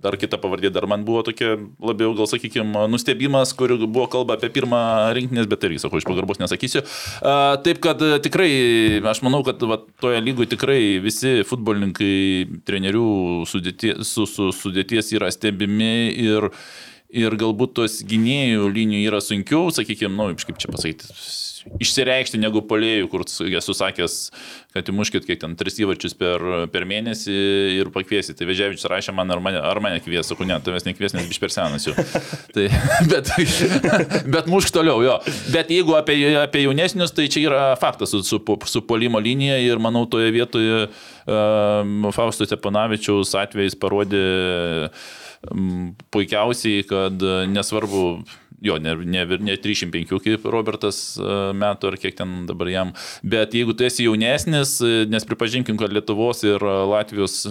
[0.00, 4.48] dar kita pavardė dar man buvo tokia labiau, gal sakykime, nustebimas, kur buvo kalba apie
[4.54, 4.78] pirmą
[5.12, 6.80] rinkinės, bet irgi, sakau, iš pagarbos nesakysiu.
[7.20, 8.48] A, taip, kad e, tikrai,
[9.12, 13.10] aš manau, kad va, toje lygoje tikrai visi futbolininkai, trenerių
[13.52, 16.48] sudėties, su, su, sudėties yra stebimi ir,
[17.12, 21.10] ir galbūt tos gynėjų linijų yra sunkiau, sakykime, nu, kaip čia pasakyti,
[21.82, 24.16] išsireikšti negu polėjų, kur esu sakęs,
[24.72, 26.42] kad įmuškit kiek ten tris įvarčius per,
[26.72, 27.36] per mėnesį
[27.76, 28.34] ir pakviesi.
[28.38, 31.40] Tai Veževičius rašė man, ar mane, ar mane kvies, sakau, ne, tavęs nekvies, nes biš
[31.42, 31.94] per senas jau.
[32.56, 32.68] tai,
[33.10, 33.30] bet,
[34.34, 35.18] bet mušk toliau, jo.
[35.54, 38.40] Bet jeigu apie, apie jaunesnius, tai čia yra faktas su, su,
[38.72, 44.24] su polimo linija ir manau toje vietoje um, Fausto Tepanavičiaus atvejais parodė
[44.88, 45.20] um,
[46.12, 48.04] puikiausiai, kad e, nesvarbu,
[48.62, 52.94] jo, ne, ne, ne 305 kaip Robertas e, metų ar kiek ten dabar jam,
[53.26, 57.42] bet jeigu tu esi jaunesnis, e, nes pripažinkim, kad Lietuvos ir Latvijos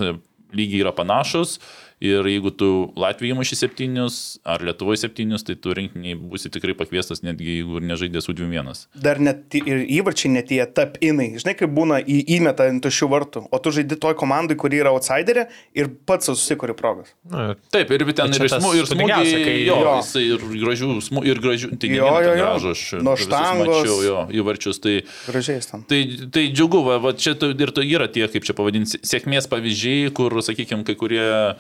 [0.55, 1.59] lygiai yra panašus.
[2.01, 7.21] Ir jeigu tu Latvijoje muši septynius ar Lietuvoje septynius, tai tu rinkiniai būsi tikrai pakviestas,
[7.21, 8.87] netgi jeigu ir nežaidė su 2-1.
[8.97, 11.35] dar net ir įvarčiai net tie tap inai.
[11.37, 14.89] Žinai, kaip būna į, įmeta ant tuščių vartų, o tu žaidi toj komandai, kuri yra
[14.95, 15.45] outsiderė
[15.77, 17.13] ir pats susikuri progas.
[17.29, 19.93] Nu, Taip, ir ten čia ir, smu, ir smūgiai, kai- jo, Jo.
[20.01, 22.35] jisai ir gražių, smu, ir gražių, tai ne Jo, jo, jo.
[22.41, 23.67] gražų, aš Nuo štangos.
[23.85, 24.81] mačiau jo įvarčius.
[24.81, 24.95] Tai,
[25.29, 25.83] Gražiai ten.
[25.85, 26.01] tai,
[26.33, 30.31] tai džiugu, va, va, čia ir to yra tie, kaip čia pavadinti, sėkmės pavyzdžiai, kur,
[30.41, 31.55] sakykime, kai kurie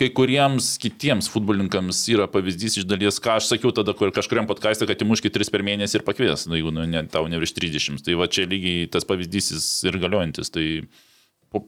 [0.00, 4.88] kai kuriems kitiems futbolininkams yra pavyzdys iš dalies, ką aš sakiau tada, kur kažkuriam podkastė,
[4.90, 8.02] kad įmuškit 3 per mėnesį ir pakvies, nu, jeigu nu, ne, tau ne virš 30.
[8.06, 9.52] Tai va čia lygiai tas pavyzdys
[9.86, 10.50] ir galiojantis.
[10.54, 10.66] Tai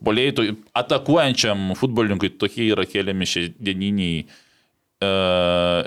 [0.03, 5.13] poliai, to- atakuojančiam futbolininkui tokie yra keliami šiandieniniai e,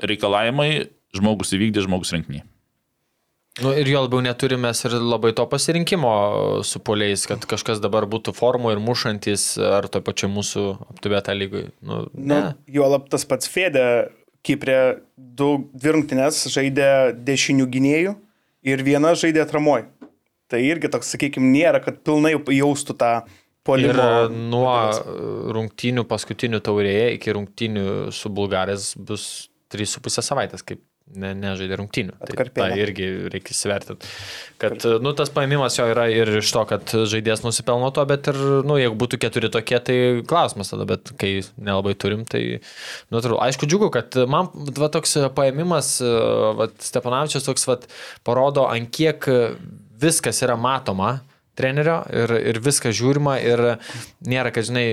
[0.08, 0.72] reikalavimai,
[1.20, 2.46] žmogus įvykdė, žmogus rinkiniai.
[3.64, 6.12] Nu, ir jo labiau neturime ir labai to pasirinkimo
[6.68, 11.66] su poliais, kad kažkas dabar būtų formų ir mušantis, ar to pačiu mūsų aptubėtą lygui.
[11.82, 12.42] Nu, Nu, ne.
[12.72, 13.86] juolab tas pats Fedė
[14.46, 18.14] Kiprė du dvi rungtynes žaidė dešinių gynėjų
[18.72, 19.84] ir viena žaidė atramoj.
[20.50, 24.06] Tai irgi toks, sakykime, nėra, kad pilnai jaustų tą Ir polimo.
[24.50, 24.72] nuo
[25.54, 27.84] rungtynių paskutinių taurėje iki rungtynių
[28.16, 30.82] su Bulgarės bus 3,5 savaitės, kaip
[31.18, 32.16] ne, nežaidė rungtynių.
[32.20, 32.76] Tai Atkarpėlė.
[32.76, 34.12] tą irgi reikia įsivertinti.
[34.62, 38.40] Kad, nu, tas paėmimas jo yra ir iš to, kad žaidėjas nusipelno to, bet ir,
[38.68, 39.98] nu, jeigu būtų keturi tokie, tai
[40.30, 42.44] klausimas tada, bet kai nelabai turim, tai,
[43.10, 43.40] nu, turiu.
[43.44, 45.96] Aišku, džiugu, kad man, va, toks paėmimas,
[46.60, 47.80] va, Stepanavičius toks, va,
[48.28, 49.30] parodo, ant kiek
[50.00, 51.18] viskas yra matoma
[51.60, 53.66] trenerio ir, ir viskas žiūrima ir
[54.26, 54.88] nėra, kad žinai,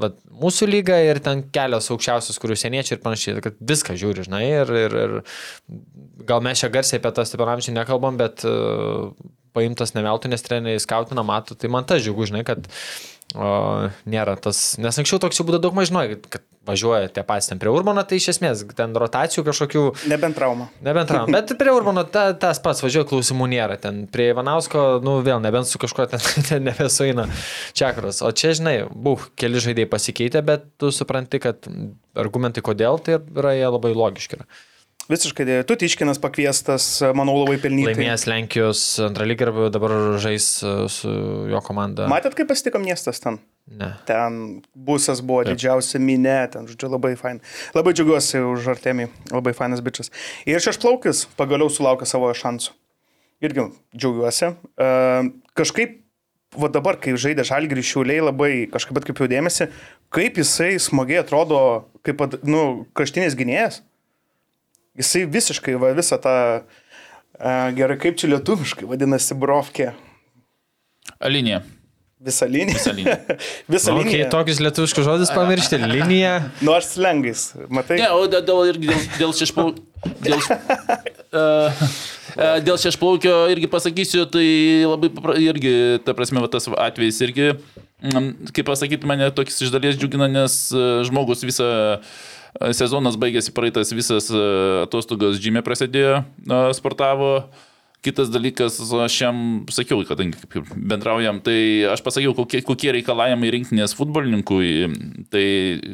[0.00, 4.42] vat, mūsų lyga ir ten kelios aukščiausios, kurių seniečiai ir panašiai, kad viską žiūri, žinai,
[4.62, 9.10] ir, ir, ir gal mes čia garsiai apie tą Stepanavičių nekalbam, bet uh,
[9.56, 12.68] paimtas ne veltui, nes treneriai skautina, mato, tai man tas džiugu, žinai, kad
[13.34, 13.52] o,
[14.08, 17.60] nėra tas, nes anksčiau toks jau būdavo daug maž žinojai, kad, važiuoja tie patys ten
[17.62, 19.82] prie Urbano, tai iš esmės ten rotacijų kažkokių
[20.12, 20.68] Nebent trauma.
[20.84, 23.78] Nebent ram, bet prie Urbano ta, tas pats važiuoja, klausimų nėra.
[23.82, 27.26] Ten prie Ivanausko, nu vėl, nebent su kažkuo ten, ten nebesuina
[27.78, 28.22] čekras.
[28.22, 31.66] O čia, žinai, buh, keli žaidėjai pasikeitė, bet tu supranti, kad
[32.18, 34.38] argumentai kodėl, tai yra jie labai logiški.
[34.38, 34.50] Yra.
[35.10, 36.84] Visiškai, tu Tiškinas pakviestas,
[37.18, 37.96] manau, labai pelnytai.
[37.96, 41.10] Laimėjęs Lenkijos antrą lygą ir dabar žais e, su
[41.50, 42.06] jo komanda.
[42.10, 43.40] Matėt, kaip pasitiko miestas ten?
[43.66, 43.92] Ne.
[44.06, 44.38] Ten
[44.74, 47.42] busas buvo didžiausia minė, ten, žodžiu, labai fain.
[47.74, 50.12] Labai džiaugiuosi už Artemį, labai fainas bičias.
[50.46, 52.74] Ir šešplaukis pagaliau sulaukė savo šansų.
[53.42, 53.68] Irgi
[53.98, 54.52] džiaugiuosi.
[54.78, 54.90] E,
[55.58, 55.98] kažkaip,
[56.54, 59.72] va dabar, kai žaidė Žalgirį šiuliai, labai kažkaip atkreipiau dėmesį,
[60.14, 63.82] kaip jisai smagiai atrodo, kaip, nu, kraštinis gynėjas.
[64.98, 66.32] Jisai visiškai, va, visą tą,
[66.62, 69.92] uh, gerai, kaip čia lietuviškai vadinasi, brovkė.
[71.32, 71.62] Linija.
[72.22, 72.76] Visą liniją.
[72.78, 73.16] Visą liniją.
[73.74, 74.26] Visą Okay, liniją.
[74.30, 75.78] tokius lietuviškus žodžius pamiršti.
[75.90, 76.34] Linija.
[76.62, 77.96] Nu, aš slengais, matai.
[77.98, 79.82] Ne, o dėl, dėl, irgi dėl, dėl šešplaukio.
[80.22, 80.38] Dėl,
[81.34, 81.82] uh,
[82.68, 84.44] dėl šešplaukio irgi pasakysiu, tai
[84.86, 85.10] labai
[85.42, 85.74] irgi,
[86.06, 87.48] ta prasme, va, tas atvejis irgi,
[88.06, 91.98] mm, kaip pasakyti, mane toks iš dalies džiugina, nes e, žmogus visą e,
[92.76, 94.46] sezonas baigėsi praeitas, visas e,
[94.84, 97.34] atostogas žymė prasidėjo, e, sportavo.
[98.02, 99.36] Kitas dalykas, aš jam
[99.70, 100.34] sakiau, kadangi
[100.74, 104.72] bendraujam, tai aš pasakiau, kokie, kokie reikalavimai rinktinės futbolininkui,
[105.30, 105.44] tai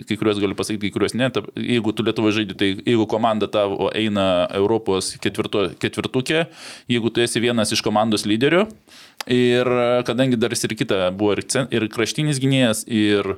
[0.08, 1.28] kai kuriuos galiu pasakyti, kai kuriuos ne.
[1.36, 6.46] Ta, jeigu tu Lietuvoje žaidži, tai jeigu komanda tavo eina Europos ketvirto, ketvirtukė,
[6.88, 8.64] jeigu tu esi vienas iš komandos lyderių,
[9.28, 9.74] ir
[10.08, 11.44] kadangi dar ir kita buvo ir,
[11.76, 13.36] ir kraštinis gynėjas, ir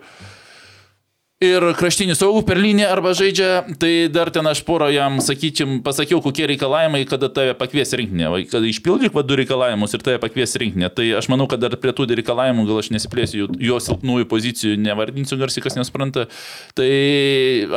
[1.40, 6.18] Ir kraštinį saugų per liniją arba žaidžia, tai dar ten aš porą jam, sakyčiam, pasakiau,
[6.20, 8.26] kokie reikalavimai, kada tave pakvies rinkinė.
[8.50, 10.90] Kad išpildyk va du reikalavimus ir tave pakvies rinkinė.
[10.92, 15.38] Tai aš manau, kad dar prie tų reikalavimų, gal aš nesiplėsiu, jo silpnųjų pozicijų nevardinsiu
[15.40, 16.26] garsiai, kas nesupranta.
[16.76, 16.90] Tai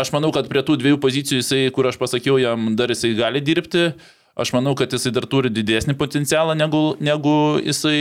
[0.04, 3.40] aš manau, kad prie tų dviejų pozicijų jisai, kur aš pasakiau, jam dar jisai gali
[3.48, 3.94] dirbti.
[4.34, 7.98] Aš manau, kad jisai dar turi didesnį potencialą, negu, negu jisai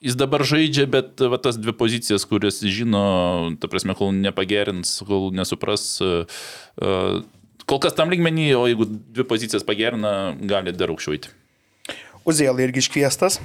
[0.00, 3.02] jis dabar žaidžia, bet va, tas dvi pozicijas, kurias žino,
[3.60, 6.22] ta prasme, kol nepagerins, kol nesupras, e,
[6.80, 6.94] e,
[7.68, 11.34] kol kas tam lygmenį, o jeigu dvi pozicijas pagerina, gali dar aukščiau eiti.
[12.24, 13.38] Uzėlė irgi iškviestas.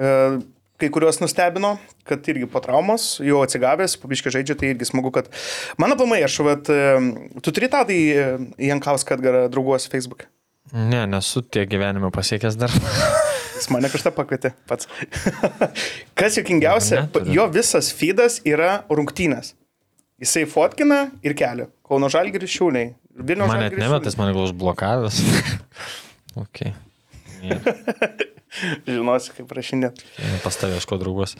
[0.00, 0.40] E,
[0.80, 1.74] Kai kuriuos nustebino,
[2.08, 5.28] kad irgi po traumos, jau atsigavęs, pabiškai žaidžia, tai irgi smagu, kad...
[5.76, 6.38] Mano plamai, aš,
[6.72, 6.86] e,
[7.44, 7.98] tu turi tą tai
[8.56, 10.24] Jankauską atgarą drauguos Facebook.
[10.72, 12.70] Ne, nesu tiek gyvenime pasiekęs dar.
[13.60, 14.88] Jis mane kažką pakvietė pats.
[16.18, 19.54] Kas juokingiausia, jo visas feedas yra rungtynės.
[20.20, 21.66] Jisai fotkina ir kelia.
[21.86, 22.92] Kauno Žalgiris šiūniai.
[23.20, 25.20] Vilniaus Man net Žalgiris nemetas, man gal užblokavęs.
[26.44, 26.62] ok.
[28.86, 29.92] Žinosi, kaip rašinė.
[30.44, 31.36] Pas tavę aš ko draugus.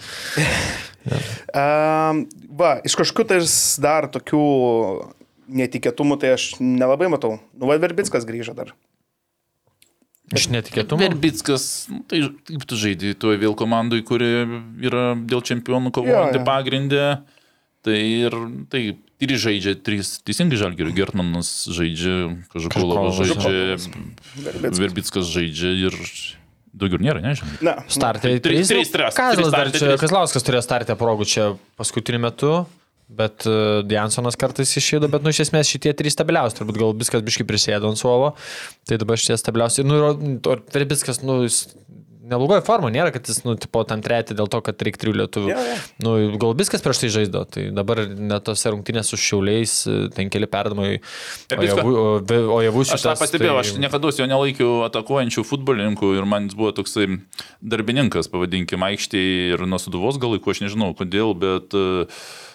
[1.54, 2.24] Um,
[2.56, 3.40] va, iš kažkur tai
[3.84, 4.44] dar tokių
[5.60, 7.36] netikėtumų, tai aš nelabai matau.
[7.54, 8.72] Nu, va, Verbickas grįžo dar.
[10.30, 11.02] Iš netikėtumo.
[11.02, 14.28] Verbickas, nu, tai kaip tu žaidži toje vėl komandai, kuri
[14.86, 16.44] yra dėl čempionų kovojanti jo.
[16.46, 17.04] pagrindę.
[17.80, 18.34] Tai ir
[18.70, 18.82] tai
[19.24, 22.16] ir žaidžia trys, teisingai žalgerių, Gertmanas žaidžia,
[22.52, 23.78] Kažukulovas žaidžia,
[24.36, 24.80] Verbickas.
[24.84, 25.96] Verbickas žaidžia ir
[26.76, 27.56] daugiau nėra, nežinau.
[27.64, 30.02] Na, Startai Tai trys- trys- trys- Kazlas trys dar startai, čia, trys.
[30.04, 31.46] Kazlauskas turėjo startę progų čia
[31.80, 32.52] paskutiniu metu,
[33.10, 37.24] bet uh, Jansonas kartais išėjo, bet nu iš esmės šitie trys stabiliausi, turbūt gal viskas
[37.26, 38.34] biškai prisėdo ant suolo,
[38.88, 39.84] tai dabar šitie stabiliausi.
[39.86, 41.64] Nu ir Verbiskas, nu, jis
[42.30, 45.48] neblogoji forma, nėra, kad jis, nu, tipo, tam treti dėl to, kad reikia trijų lietuvių.
[45.50, 45.78] Jo, jo.
[46.04, 50.30] Nu, gal viskas prieš tai žaisdo, tai dabar net tose rungtynės su šiauliais, e, ten
[50.30, 51.00] keli perdamai,
[51.50, 53.22] o ve- o javų Aš tą šitas.
[53.24, 57.08] pastebėjau, tai- aš niekada jo nelaikiau atakuojančių futbolininkų ir man jis buvo toksai
[57.62, 62.06] darbininkas, pavadinkime, aikštėje ir nuo suduvos gal laiku, aš nežinau kodėl, bet, e,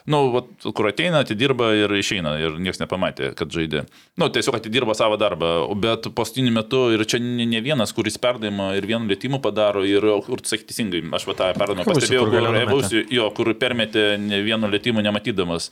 [0.06, 3.86] nu, vat, kur ateina, atidirba ir išeina ir niekas nepamatė, kad žaidė.
[4.22, 5.49] Nu, tiesiog atidirba savo darbą,
[5.82, 10.06] bet paskutiniu metu ir čia ne, ne vienas, kuris perdavimą ir vienu lėtimu padaro ir,
[10.27, 12.49] kur tu sakai teisingai, aš va tą perdavimą pastebėjau, kur.
[12.65, 15.72] Evusi, jo, kur permetė ne vienu lėtimu nematydamas.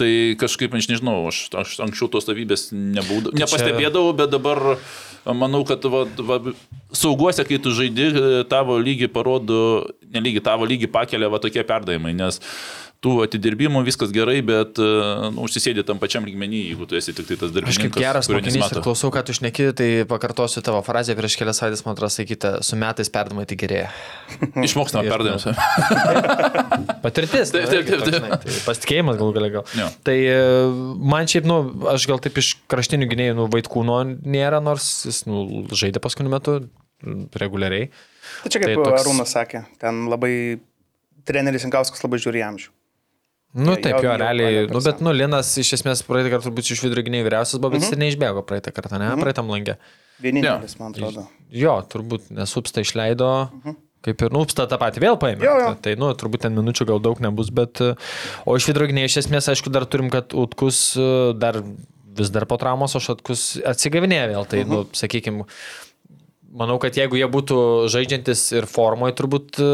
[0.00, 4.76] Tai kažkaip, aš nežinau, aš, aš anksčiau tos savybės nebūdavau, čia- nepastebėdavau, bet dabar
[5.24, 6.38] manau, kad va, va,
[6.96, 8.10] sauguose, kai tu žaidi,
[8.52, 12.40] tavo lygį parodo, nelygį, tavo lygį pakelia va tokie perdavimai, nes
[13.00, 17.38] tų atidirbimų viskas gerai, bet nu, užsisėdė tam pačiam lygmenį, jeigu tu esi tik tai
[17.40, 17.78] tas Aš darbininkas.
[17.86, 21.80] kaip geras mokinys ir klausau, ką tu šneki, tai pakartosiu tavo frazę prieš kelias savaitės,
[21.86, 23.88] man atrodo, sakyta, su metais perdamai tik gerėja.
[24.68, 25.48] Išmokstama perdavimus.
[27.04, 27.52] Patirtis.
[27.54, 28.14] Taip, nu, taip, taip, taip.
[28.18, 29.64] žinai, tai Pasitikėjimas gal galia gal.
[29.80, 29.88] Jo.
[30.06, 30.36] Tai e,
[31.14, 31.56] man šiaip, nu,
[31.92, 36.58] aš gal taip iš kraštinių gynėjų, nu, Vaitkūno nėra, nors jis, nu, žaidė paskutiniu metu
[37.40, 37.88] reguliariai.
[38.44, 40.32] Tai čia kaip Tai tai toks- Arūnas sakė, ten labai
[41.28, 42.68] treneris Jankauskas labai žiūri amžių.
[43.50, 44.66] Nu, taip, jo, jo, realiai.
[44.70, 47.82] Nu, bet, nu, Linas iš esmės praeitą kartą turbūt iš vidurio gynėjų vyriausias buvo, bet
[47.82, 49.10] jis ir neišbėgo praeitą kartą, ne?
[49.18, 49.74] Praeitam langė.
[50.22, 51.26] Vienintelis, man atrodo.
[51.50, 53.30] Jo, turbūt nesupsta išleido.
[54.06, 55.44] Kaip ir nupsta tą patį vėl paėmė.
[55.44, 55.72] Jo, jo.
[55.84, 57.82] Tai, nu, turbūt ten minučių gal daug nebus, bet...
[58.48, 61.58] O iš vidurio gynėjų iš esmės, aišku, dar turim, kad Utkus e, dar
[62.16, 64.46] vis dar po traumos, o Šatkus atsigavinėja vėl.
[64.48, 65.44] Tai, nu, sakykime,
[66.50, 67.58] manau, kad jeigu jie būtų
[67.92, 69.68] žaidžiantis ir formoje, turbūt e,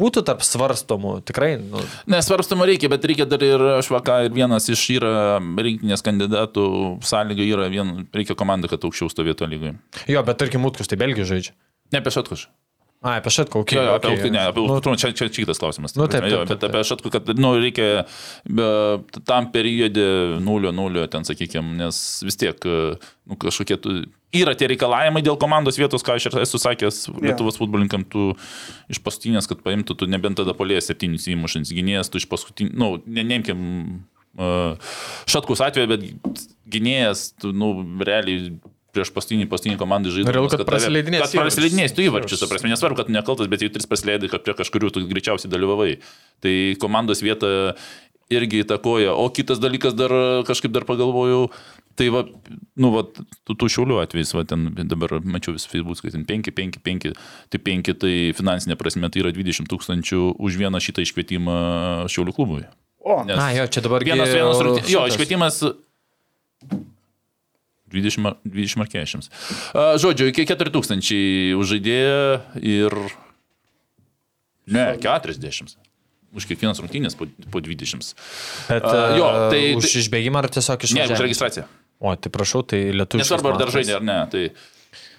[0.00, 1.16] būtų tarp svarstomų.
[1.28, 6.64] Tikrai, nu, Nesvarstama reikia, bet reikia dar ir švaka ir vienas iš yra rinkinės kandidatų
[7.06, 9.76] sąlygų yra, vien, reikia komanda, kad aukščiau stovėtų lygoje.
[10.10, 11.54] jo, bet tarkim, Utkus tai Belgijai žaidžia.
[11.90, 12.48] Ne apie šatkuš.
[13.00, 13.78] A, apie šatką, kokie.
[13.80, 14.28] jo, apie, okay.
[14.28, 15.94] ne, apie nu, čia, čia, čia kitas klausimas.
[15.96, 18.02] Nu, taip, jo, taip, taip, bet apie šatku, kad nu, reikia
[18.44, 18.66] be,
[19.24, 20.04] tam periode
[20.44, 23.94] 0-0, ten sakykime, nes vis tiek nu, kažkokie tu,
[24.34, 27.60] yra tie reikalavimai dėl komandos vietos, ką aš ir esu sakęs Lietuvos yeah.
[27.62, 28.30] futbolininkam, tu
[28.92, 32.92] iš paskutinės, kad paimtų, tu nebent tada polės septynis įmušins gynėjas, tu iš paskutinės, nu,
[33.06, 33.62] ne, neimkim
[34.38, 34.92] uh,
[35.30, 37.72] šatkus atveju, bet gynėjas, tu, nu,
[38.06, 38.52] realiai
[38.94, 40.34] prieš pastinį, pastinį komandą žaidžiu.
[40.34, 44.30] Realu, kad prasileidinės Kad prasileidinės tu įvarčius, prasme, nesvarbu, kad nekaltas, bet jei tris prasileidai,
[44.32, 45.92] kad prie kažkurių tu greičiausiai dalyvavai.
[46.42, 47.50] Tai komandos vieta
[48.30, 49.14] irgi įtakoja.
[49.14, 50.14] O kitas dalykas dar
[50.48, 51.48] kažkaip dar pagalvojau,
[52.00, 52.22] tai va,
[52.80, 53.02] nu, va,
[53.44, 57.10] tų, tų šiaulių atvejais, va, ten dabar mačiau vis Facebook, kad ten 5, 5, 5,
[57.52, 61.58] tai 5, tai finansinė prasme tai yra 20 tūkstančių už vieną šitą iškvietimą
[62.08, 62.64] šiaulių klubui.
[63.00, 64.90] O, Nes A, jo, čia dabar vienas, vienas, rungtynės.
[64.92, 65.60] Jo, iškvietimas
[67.90, 69.30] 20, ar- 20 ar 40.
[69.74, 72.18] A, Žodžiu, iki 4000 už žaidėją
[72.62, 72.96] ir...
[74.70, 75.74] Ne, 40.
[76.30, 78.12] Už kiekvienas rungtynės po, po 20.
[78.70, 81.66] Bet, A, jo, tai- už tai- išbėgimą ar tiesiog iš Ne, už registraciją.
[82.00, 83.20] O, tai prašau, tai lietuvių.
[83.20, 84.16] Nesvarbu, ar dar žaidė ar ne.
[84.32, 84.44] Tai,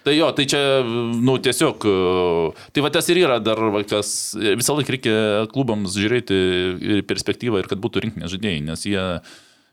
[0.02, 4.74] tai jo, tai čia, nu, tiesiog, e, tai va tas ir yra dar, kas visą
[4.78, 5.14] laiką reikia
[5.54, 6.40] klubams žiūrėti
[6.98, 9.06] į perspektyvą ir kad būtų rinkinės žaidėjai, nes jie,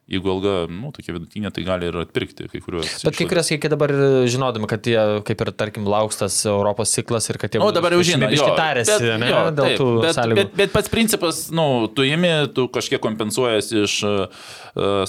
[0.09, 2.95] jeigu alga, nu, tokia vidutinė, tai gali ir atpirkti kai kuriuos.
[3.05, 3.93] Bet kai kurias reikia dabar
[4.29, 7.61] žinodami, kad jie, kaip ir, tarkim, lauks tas Europos ciklas ir kad jie...
[7.63, 10.39] O dabar jau žinai, Tarėsi, bet- ne, jo, dėl taip, tų bet, sąlygų.
[10.41, 14.49] Bet, bet pats principas, nu, tu imi, tu kažkiek kompensuojas iš uh,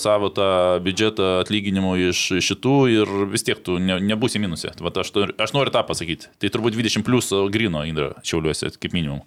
[0.00, 0.50] savo tą
[0.84, 4.74] biudžetą atlyginimų iš šitų ir vis tiek tu ne, nebūsi minusė.
[4.84, 6.30] Vat aš, aš noriu tą pasakyti.
[6.40, 9.24] Tai turbūt 20 plus grino Indra šiauliuose kaip minimum.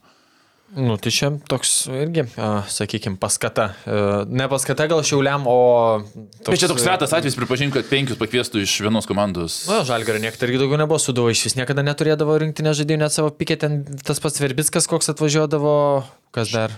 [0.74, 2.24] Nu, tai čia toks irgi,
[2.74, 3.74] sakykime, paskata.
[3.86, 3.98] E,
[4.34, 5.58] Ne paskata gal šiauliam, o...
[6.42, 9.64] Toks, Bet čia toks retas atvejis pripažinti, kad penkius pakviestų iš vienos komandos.
[9.70, 13.30] Na, žalgario niekada irgi daugiau nebuvo sudavo, iš vis niekada neturėdavo rinktinė žaidėjų, net savo
[13.38, 15.76] pikė ten tas pats Verbickas, koks atvažiuodavo,
[16.34, 16.74] kas dar.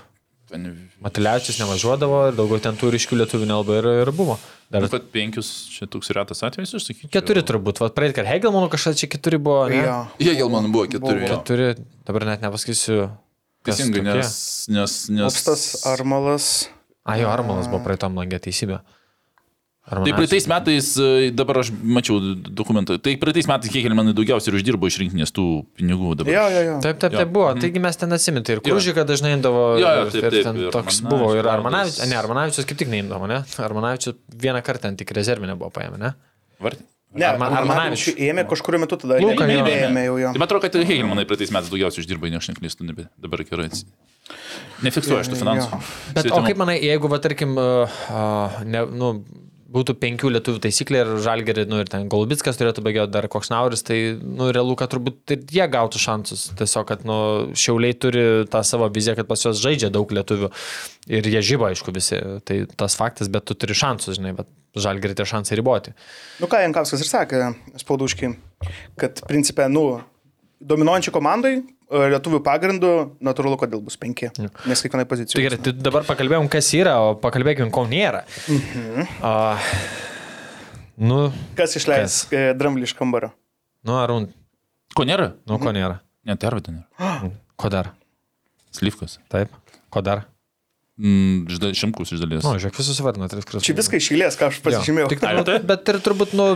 [0.52, 0.68] Ten,
[1.02, 4.36] Matiliačius nevažiuodavo ir daugiau ten tų ryškių lietuvių nelabai ir, ir buvo.
[4.70, 7.10] Dar kad penkius čia toks retas atvejis, aš sakyčiau.
[7.14, 9.66] keturi turbūt, va, praeit, kad Hegelmanų kažkas čia keturi buvo.
[9.72, 9.82] Ne?
[9.86, 10.00] jo.
[10.22, 11.24] Jie gal man buvo keturi.
[11.24, 11.32] Buvo.
[11.32, 11.74] Keturi,
[12.06, 13.08] dabar net nepasakysiu.
[13.66, 14.36] Teisingai, nes...
[14.70, 15.26] nes, nes...
[15.30, 16.70] Opstas, Armalas.
[17.06, 18.82] A, jo, Armalas buvo praeitam langė teisybė.
[19.86, 24.90] Tai praeitais metais, e, dabar aš mačiau dokumentą, tai praeitais metais Hegelmanai daugiausiai ir uždirbo
[24.90, 25.46] iš rinkinės tų
[25.78, 26.34] pinigų dabar.
[26.34, 26.80] Jo, jo, jo.
[26.82, 27.52] Taip, taip, taip buvo.
[27.62, 29.68] Taigi mes ten atsimintai ir Kružika dažnai indavo.
[29.78, 31.46] Jo, jo, taip, taip, ir toks buvo ir.
[31.54, 32.02] Armanavičius.
[32.10, 33.44] Ne, Armanavičius kaip tik neimdavo, ne?
[33.62, 36.16] Armanavičius vieną kartą ten tik rezervinę buvo paėmę, ne?
[36.66, 36.82] Vart?
[37.16, 39.20] Ne, Arma- Armanavičių ėmė kažkuriuo metu tada.
[39.24, 39.46] Ne- jo.
[39.48, 40.32] Nebeėmė jau jo.
[40.36, 43.70] Tai man atrodo, kad Hegelmanai praeitais metais daugiausiai uždirbo, ne aš neklystu, nebe, dabar gerai.
[43.72, 43.86] atsi-
[44.84, 45.80] Nefiksuoju aš tų finansų.
[46.18, 49.12] Bet o kaip manai, jeigu, va, tarkim, uh, ne, nu,
[49.76, 53.84] būtų penkių lietuvių taisyklė ir žalgerį, nu ir ten Golubitskas turėtų bėgioti dar koks nauris,
[53.86, 56.48] tai, nu, realu, kad turbūt ir jie gautų šansus.
[56.60, 57.18] Tiesiog, kad, nu,
[57.58, 60.52] šiauliai turi tą savo viziją, kad pas juos žaidžia daug lietuvių
[61.20, 62.22] ir jie žyba, aišku, visi.
[62.48, 64.50] Tai tas faktas, bet tu turi šansus, žinai, bet
[64.80, 65.96] žalgerį tie šansai riboti.
[66.42, 67.46] Nu ką Jankauskas ir sakė,
[67.82, 68.36] spauduškiai,
[69.00, 69.88] kad principė, nu,
[70.66, 71.56] dominuojančiai komandai,
[71.92, 72.92] lietuvių pagrindų,
[73.26, 74.32] natūralu, kodėl bus penki.
[74.66, 75.44] Nes kiekvienai Tai pozicijai.
[75.46, 78.24] gerai, tai dabar pakalbėjom, kas yra, o pakalbėkim, ko nėra.
[78.50, 79.08] Mhm.
[79.22, 79.72] Uh,
[80.98, 81.20] nu,
[81.60, 83.34] Kas išleis e, dramblį iš kambario?
[83.86, 84.30] nu, arun,
[84.96, 85.34] Ko nėra?
[85.46, 86.00] nu, ko nėra.
[86.26, 87.20] Ne, tervita nėra.
[87.60, 87.94] Ko dar?
[88.76, 89.20] Slyvkas.
[89.32, 89.52] Taip,
[89.94, 90.26] ko dar?
[91.00, 91.46] Mm,
[91.76, 92.44] šimkus iš dalies.
[92.44, 93.64] Na, nu, žiūrėk, visus vardina tris kartus.
[93.68, 95.10] Čia viską išėlės, ką aš pasižymėjau.
[95.12, 96.48] Tik, nu, bet ir turbūt, nu...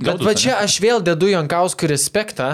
[0.00, 2.52] Bet va čia aš vėl dedu Jankauskų respektą,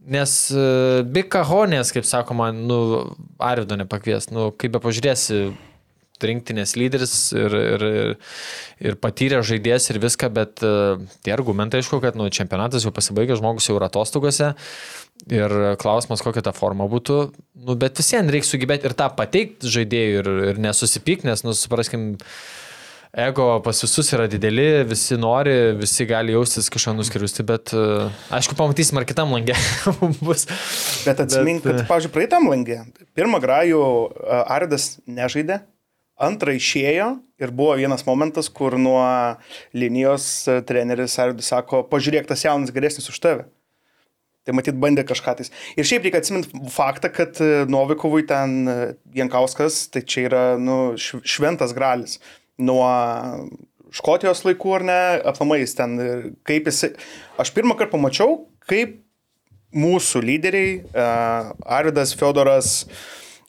[0.00, 2.80] nes uh, Bikahonės, kaip sakoma, nu,
[3.42, 5.50] Arvido nepakvies, nu, kaip be pažiūrėsi,
[6.20, 7.84] rinktinės lyderis ir, ir,
[8.84, 13.38] ir, patyrė žaidėjas ir viską, bet uh, tie argumentai, aišku, kad nu, čempionatas jau pasibaigė,
[13.40, 14.54] žmogus jau yra atostogose.
[15.28, 17.18] Ir klausimas, kokia ta forma būtų,
[17.66, 22.14] nu, bet visiems reikia sugebėti ir tą pateikti žaidėjui ir, ir nesusipykti, nes, nu, supraskim,
[23.10, 28.54] Ego pas visus yra dideli, visi nori, visi gali jaustis kažką nuskriusti, bet uh, aišku,
[28.54, 29.56] pamatysim, ar kitam langė
[30.26, 30.46] bus.
[31.02, 32.84] Bet atsimink, Bet, kad, pavyzdžiui, praeitam langė,
[33.18, 35.58] pirmą grajų e, Ardas nežaidė,
[36.22, 37.10] antrą išėjo
[37.42, 39.02] ir buvo vienas momentas, kur nuo
[39.74, 43.48] linijos e, treneris Ardus sako, pažiūrėk, tas jaunas geresnis už tave.
[44.46, 45.50] Tai matyt, bandė kažką tais.
[45.76, 48.76] Ir šiaip reikia atsiminti faktą, kad e, Novikovui ten e,
[49.18, 52.16] Jankauskas, tai čia yra nu, šv- šventas gralis.
[52.60, 52.86] Nuo
[53.94, 56.10] Škotijos laikų ar ne, aplamai jis ten, e,
[56.46, 56.92] kaip jis...
[57.40, 59.00] Aš pirmą kartą pamačiau, kaip
[59.74, 62.84] mūsų lyderiai, uh, Arvidas, Fedoras,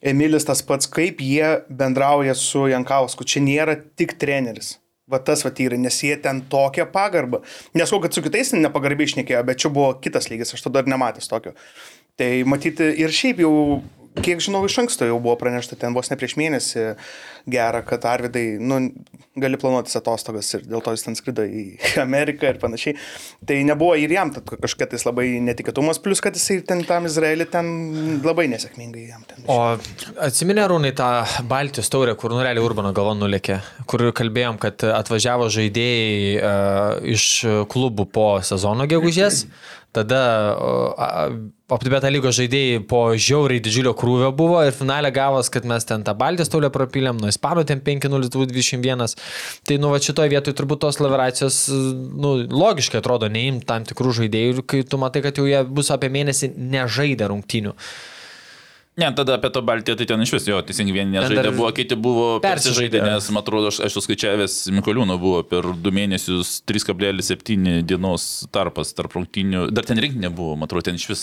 [0.02, 3.26] Emilis tas pats, kaip jie bendrauja su Jankausku.
[3.26, 4.76] Čia nėra tik treneris.
[5.10, 7.42] Va tas va yra, nes jie ten tokią pagarbą.
[7.74, 11.30] Nesakau, kad su kitais nepagarbiai išnekėjo, bet čia buvo kitas lygis, aš tada dar nematęs
[11.30, 11.52] tokio.
[12.18, 13.52] Tai matyti ir šiaip jau,
[14.20, 16.86] kiek žinau, iš anksto jau buvo pranešta ten vos ne prieš mėnesį
[17.50, 18.78] gera, kad Arvidai, nu,
[19.40, 21.64] gali planuotis atostogas ir dėl to jis ten skrido į
[22.04, 22.96] Ameriką ir panašiai.
[23.48, 27.72] Tai nebuvo ir jam kažkokia tais labai netikėtumas, plus kad jisai ten tam Izraelį ten
[28.26, 29.46] labai nesėkmingai jam ten.
[29.50, 29.58] O
[30.22, 31.10] atsiminė Rūnai tą
[31.48, 33.60] Baltijos taurę, kur nureliai Urbano galva nulėkė,
[33.90, 37.28] kur kalbėjom, kad atvažiavo žaidėjai uh, iš
[37.72, 39.46] klubų po sezono gegužės.
[39.92, 40.20] Tada
[41.72, 46.12] Optibeta lygos žaidėjai po žiauriai didžiulio krūvio buvo ir finale gavos, kad mes ten tą
[46.18, 49.14] Baltijos taulę propylėm, nuo Ispanų ten 5-0-21.
[49.68, 54.66] Tai nu va šitoje vietoje turbūt tos laveracijos, nu, logiškai atrodo, neimti tam tikrų žaidėjų,
[54.68, 57.72] kai tu matai, kad jau jie bus apie mėnesį nežaidę rungtynių.
[59.00, 61.96] Ne, tada apie tą Baltiją, tai ten iš vis jo, teisingai vieni nežaidė, buvo, kiti
[61.96, 68.26] buvo persižaidę, nes, man atrodo, aš esu skaičiavęs, Mikoliūno buvo per du mėnesius 3,7 dienos
[68.52, 71.22] tarpas tarp rungtynių, dar ten rinkinė buvo, man atrodo, ten iš vis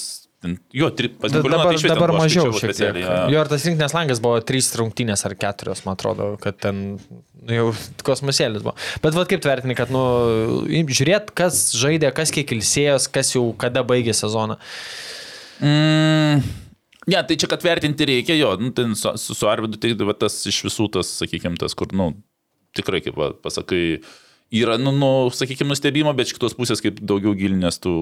[0.74, 2.64] jo, tri, pas Nikoliūną dabar, tai dabar aš mažiau šiek tiek.
[2.74, 3.44] specialiai, jo.
[3.44, 7.68] Ir tas rinktinės langas buvo trys rungtynės ar keturios, man atrodo, kad ten nu, jau
[8.08, 8.74] kosmosėlis buvo.
[9.04, 10.02] Bet vad kaip tvertini, kad, nu,
[10.90, 14.58] žiūrėt, kas žaidė, kas kiek ilsėjos, kas jau kada baigė sezoną.
[15.60, 16.42] Mm,
[17.08, 20.42] ne, tai čia, kad vertinti reikia, jo, nu, ten su, su, Arvidu, tai va, tas
[20.50, 22.12] iš visų tas, sakykime, tas, kur, nu,
[22.78, 24.02] tikrai, kaip va, pasakai,
[24.56, 27.96] yra, nu, nu sakykime, nustebimo, bet iš kitos pusės, kaip daugiau gilinės tų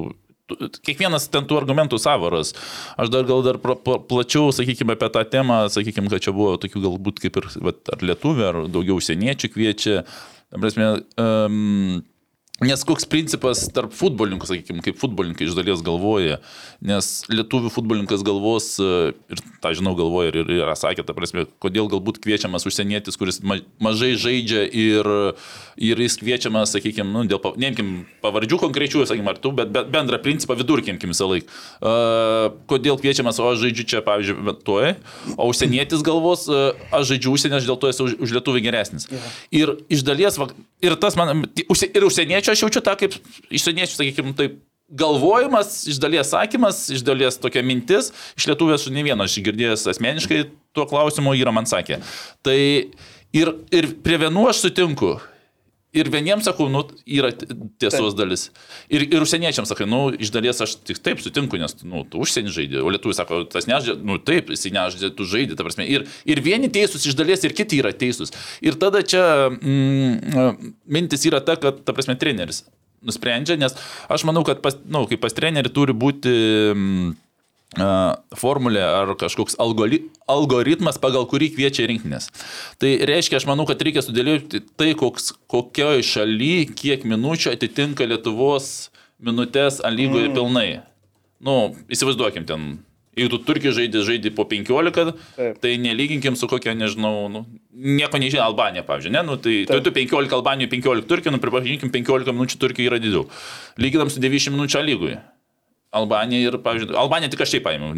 [0.48, 2.54] Kiekvienas ten tų argumentų savaras.
[2.96, 6.54] Aš dar gal dar pra- pra- plačiau, sakykime, apie tą temą, sakykime, kad čia buvo
[6.56, 10.06] tokių galbūt kaip ir vat, ar lietuvių, ar daugiau užsieniečių kviečia.
[10.56, 12.00] Prasme, um,
[12.58, 16.40] Nes koks principas tarp futbolininkų, sakykime, kaip futbolininkai iš dalies galvoja,
[16.82, 21.46] nes lietuvių futbolininkas galvos, e, ir tą žinau, galvoja ir, ir yra sakę, ta prasme,
[21.62, 25.10] kodėl galbūt kviečiamas užsienietis, kuris ma mažai žaidžia ir,
[25.78, 27.92] ir jis kviečiamas, sakykime, nu, dėl, neimkim
[28.26, 31.54] pavardžių konkrečių, sakykime, ar tu, bet, bet bendrą principą vidurkinkim visą laiką.
[31.78, 34.96] Uh, kodėl kviečiamas, o aš žaidžiu čia, pavyzdžiui, tuoj,
[35.38, 39.06] o užsienietis galvos, uh, aš žaidžiu užsienį, aš dėl to esu už, už lietuvį geresnis.
[39.54, 40.42] Ir iš dalies,
[40.82, 43.18] ir tas man, ir užsieniečių aš jaučiu tą kaip
[43.50, 44.64] išsieniečių, sakykime, taip.
[44.88, 50.38] Galvojimas, iš dalies sakymas, iš dalies tokia mintis, iš lietuvės ne vieno aš girdėjęs asmeniškai
[50.72, 51.98] tuo klausimu yra man sakė.
[52.40, 52.56] Tai
[53.36, 55.18] ir, ir prie vienų aš sutinku,
[55.98, 57.32] ir vieniems sakau, nu, yra
[57.82, 58.48] tiesos dalis.
[58.94, 62.54] Ir, ir užsieniečiams sakai, nu, iš dalies aš tik taip sutinku, nes, nu, tu užsienį
[62.56, 65.88] žaidži, o lietuvis sako, tas nežaidžia, nu, taip, jis nežaidžia, tu žaidži, ta prasme.
[65.90, 68.34] Ir, ir vieni teisūs iš dalies, ir kiti yra teisūs.
[68.66, 72.66] Ir tada čia mm, mintis yra ta, kad, ta prasme, treneris
[73.06, 73.76] nusprendžia, nes
[74.10, 76.36] aš manau, kad, pas, nu, kaip pas trenerių turi būti...
[76.74, 77.16] Mm,
[78.38, 82.30] formulė ar kažkoks algori, algoritmas, pagal kurį kviečia rinktinės.
[82.82, 88.90] Tai reiškia, aš manau, kad reikia sudėlioti tai, koks, kokioje šalyje, kiek minučių atitinka Lietuvos
[89.24, 90.36] minutės lygoje mm.
[90.38, 90.68] pilnai.
[91.44, 92.76] Nu, įsivaizduokim ten.
[93.18, 95.56] Jeigu tu turkiai žaidži, žaidži po 15, Taip.
[95.64, 97.42] tai nelyginkim su kokia, nežinau, nu,
[97.74, 101.90] nieko nežinai, Albanija, pavyzdžiui, ne, nu, tai tu, tu 15 Albanijoje, 15 Turkijai, nu, pripažinkim,
[101.90, 103.26] 15 minučių Turkijai yra didžiau.
[103.82, 105.18] Lyginam su 90 minučių lygoje.
[105.96, 107.96] Albanija ir, pavyzdžiui, Albanija tik aš taip paėmiau.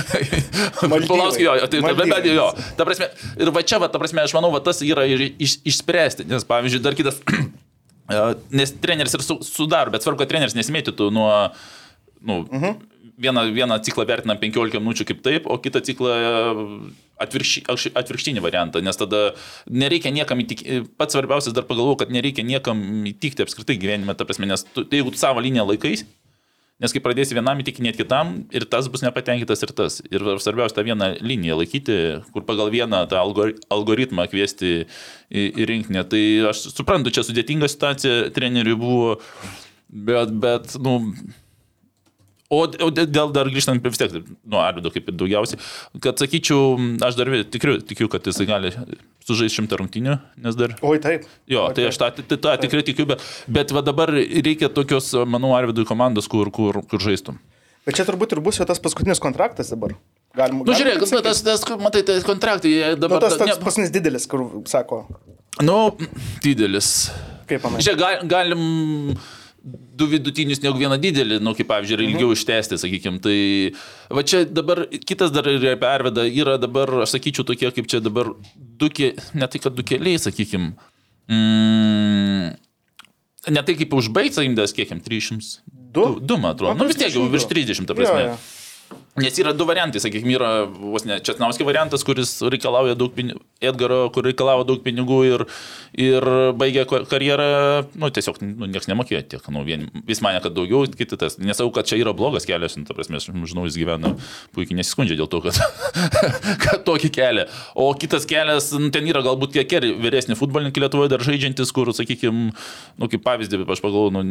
[1.08, 2.34] Paulauskį, jo, tai, bet, Maldyvai.
[2.36, 2.46] jo,
[2.76, 3.08] ta prasme,
[3.40, 6.44] ir va čia, va, ta prasme, aš manau, va, tas yra ir iš, išspręsti, nes,
[6.48, 7.22] pavyzdžiui, dar kitas,
[8.12, 8.22] e,
[8.52, 11.30] nes treneris ir su, sudaro, bet svarbu, kad treneris nesimėtytų nuo,
[12.20, 12.76] nu, uh -huh.
[13.16, 16.12] vieną, vieną ciklą vertina 15 minučių kaip taip, o kitą ciklą
[17.20, 17.64] atvirkšti,
[17.94, 19.34] atvirkštinį variantą, nes tada
[19.68, 24.46] nereikia niekam įtikti, pats svarbiausias dar pagalvoju, kad nereikia niekam įtikti apskritai gyvenime, ta prasme,
[24.46, 26.04] nes tu, tai jeigu tu savo liniją laikais,
[26.80, 29.98] Nes kai pradėsi vienam įtikinėti kitam, ir tas bus nepatenkintas, ir tas.
[30.08, 31.98] Ir svarbiausia tą vieną liniją laikyti,
[32.32, 36.06] kur pagal vieną tą algori algoritmą kviesti į, į rinkinį.
[36.08, 36.22] Tai
[36.54, 39.12] aš suprantu, čia sudėtinga situacija treneriui buvo,
[39.92, 40.96] bet, bet nu,
[42.50, 45.60] O, o dėl dar grįžtant vis tiek, nu, Arvido kaip ir daugiausiai,
[46.02, 46.72] kad sakyčiau,
[47.06, 48.72] aš dar tikriu, tikiu, kad jisai gali
[49.22, 51.28] sužaisti šimtą rungtynių, nes dar Oi, taip.
[51.46, 55.12] Jo, Oi, tai aš tą, tą, tą tikrai tikiu, bet, bet va dabar reikia tokios,
[55.30, 57.38] manau, Arvidui komandos, kur, kur, kur žaistum.
[57.86, 59.94] Bet čia turbūt ir bus jau tas paskutinis kontraktas dabar.
[60.36, 60.66] Galima.
[60.66, 63.22] Nu, žiūrėk, bet tas, tas, matai, tai kontraktai jie Nu, dabar...
[63.22, 65.04] tas da- toks paskutinis didelis, kur sako,
[65.62, 65.78] Nu,
[66.42, 66.90] didelis.
[67.50, 67.80] kaip manai.
[67.86, 68.62] Žiūrėk, gal, galim
[69.62, 73.20] du vidutinius negu vieną didelį, nu, kaip pavyzdžiui, ir ilgiau ištesti, sakykime.
[73.24, 73.36] Tai
[74.16, 78.00] va čia dabar, kitas dar ir apie Arvedą yra dabar, aš sakyčiau, tokie kaip čia
[78.04, 78.90] dabar du,
[79.34, 80.72] ne tai kad du keliai, sakykime.
[81.30, 82.54] Mm,
[83.52, 85.60] ne tai kaip užbaigti, sakykime, kiek jam 300.
[85.90, 86.06] Du?
[86.22, 86.74] Du, man atrodo.
[86.74, 87.76] Man Nu vis tiek jau virš 32.
[87.76, 88.24] 30, ta prasme.
[88.24, 88.59] Jo, jo.
[89.18, 94.04] Nes yra du variantai, sakykime, yra vos ne Česnauskio variantas, kuris reikalauja daug pinigų, Edgaro,
[94.14, 95.42] kur reikalavo daug pinigų ir,
[95.98, 96.26] ir
[96.56, 97.48] baigė karjerą,
[97.98, 101.40] nu, tiesiog, nu, niekas nemokėjo tiek, nu, vien, vis mane, kad daugiau, kiti tas.
[101.42, 104.14] Nesau, kad čia yra blogas kelias, nu, ta prasme, aš žinau, jis gyvena
[104.54, 105.58] puikiai nesiskundžia dėl to, kad,
[106.64, 107.48] kad tokį kelią.
[107.74, 111.90] O kitas kelias, nu, ten yra galbūt kiek ir vyresni futbolininkai Lietuvoje dar žaidžiantis, kur,
[111.98, 114.24] sakykime, nu, kaip pavyzdį, aš pagalvoju, nu,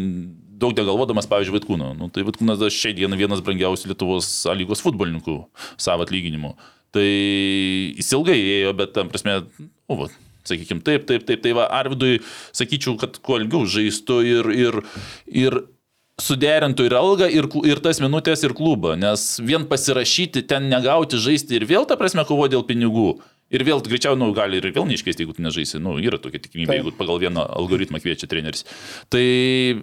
[0.59, 1.93] daug negalvodamas, pavyzdžiui, Vaikūną.
[1.99, 5.39] Nu, tai Vaikūnas dar šiai dienai vienas brangiausių Lietuvos A lygos futbolininkų
[5.81, 6.53] savo atlyginimu.
[6.93, 9.41] Tai jis ilgai ėjo, bet tam prasme,
[9.89, 10.07] o, va,
[10.45, 12.21] sakykime, taip, taip, taip, tai va, Arvidui
[12.53, 14.79] sakyčiau, kad kuo ilgiau žaistų ir, ir,
[15.29, 15.59] ir
[16.19, 21.59] suderintų ir algą, ir, ir tas minutės, ir klubą, nes vien pasirašyti, ten negauti, žaisti
[21.59, 23.19] ir vėl, ta prasme, kovo dėl pinigų.
[23.49, 25.79] Ir vėl greičiau, nu, gali ir vėl neiškeisti, jeigu tu nežaisi.
[25.81, 28.61] Nu, yra tokia tikimybė, jeigu pagal vieną algoritmą kviečia treneris.
[29.09, 29.23] Tai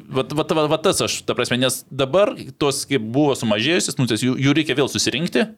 [0.06, 2.30] va, va, va, va tas aš, ta prasme, nes dabar
[2.62, 5.48] tos, kaip buvo sumažėjusios, nu, jų, jų reikia vėl susirinkti,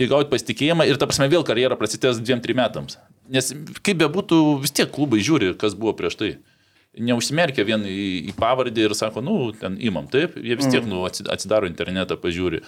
[0.00, 2.96] įgauti pasitikėjimą ir, ta prasme, vėl karjera prasidės dviem, trim metams.
[3.28, 3.52] Nes
[3.84, 6.32] kaip bebūtų, vis tiek klubai žiūri, kas buvo prieš tai.
[6.94, 11.00] Neužsimerkia vien į, į pavardį ir sako, nu, ten imam, taip, jie vis tiek, nu,
[11.08, 12.60] atsi- atsidaro internetą, pažiūri.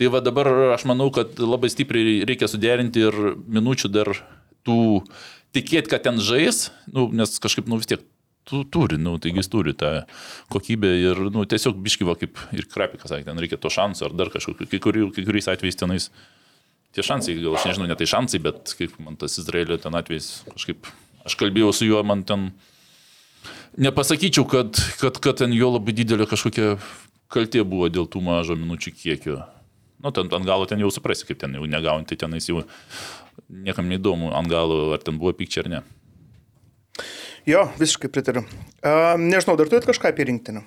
[0.00, 4.14] Tai va dabar aš manau, kad labai stipriai reikia suderinti ir minučių dar
[4.66, 5.02] tų
[5.52, 8.02] tikėti, kad ten žais, nu, nes kažkaip, nu, vis tiek
[8.48, 9.92] tu turi, nu, taigi jis turi tą
[10.52, 14.32] kokybę ir, nu, tiesiog biškyvo, kaip ir Krapikas sakė, ten reikia to šansų ar dar
[14.34, 16.08] kažkokiu, kai, kurių, kai kuriais atvejais tenais.
[16.92, 20.42] Tie šansai, gal aš nežinau, ne tai šansai, bet kaip man tas Izraelio ten atvejais,
[20.50, 20.90] kažkaip,
[21.24, 22.50] aš kalbėjau su juo, man ten,
[23.80, 26.74] nepasakyčiau, kad, kad, kad ten jo labai didelė kažkokia
[27.32, 29.38] kaltė buvo dėl tų mažo minučių kiekio.
[30.02, 32.62] Nu, ten ant galo ten jau suprasi, kaip ten jau negaujant, tai tenais jau
[33.48, 35.82] niekam neįdomu ant galo, ar ten buvo pykčia ar ne.
[37.48, 38.44] Jo, visiškai pritariu.
[38.82, 40.62] Uh, nežinau, dar turit kažką apie rinktinę?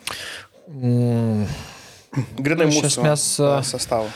[2.40, 4.10] Grinai Nu, iš mūsų esmės, a, a- sastavą.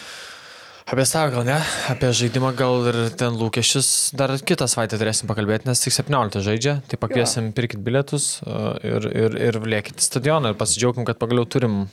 [0.89, 1.55] Apie savo gal ne,
[1.91, 6.79] apie žaidimą gal ir ten lūkesčius dar kitą savaitę turėsim pakalbėti, nes tik 17 žaidžia,
[6.89, 11.45] tai pakviesim, pirkit bilietus uh, ir, ir, ir lėkit į stadioną ir pasidžiaugim, kad pagaliau
[11.45, 11.83] turim,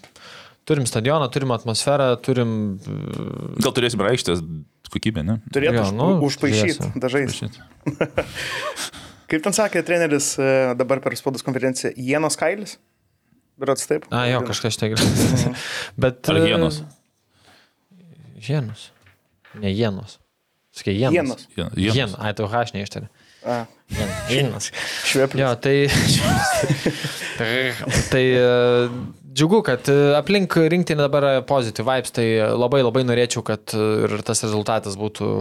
[0.67, 2.51] turim stadioną, turim atmosferą, turim...
[2.83, 4.43] uh, Gal turėsim ir aikštės
[4.93, 5.39] kokybę, ne?
[5.55, 6.93] Turėtų Jo, už, nu, užpaišyti turėsiu.
[7.03, 7.41] dažais.
[9.31, 12.77] Kaip ten sakė treneris e, dabar per spaudos konferenciją, Jienos Kailis?
[13.59, 14.05] Berots taip?
[14.15, 15.07] A, jo, kažkas tai gerai.
[16.03, 16.21] Bet...
[16.31, 16.83] Ar e, hienos?
[18.47, 18.91] Hienos.
[19.59, 19.73] Ne.
[20.77, 21.17] Sakai, hienos.
[21.17, 21.47] Jienos.
[21.57, 21.97] Hienos.
[21.97, 22.17] hienos.
[22.21, 23.09] Ai, tu H neištari.
[23.47, 23.65] A,
[24.29, 24.71] Hienos.
[25.09, 25.41] šveplius.
[25.41, 25.89] Jo, tai.
[28.11, 28.47] tai e,
[29.37, 32.27] džiugu, kad e, aplink rinktinį dabar pozityv vibes, tai
[32.57, 35.33] labai labai norėčiau, kad e, ir tas rezultatas būtų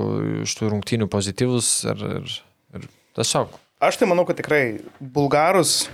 [0.46, 2.36] iš tų rungtynių pozityvus ir, ir,
[2.76, 2.90] ir
[3.20, 3.56] tiesiog.
[3.86, 4.66] Aš tai manau, kad tikrai
[5.00, 5.86] bulgarus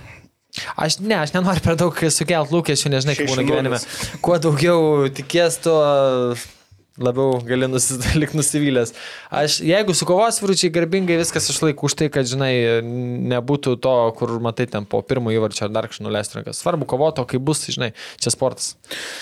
[0.76, 3.78] Aš ne, aš nenoriu per daug sukelt lūkesčių, nežinai, kaip būna gyvenime.
[4.20, 5.78] Kuo daugiau tikės, tuo
[7.00, 8.92] labiau gali nusilik nusivylęs.
[9.32, 12.52] Aš, jeigu sukovos vyručiai garbingai viskas išlaikų už tai, kad, žinai,
[13.32, 16.60] nebūtų to, kur matai ten po pirmo įvarčio ar dar kažką nuleisti rankas.
[16.60, 18.74] Svarbu kovoti, o kai bus, žinai, čia sportas.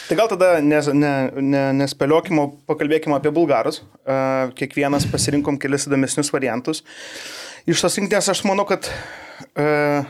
[0.09, 3.83] Tai gal tada nes, ne, ne, nespėliokim, o pakalbėkim apie bulgarus.
[4.03, 6.83] Uh, kiekvienas pasirinkom kelis įdomesnius variantus.
[7.71, 10.09] Iš tos rinktinės aš manau, kad uh,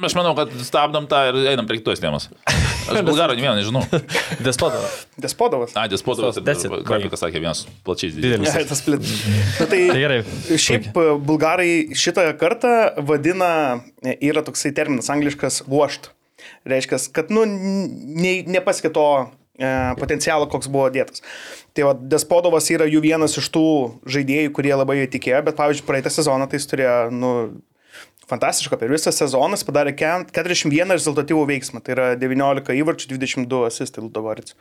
[0.00, 2.28] Aš manau, kad stabdom tą ir einam prie kitos temos.
[2.48, 3.82] Aš bulgarų ne vieną nežinau.
[4.46, 5.02] Despotas.
[5.20, 5.74] Despodovas.
[5.76, 6.86] A, it.
[6.88, 8.48] Krapikas sakė vienas plačiais Didelis.
[8.56, 9.04] Ja, tas plit.
[9.60, 10.18] Na, tai, Tai gerai.
[10.48, 12.72] Šiaip e, bulgarai šitą kartą
[13.04, 13.52] vadina,
[14.00, 16.08] e, yra toksai terminas angliškas washed.
[16.66, 19.68] Reiškia, kad nu, ne, nepaskė to e,
[20.00, 21.22] potencialo, koks buvo dėtas.
[21.76, 23.66] Tai va, Despodovas yra jų vienas iš tų
[24.16, 27.34] žaidėjų, kurie labai tikėjo, bet pavyzdžiui, praeitą sezoną tai jis turėjo, nu,
[28.32, 33.66] fantastišką, per visą sezoną jis padarė ken- 41 rezultatyvų veiksmą, tai yra 19 įvarčių, 22
[33.68, 34.56] asistai Ludovarits.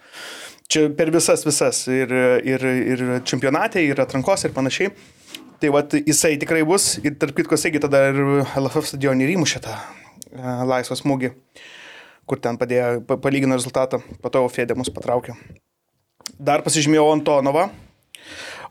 [0.72, 2.12] Čia per visas, visas ir,
[2.48, 4.92] ir, ir čempionatė, ir atrankos ir panašiai.
[5.62, 8.22] Tai va, jisai tikrai bus ir tarp kitko, taigi tada ir
[8.58, 11.30] LFF stadionį įmušė tą e, laisvą smūgį,
[12.26, 15.36] kur ten padėjo, pa- palygino rezultatą, po to Fedė mus patraukė.
[16.42, 17.68] Dar pasižymėjau Antonovą.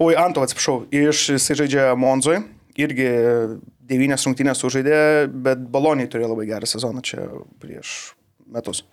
[0.02, 2.40] Oi, Antovą, atsiprašau, iš jisai žaidžia Monzoj,
[2.78, 3.08] irgi
[3.90, 7.26] devynės rungtynės sužaidė, bet Baloniai turėjo labai gerą sezoną čia
[7.62, 8.14] prieš
[8.50, 8.84] metus.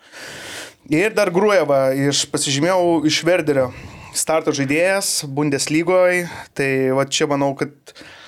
[0.90, 3.72] Ir dar Grueva, iš pasižymėjau iš Verderio
[4.18, 6.28] starto žaidėjas Bundeslygoje,
[6.58, 7.74] tai va čia manau, kad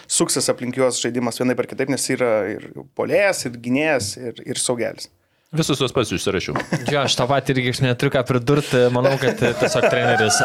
[0.10, 2.68] suksis aplink juos žaidimas vienai per kitaip, nes yra ir
[2.98, 5.10] polėjas, ir gynėjas, ir, ir saugelis.
[5.50, 6.54] Visus tuos pats užsirašiau.
[6.94, 8.84] Jo, aš tą patį irgi aš neturiu ką pridurti.
[8.94, 10.38] Manau, kad e, tiesiog treneris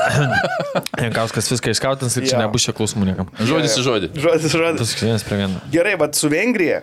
[1.04, 2.44] Jankauskas viską išskautins ir čia Jo.
[2.46, 3.28] nebus čia klausimų niekam.
[3.36, 4.08] Žodis į žodį.
[4.16, 4.80] Žodis, žodis.
[4.80, 5.60] Tas vienas prie vieno.
[5.74, 6.80] Gerai, bet su Vengrija.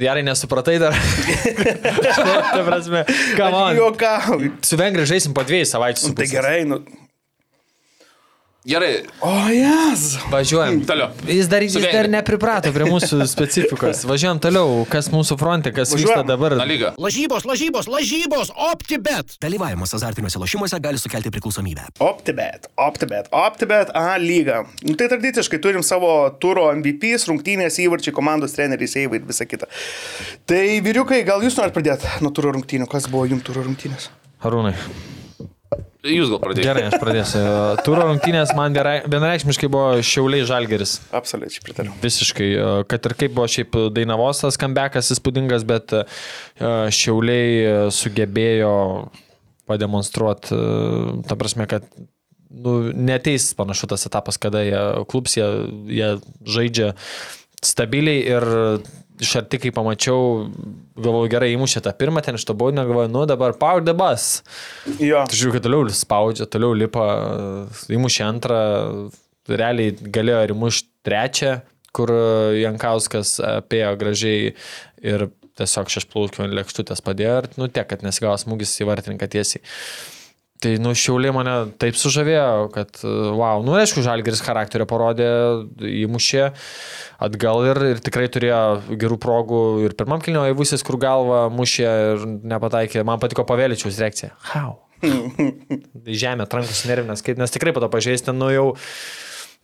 [0.00, 0.96] Gerai, nesupratai dar.
[2.56, 3.04] Ta prasme,
[3.36, 3.76] ką man.
[3.76, 4.54] Juokauju.
[4.64, 6.06] Su Vengrija žaisim po dviejų savaičių.
[6.08, 6.80] su Tai gerai, nu.
[8.62, 10.18] Gerai, O, jas.
[10.30, 10.84] Važiuojam.
[10.86, 11.08] toliau.
[11.26, 11.92] Jis dar, jis Suveikė.
[11.96, 14.04] dar nepriprato prie mūsų specifikos.
[14.06, 14.84] Važiuojam toliau.
[14.86, 16.28] Kas mūsų fronte, kas vyksta Važiuojam.
[16.28, 16.54] dabar.
[16.60, 16.92] Na lyga.
[16.94, 19.34] Lažybos, lažybos, lažybos, OptiBet.
[19.42, 21.88] Dalyvavimas azartiniuose lošimuose gali sukelti priklausomybę.
[21.98, 24.62] OptiBet, OptiBet, OptiBet A lyga.
[24.86, 29.66] Nu, tai tradiciškai turim savo turo MVP, rungtynės įvarčiai, komandos treneriai, seivai ir visa kita.
[30.46, 32.86] Tai vyriukai, gal jūs norite pradėti nuo turo rungtynių?
[32.86, 34.06] Kas buvo jums turo rungtynės?
[34.46, 34.76] Arūnai.
[36.02, 36.66] Jūs gal pradėjote.
[36.66, 37.40] Gerai, aš pradėsiu.
[37.86, 40.96] Turo rungtynės man vienarei- vienareikšmiškai buvo Šiauliai Žalgeris.
[41.14, 41.92] Absoliučiai pritariu.
[42.02, 46.02] Visiškai, e, kad ir kaip buvo šiaip Dainavos tas kambekas įspūdingas, bet e,
[46.90, 48.72] Šiauliai e, sugebėjo
[49.70, 50.58] pademonstruoti,
[51.30, 51.86] ta prasme, kad
[52.50, 55.46] nu, neteis panašu tas etapas, kada jie klubs, jie,
[55.86, 56.10] jie
[56.42, 56.90] žaidžia
[57.62, 58.48] stabiliai ir
[59.22, 60.46] iš arti, kai pamačiau,
[60.98, 64.42] galvoju, gerai įmušė tą pirmą, ten iš to baudinio, galvoju, nu dabar power the bus.
[64.98, 65.24] Jo.
[65.28, 67.06] Tai žiūriu, kad toliau spaudžia, toliau lipa,
[67.92, 68.62] įmušė antrą,
[69.50, 71.52] realiai galėjo ir įmušti trečią,
[71.92, 72.12] kur
[72.56, 74.52] Jankauskas apėjo gražiai
[75.04, 75.28] ir
[75.60, 79.62] tiesiog šešplaukio lėkštutės padėjo ir, nu, tiek, kad nesigavo smūgis į vartininką tiesiai.
[80.62, 81.52] Tai, nu, šiaulė mane
[81.82, 85.26] taip sužavėjo, kad, wow, nu, aišku, Žalgeris charakterio parodė,
[86.04, 86.44] įmušė
[87.22, 88.60] atgal ir, ir tikrai turėjo
[89.00, 92.24] gerų progų ir pirmam kilnio įvusis, kur galva mušė ir
[92.54, 93.02] nepataikė.
[93.06, 94.36] Man patiko Paveličiaus reakcija.
[94.52, 94.78] How?
[96.12, 98.68] Į žemę trankus nervinės, kaip, nes tikrai po to pažeisti, nu, jau,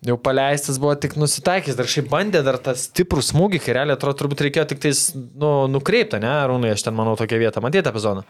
[0.06, 4.18] jau paleistas buvo tik nusitaikęs, dar šiaip bandė dar tą stiprų smūgį, kai realiai atrodo,
[4.24, 8.26] turbūt reikėjo tik tais, nu, nukreiptą, ne, Rūnai, aš ten manau tokią vietą, matėte epizodą.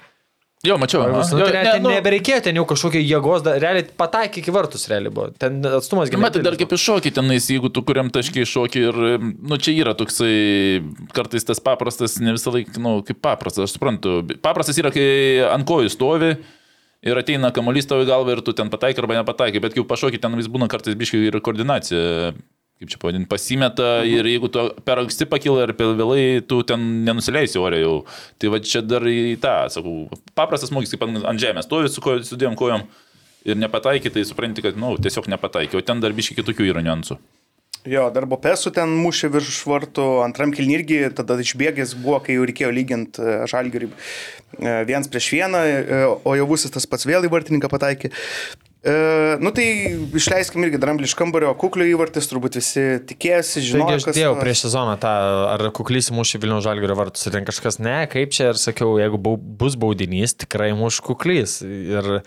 [0.67, 1.05] Jo, mačiau.
[1.07, 1.29] Nu, aha.
[1.31, 4.55] tai Jo, realiai ne, ten nu, nebereikėjo, ten jau kažkokia jėgos, da- realiai pataikė iki
[4.55, 5.29] vartus, realiai buvo.
[5.39, 6.25] Ten atstumas gimė.
[6.25, 10.83] Matai, dar kaip iššokį tenais, jeigu tu kuriam taškiai šokį ir, nu, čia yra toksai,
[11.15, 14.19] kartais tas paprastas, ne visą laiką, nu, kaip paprastas, aš suprantu.
[14.43, 15.07] Paprastas yra, kai
[15.47, 16.33] ant kojų stovi
[17.07, 20.19] ir ateina kamuolys tavo į galvą ir tu ten pataikai arba nepataikai, bet kai pašokį
[20.27, 22.35] ten vis būna kartais biškai ir koordinacija.
[22.79, 26.85] Kaip čia pavadinti, pasimeta ir jeigu tu per anksti pakyla ir per vėlai, tu ten
[27.09, 27.97] nenusileisi ore jau.
[28.39, 30.05] Tai va čia dar į tą, sakau,
[30.39, 32.87] paprastas smūgis, kaip ant žemės, stovi su, ko- su dviem kojom
[33.51, 36.85] ir nepataikai, tai supranti, kad, na, nu, tiesiog nepataikai, o ten dar biškai kitokių yra
[36.87, 37.19] niuansų.
[37.89, 42.47] Jo, darbo pesų ten mušė virš švartų, antram kilnį irgi, tada išbėgęs buvo, kai jau
[42.49, 43.91] reikėjo lyginti žalgerį
[44.89, 48.11] viens prieš vieną, e, o jau vusis tas pats vėl į vartininką pataikė.
[48.79, 48.93] E,
[49.43, 49.65] nu tai
[50.15, 54.43] išleiskim irgi dramblį iš kambario, kuklio įvartis, turbūt visi tikėjosi, Taigi žinojo, aš dėjau tas-
[54.45, 55.15] prieš sezoną tą,
[55.51, 59.19] ar kuklys mušė Vilnių žalgerio vartus ir ten kažkas, ne, kaip čia ir sakiau, jeigu
[59.19, 61.59] bau, bus baudinys, tikrai muš kuklys.
[61.67, 62.23] Ir,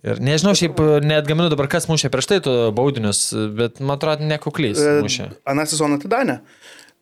[0.00, 2.40] ir nežinau, šiaip net gaminu dabar, kas mušė prieš tai
[2.72, 3.26] baudinius,
[3.60, 5.28] bet man atrodo, ne kuklys E, mušė.
[5.44, 6.38] Aną sezoną tai Danė.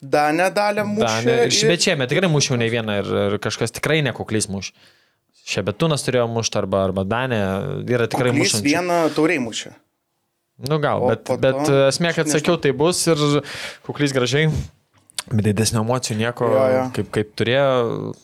[0.03, 1.07] Danė dalė mušė.
[1.07, 1.79] Danė, ir...
[1.81, 4.75] šiemet tikrai mušiau ne vieną ir, ir kažkas tikrai nekuklys muš.
[5.44, 7.40] Šebetūnas turėjo mušti arba, arba Danė
[7.90, 8.69] yra tikrai Kuklys mušančių.
[8.70, 9.74] vieną tauriai mušė.
[10.70, 13.19] Nu gal, O bet, bet to- esmė, kad sakiau, tai bus ir
[13.85, 14.47] kuklys gražiai,
[15.32, 16.85] bet didesnio emocijų nieko, Jo, jo.
[16.94, 18.15] kaip, kaip turėjo.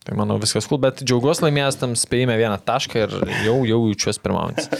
[0.00, 3.10] Tai manau viskas cool, bet džiaugiuosi laimėjęs tam spėjime vieną tašką ir
[3.44, 4.70] jau, jau jaučiuosi pirmaujantis.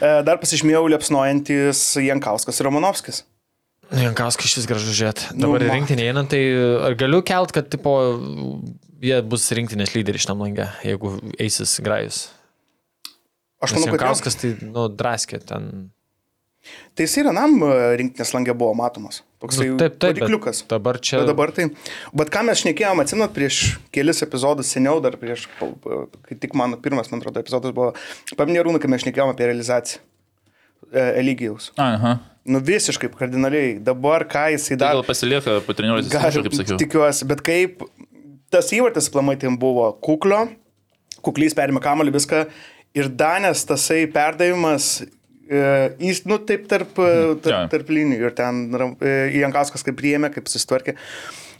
[0.00, 3.18] E, Dar pasižymėjau liepsnojantis Jankauskas ir Romanovskis.
[3.90, 5.22] Jankauskas šis gražus žiūrėt.
[5.34, 6.40] Nu, Dabar į ma- rinktinį einant, tai
[6.86, 7.94] ar galiu kelt, kad tipo,
[9.02, 12.28] jie bus rinktinės lyderiai šitam langė, jeigu eisis grajus.
[13.60, 13.96] Aš Nes manau, kad.
[13.98, 15.66] Jankauskas tai, nu, draskė ten.
[16.94, 19.22] tai jis ir anam e, rinktinės langė buvo matomas.
[19.40, 20.14] Toksai Nu, taip, taip.
[20.14, 20.62] bet varikliukas.
[20.70, 21.18] Dabar čia.
[21.22, 21.66] Bet dabar tai.
[22.14, 27.08] Bet ką mes šnekėjom, atsinat, prieš kelis epizodus seniau, dar prieš, kai tik mano pirmas,
[27.10, 27.90] man atrodo, epizodas buvo,
[28.36, 30.02] paminėjau rūną, kai mes šnekėjom apie realizaciją.
[30.92, 31.70] E, Eligijaus.
[31.80, 32.18] Aha.
[32.44, 33.74] Nu visiškai kardinaliai.
[33.84, 35.00] Dabar ką jisai Tai daro.
[35.02, 36.78] gal pasilieka po treniruotės, kaip sakiau.
[36.80, 37.82] tikiuosi, bet kaip
[38.50, 40.48] tas įvartis plamai ten buvo kuklio,
[41.22, 42.46] kuklys perėmė kamalį viską
[42.96, 45.02] ir Danės tasai perdavimas,
[45.50, 45.60] e,
[46.00, 47.40] jis, nu taip tarp, Mhm.
[47.44, 47.68] tarp, Jo.
[47.76, 50.96] tarp linijų ir ten e, Jankauskas kaip priėmė, kaip susitvarkė.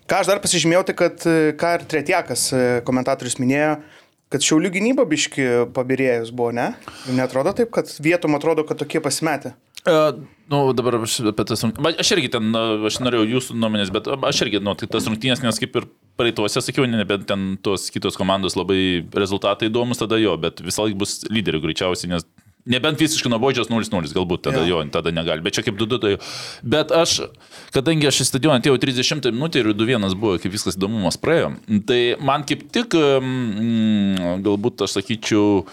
[0.09, 3.77] Ką aš dar pasižymėjau, tai kad, e, ką ir Tretjakas e, komentatorius minėjo,
[4.31, 6.75] kad šiaulių gynyba biški pabirėjus buvo, ne?
[7.13, 9.53] Netrodo taip, kad vietom atrodo, kad tokie pasimetė.
[9.89, 10.13] Uh,
[10.53, 12.01] nu, dabar aš apie tas rungtynės.
[12.03, 15.07] Aš irgi ten, uh, aš norėjau jūsų nuomonės, bet uh, aš irgi, nu, tai tas
[15.09, 15.87] rungtynės, nes kaip ir
[16.21, 20.85] praeituose sakiau, ne, bet ten tos kitos komandos labai rezultatai įdomus, tada jo, bet visą
[20.85, 22.29] laiką bus lyderių greičiausiai, nes
[22.69, 24.83] nebent visiškai nuobodžios 0-0, galbūt tada Jo.
[24.83, 26.13] jo, tada negali, bet čia kaip 2-2 tai.
[26.63, 27.21] Bet aš,
[27.75, 31.55] kadangi aš į stadioną atėjau 30 minutę ir 2-1 buvo, kaip viskas įdomumas praėjo,
[31.89, 35.65] tai man kaip tik, mm, galbūt aš sakyčiau,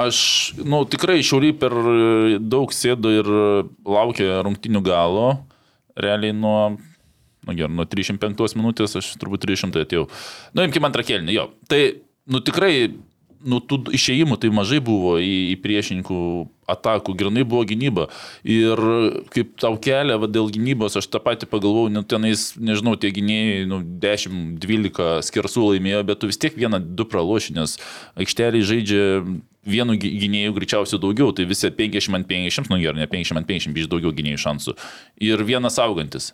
[0.00, 0.18] Aš,
[0.60, 1.74] na, nu, tikrai šiauliai per
[2.40, 3.28] daug sėdo ir
[3.84, 5.26] laukė rungtinių galo.
[6.00, 6.78] Realiai nuo,
[7.44, 10.06] nu gerai, nuo 35 minutės aš turbūt 300 atėjau.
[10.54, 11.48] Nu, imkime antrą kelnį, jo.
[11.68, 11.82] Tai,
[12.30, 12.74] nu, tikrai
[13.40, 16.18] nu, tų išėjimų tai mažai buvo į, į priešininkų
[16.70, 18.06] atakų, grinai buvo gynyba.
[18.46, 18.80] Ir
[19.34, 23.64] kaip tau kelia, va, dėl gynybos, aš tą patį pagalvojau, nu, tenais, nežinau, tie gynėjai,
[23.70, 27.78] nu, 10-12 skersų laimėjo, bet tu vis tiek vieną, du praloši, nes
[28.20, 29.06] aikšteliai žaidžia
[29.66, 33.48] vienu gy- gynėjų greičiausiai daugiau, tai visi 50 ant 50, nu gerai, ne 50 ant
[33.48, 34.76] 50, biš daugiau gynėjų šansų.
[35.26, 36.32] Ir vienas augantis.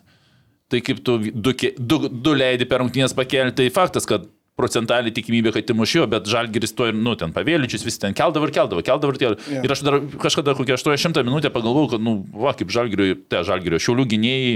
[0.71, 4.25] Tai kaip tu du, du, du leidi per rungtynės pakelti, tai faktas, kad
[4.57, 8.53] procentaliai tikimybė, kad įmušėjo, bet žalgeris to ir, nu, ten pavėlyčius vis ten keldavo ir
[8.55, 9.51] keldavo, keldavo ir keldavo.
[9.53, 9.61] Jo.
[9.67, 13.77] Ir aš dar kažkada kokią 800 minutę pagalvojau, kad, nu, va, kaip žalgerio, te žalgerio,
[13.77, 14.55] šiaulių gynėjai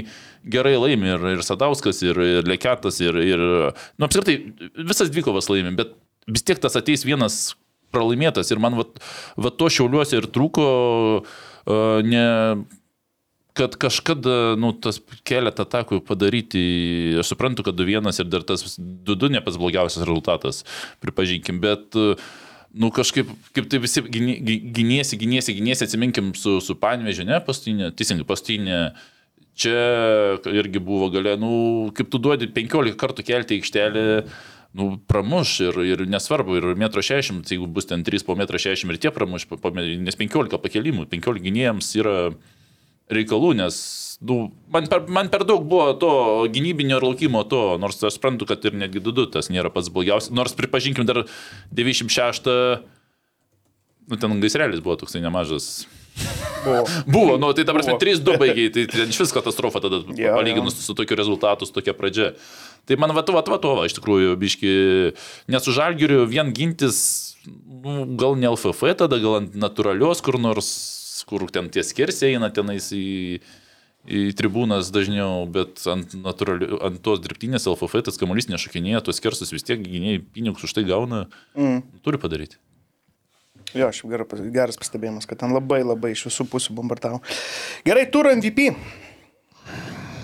[0.58, 3.46] gerai laimi ir, ir Sadauskas, ir, ir Leketas, ir, ir,
[4.02, 4.40] nu, apskritai,
[4.90, 5.94] visas dvikovas laimi, bet
[6.26, 7.52] vis tiek tas ateis vienas
[7.94, 8.86] pralaimėtas ir man va,
[9.38, 10.68] va to šiauliuose ir trūko,
[11.22, 12.26] uh, ne,
[13.58, 16.62] kad kažkada, nu, tas keletą atakų padaryti,
[17.20, 20.64] aš suprantu, kad 2-1 ir dar tas 2-2 ne pats blogiausias rezultatas,
[21.04, 21.98] pripažinkim, bet,
[22.72, 27.42] nu, kažkaip, kaip tai visi gyni- gy- gyniesi, gyniesi, gyniesi, atsiminkim su, su Panvežiu, ne,
[27.44, 28.84] pastinė, teisingai, pastinė.
[29.62, 34.04] Čia irgi buvo galė, nu, kaip tu duodi 15 kartų kelti į aikštelę,
[34.78, 38.94] nu, pramuš ir, ir nesvarbu, ir 1,60 m, jeigu bus ten 3 po 1,60 m
[38.94, 42.16] ir tie pramuš, po- nes 15 pakelimų, 15 gynėjams yra
[43.12, 43.76] reikalų, nes
[44.24, 44.38] nu,
[44.72, 46.12] man, per, man per daug buvo to
[46.54, 50.32] gynybinio ir laukimo to, nors aš suprantu, kad ir netgi 2-2 tas nėra pats blogiausias,
[50.36, 51.26] nors pripažinkim dar
[51.76, 52.52] 96,
[54.12, 55.84] nu ten gaisrelis buvo toksai nemažas.
[56.66, 56.84] Buvo.
[57.08, 58.04] Buvo, nu tai ta prasme Buvo.
[58.06, 62.34] 3-2 baigiai, tai iš vis katastrofa tada yeah, palyginus su tokiu rezultatu, su tokia pradžia.
[62.86, 64.74] Tai man va, va, va, va, iš tikrųjų, biški,
[65.54, 67.02] nes su žalgiriu vien gintis,
[67.46, 70.70] nu, gal ne LFF tada, gal ant natūralios kur nors,
[71.30, 73.42] kur ten tie skersiai eina tenais į,
[74.10, 79.54] į tribūnas dažniau, bet ant, natūrali, ant tos dirbtinės LFF tas kamuolys nešakinėja, tuos skersus
[79.54, 81.28] vis tiek gynėjai pinigus už tai gauna,
[81.58, 81.82] Mm.
[82.06, 82.58] turi padaryti.
[83.78, 87.22] Jo, šiaip geras, geras pastebėjimas, kad ten labai labai iš visų pusių bombardavo.
[87.88, 88.72] Gerai, turą MVP.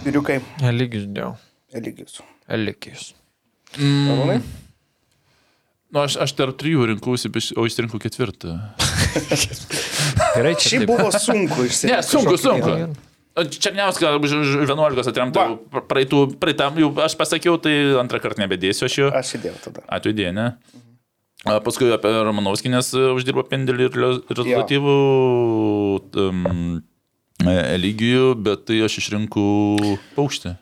[0.06, 1.36] Vyriukai, Eligijus dėl.
[1.76, 2.19] Eligijus.
[2.48, 3.10] Eligijus.
[3.78, 4.40] Arūnai?
[5.88, 8.57] Nu, aš, aš tarp trijų rinkausi, o jis rinko ketvirtą.
[10.36, 11.94] Gerai, čia Šiaip buvo sunku išsiaiškinti.
[11.94, 12.72] Ne, sunku, sunku.
[12.74, 13.06] gerai.
[13.38, 15.82] Černiauską už už 11 atremta, Va.
[15.86, 19.10] praeitų, praeitam jau aš pasakiau, tai antrą kartą nebedėsiu aš jo.
[19.14, 19.84] Aš įdėjau tada.
[19.94, 20.48] Atvedė, ne?
[21.65, 23.98] Paskui apie Romanovskį, nes e, uždirbo pendelį ir
[24.32, 24.95] rezultatyvų
[26.24, 26.80] um,
[27.48, 30.56] eligijų, bet tai aš išrinkau paukštį.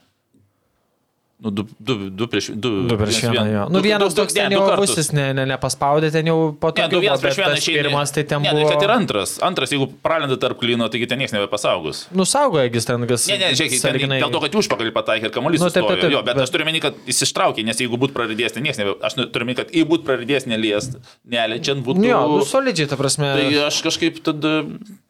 [1.36, 3.64] Nu, du, du, du prieš du, Du prieš vieną, jo.
[3.68, 6.56] Nu, du- vienas du- toks ne, ten du jau busis ne, ne, nepaspaudė, ten jau
[6.56, 6.80] po to.
[6.80, 7.82] Ne, du vienas prieš vieną išeina.
[7.84, 8.70] Pirmas tai ten ne, buvo.
[8.72, 9.34] kad ir antras.
[9.44, 12.06] Antras, jeigu pralenda tarp klino, taigi ten niekas nebepasaugos.
[12.16, 13.28] Nusaugojo, jis ten gas.
[13.28, 15.60] Ne, ne, žiūrėkit, ten sąlyginai- dėl to, kad užpakalį pataikė ir kamuolys.
[15.60, 18.00] Nu, taip, taip, taip, jo, bet, bet- aš turiu meni, kad jis ištraukė, nes jeigu
[18.00, 18.96] būtų praradėjęs, tai niekas nebe...
[19.04, 20.96] Aš nu- turiu meni, kad jei būtų praradėjęs neliest,
[21.28, 22.00] neliečiant būtų...
[22.00, 23.34] Nu, jo, nu, solidžiai, ta prasme.
[23.36, 24.64] Tai aš kažkaip tada...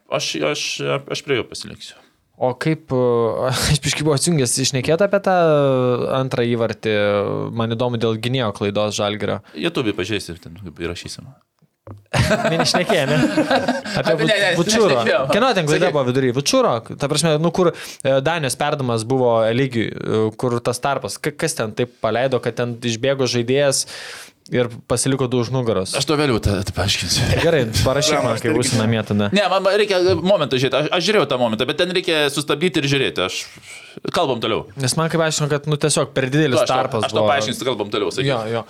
[0.09, 0.61] Aš, aš,
[1.09, 1.95] aš prie jo pasiliksiu.
[2.37, 5.35] O kaip, uh, aš biškai buvau atsijungęs išnekėti apie tą
[6.19, 6.95] antrą įvartį,
[7.55, 9.39] man įdomu dėl gynėjo klaidos žalgerio.
[9.55, 11.29] Lietuviai pažiūrėsi, ten kaip įrašysim.
[12.49, 13.17] Neišnekėjai, ne?
[13.99, 14.15] Apie
[14.57, 15.03] Vučiūro.
[15.29, 16.31] Kieno ten klaida buvo vidury?
[16.33, 16.71] Vučiūro.
[16.97, 17.75] Ta prasme, nu kur e,
[18.25, 19.91] Danijos perdamas buvo lygiai,
[20.39, 21.19] kur tas tarpas.
[21.21, 23.83] Ka- Kas ten taip paleido, kad ten išbėgo žaidėjas
[24.53, 25.95] ir pasiliko du už nugaros.
[25.97, 26.37] Aš to vėliau
[26.75, 27.29] paaiškinsiu.
[27.41, 29.31] Gerai, parašyk man, Aš kai būsi namie tada.
[29.33, 30.83] Ne, man reikia momentą žiūrėti.
[30.83, 33.25] Aš, aš žiūrėjau tą momentą, bet ten reikia sustabdyti ir žiūrėti.
[33.25, 33.39] Aš...
[34.13, 34.67] Kalbam toliau.
[34.77, 37.07] Nes man kaip aiškino, kad nu tiesiog per didelis Aš, tarpas.
[37.07, 38.13] to, aš to paaiškinsiu, kalbam toliau.
[38.13, 38.29] Sakyk.
[38.29, 38.65] Jo, jo.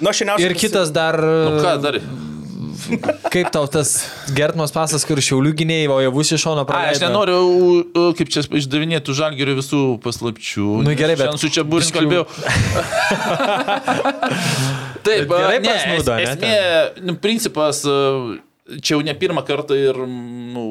[0.00, 1.16] Nu, Ir kitas dar.
[1.20, 2.00] Nu, ką dar?
[3.30, 3.88] Kaip tau tas
[4.36, 6.96] Gertmas pasas, kur šiaulių gynėjai, o jau bus iš šono praleido.
[6.96, 7.40] aš nenoriu,
[8.18, 10.66] kaip čia išdavinėti žalgerių visų paslapčių.
[10.86, 12.24] Nu, gerai, bet- Šiandien su čia biškį- kalbėjau.
[15.06, 16.56] Taip, gerai ne, prasnūdo, es, ne, esmė,
[17.08, 17.76] nu, principas,
[18.80, 20.66] čia jau ne pirmą kartą ir, nu,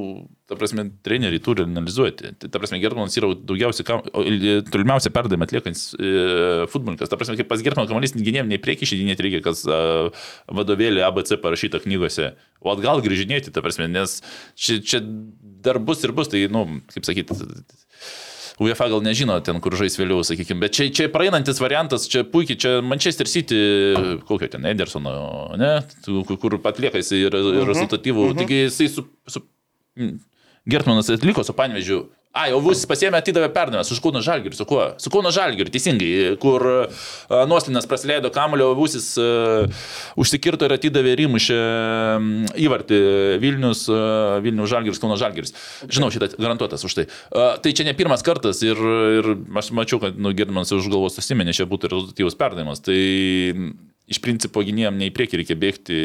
[0.50, 2.32] ta prasme, treneriai turi analizuoti.
[2.34, 4.00] Tai, ta prasme, Gertmanas yra daugiausiai,
[4.74, 6.14] tolimiausią perdavimą atliekantis e,
[6.72, 7.12] futbolininkas.
[7.12, 10.10] Ta prasme, kaip pas Gertmaną kamalys gynėjim nei prieki išėdinėti reikia, kas a,
[10.50, 12.32] vadovėlį ABC parašyta knygose,
[12.66, 14.24] o atgal grįžinėti, ta prasme, nes
[14.58, 15.04] čia, čia
[15.62, 16.66] dar bus ir bus, tai, nu,
[16.96, 17.38] kaip sakyti,
[18.60, 22.58] UEFA gal nežino ten, kur žais vėliau, sakykime, bet čia, čia praeinantis variantas, čia puikiai,
[22.60, 23.60] čia Manchester City,
[24.28, 25.14] kokio ten Edersono,
[25.62, 25.76] ne,
[26.10, 28.42] kur, atlieka jisai ir, ir rezultatyvų, uh -huh.
[28.42, 29.06] taigi jisai su...
[29.30, 29.46] su
[29.96, 30.18] mm,
[30.68, 32.08] Gertmanas atliko su Panvežiu.
[32.30, 34.84] A, jau vis pasėmė atidavė perdavimą su Kauno Žalgiriu, su kuo?
[35.02, 36.62] Su Kauno Žalgiriu, teisingai, kur
[37.50, 39.66] Nuoslinas praleido kamulio, Vusis uh,
[40.14, 41.58] užsikirto ir atidavė ir įmušė
[42.62, 43.02] įvartį
[43.42, 45.58] Vilnius, uh, Vilnius Žalgiris, Kauno Žalgiris.
[45.90, 47.10] Žinau, šitą garantuotas už tai.
[47.34, 51.18] Uh, tai čia ne pirmas kartas ir, ir aš mačiau, kad nu, Gertmanas už galvos
[51.18, 52.86] susimenė, čia būtų rezultatyvus perdavimas.
[52.86, 53.00] Tai
[54.10, 56.00] iš principo gynėjam ne į priekį reikia bėgti,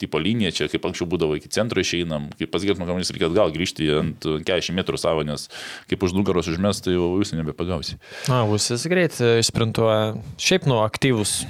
[0.00, 3.88] tipo liniją, čia kaip anksčiau būdavo iki centro išeinam, kaip pasgirtum kamuolys reikia atgal grįžti
[3.94, 5.46] ant 40 metrų savo, nes
[5.90, 7.98] kaip už nugaros užmes, tai jau jūs nebepagausi.
[8.30, 10.16] Na, Vusis greit e, išsprintuoja.
[10.42, 11.40] Šiaip, nu, aktyvus.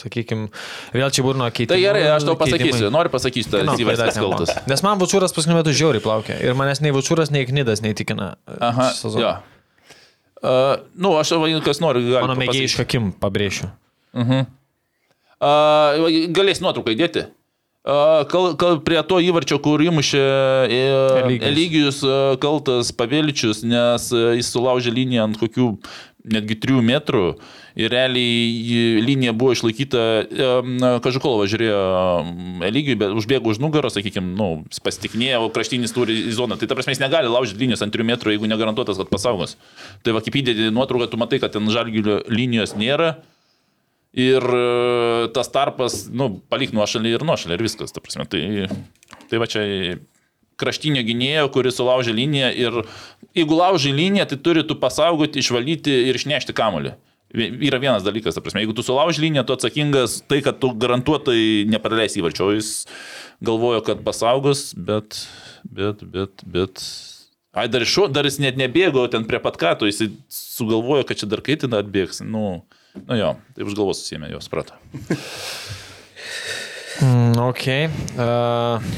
[0.00, 0.48] Sakykime,
[0.96, 1.74] vėl čia burno keitimas.
[1.74, 4.52] Tai gerai, aš tau pasakysiu, noriu pasakyti, Nu, tas įvestas kaltas.
[4.70, 6.38] Nes man Vučūras paskutiniu metu žiauriai plaukia.
[6.40, 8.30] Ir manęs nei Vučūras, nei Knidas neįtikina.
[8.48, 9.34] e, Aha, jo.
[10.40, 11.34] Uh, nu, aš,
[11.66, 12.22] kas nori, gali.
[12.24, 13.68] Mano mėgėjišką akim pabrėšiu.
[14.16, 14.46] Uh,
[15.40, 17.28] galės nuotrauką įdėti.
[17.80, 21.46] Kal, kal, prie to įvarčio, kur įmušė uh, Eligijus.
[21.48, 22.00] Eligijus
[22.42, 25.70] kaltas Paveličius, nes jis sulaužė liniją ant kokių
[26.28, 27.24] netgi 3 metrų
[27.80, 30.02] ir realiai linija buvo išlaikyta,
[30.60, 31.80] um, Kažukolova žiūrėjo
[32.68, 34.50] Eligijui, bet užbėgo už nugaros, sakykime, nu,
[34.84, 36.58] pastiknėjo, kraštinis turi į zoną.
[36.60, 39.56] Tai ta prasme, jis negali laužyti linijos ant 3 metrų, jeigu negarantuotas, kad pasaugos.
[40.04, 43.14] Tai va, kaip įdėti nuotrauką, tu matai, kad ten žalgilio linijos nėra.
[44.18, 48.24] Ir e, tas tarpas, nu, palik nuošalį ir nuošalį ir viskas, ta prasme.
[48.26, 48.40] Tai,
[49.30, 49.62] tai va čia
[50.60, 52.80] kraštinio gynėjo, kuris sulaužė liniją ir
[53.38, 56.96] jeigu laužai liniją, tai turi tu pasaugoti, išvalyti ir išnešti kamuolį.
[57.30, 60.72] Vi- Yra vienas dalykas, ta prasme, jeigu tu sulauži liniją, tu atsakingas tai, kad tu
[60.74, 62.50] garantuotai nepraleisi įvarčio.
[62.58, 62.72] Jis
[63.46, 65.20] galvojo, kad pasaugos, bet,
[65.62, 66.82] bet, bet, bet.
[67.54, 70.02] Ai, dar, šo, dar jis net nebėgo ten prie pat kato, jis
[70.34, 72.18] sugalvojo, kad čia dar kaitina atbėgs.
[72.26, 72.64] Nu,
[72.98, 74.78] nu jo, taip už galvos susėmė, jo, suprato.
[77.00, 77.66] Mm, ok.
[78.18, 78.90] Uh,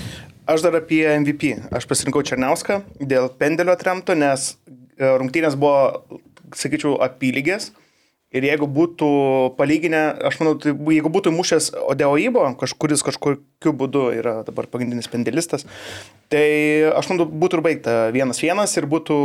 [0.46, 1.54] Aš dar apie MVP.
[1.70, 4.56] Aš pasirinkau Černiauską dėl pendelio atremto, nes
[4.98, 6.18] e, rungtynės buvo,
[6.58, 7.70] sakyčiau, apylygės.
[8.32, 9.06] Ir jeigu būtų
[9.58, 15.10] palyginę, aš manau, tai jeigu būtų mušęs Odeo Ibo, kažkuris kažkokiu būdu yra dabar pagrindinis
[15.12, 15.66] pendelistas,
[16.32, 16.46] tai
[16.96, 19.18] aš manau, būtų ir baigta vienas vienas ir būtų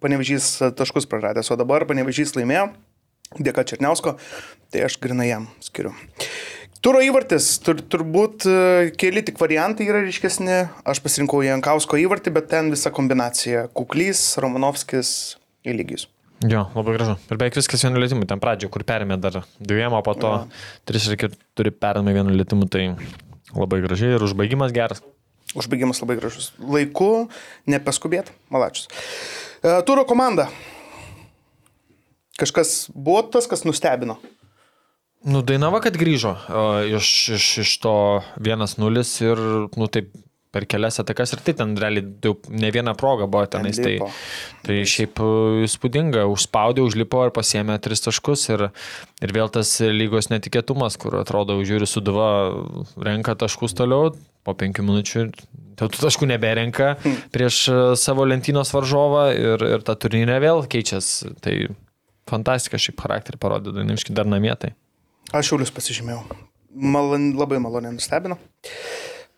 [0.00, 2.70] panevežys taškus praradęs, o dabar panevežys laimėjo
[3.38, 4.16] dėka Černiausko,
[4.72, 5.94] tai aš grinai jam skiriu.
[6.80, 8.52] Turo įvartis, tur, turbūt e,
[8.96, 10.62] keli tik variantai yra ryškesni.
[10.88, 13.66] Aš pasirinkau Jankausko įvartį, bet ten visa kombinacija.
[13.76, 15.10] Kuklys, Romanovskis,
[15.68, 16.06] Eligijus.
[16.40, 17.18] jo, labai gražu.
[17.28, 18.24] Ir beveik viskas vienu lietimu.
[18.24, 20.32] Ten pradžioje, kur perėmė dar dviem, o po to
[20.88, 22.64] tris ir keturi perėmė vienu lietimu.
[22.72, 22.86] Tai
[23.52, 25.04] labai gražiai ir užbaigimas geras.
[25.52, 26.54] Užbaigimas labai gražus.
[26.64, 27.28] Laiku,
[27.68, 28.88] nepaskubėt, malačius.
[29.60, 30.48] E, Turo komanda.
[32.40, 34.18] Kažkas buvo tas, kas nustebino.
[35.20, 36.32] Nu, Dainava, kad grįžo
[36.96, 37.94] iš, iš, iš to
[38.40, 39.42] 1-0 ir,
[39.76, 40.14] nu, taip,
[40.50, 43.78] per kelias atakas ir tai ten realiai jau ne viena proga buvo tenais.
[43.78, 43.92] Tai,
[44.66, 45.28] tai šiaip e,
[45.66, 48.66] įspūdinga, užspaudė, užlipo ir pasėmė tris taškus ir,
[49.22, 52.30] ir vėl tas lygos netikėtumas, kur atrodo, žiūri suduva,
[52.98, 54.14] renka taškus toliau,
[54.46, 55.26] po penkių minučių
[55.80, 56.94] tų taškų neberenka
[57.32, 61.36] prieš e, savo lentynos varžovą ir, ir ta turnyre vėl keičiasi.
[61.44, 61.54] Tai
[62.30, 64.72] fantastika šiaip charakterį parodė, Dainiški dar namie tai.
[65.34, 66.22] Aš šiaulius pasižymėjau.
[66.70, 68.38] Malon, labai maloniai nustebino.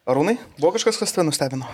[0.08, 1.68] Arūnai, buvo kažkas, kas tave nustebino?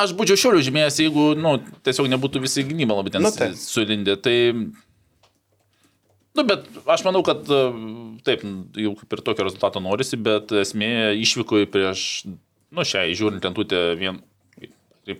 [0.00, 3.56] Aš būčiau šiuliu žymėjęs, jeigu, nu, tiesiog nebūtų visi gynyba labai ten Nu, nu, taip.
[3.60, 4.16] sulindę.
[4.24, 4.36] Tai,
[6.38, 7.60] nu, bet aš manau, kad e,
[8.24, 8.44] taip,
[8.80, 12.06] jau kaip ir tokio rezultato norisi, bet esmė išvyko prieš,
[12.72, 14.22] nu, šią žiūrint lentutę vien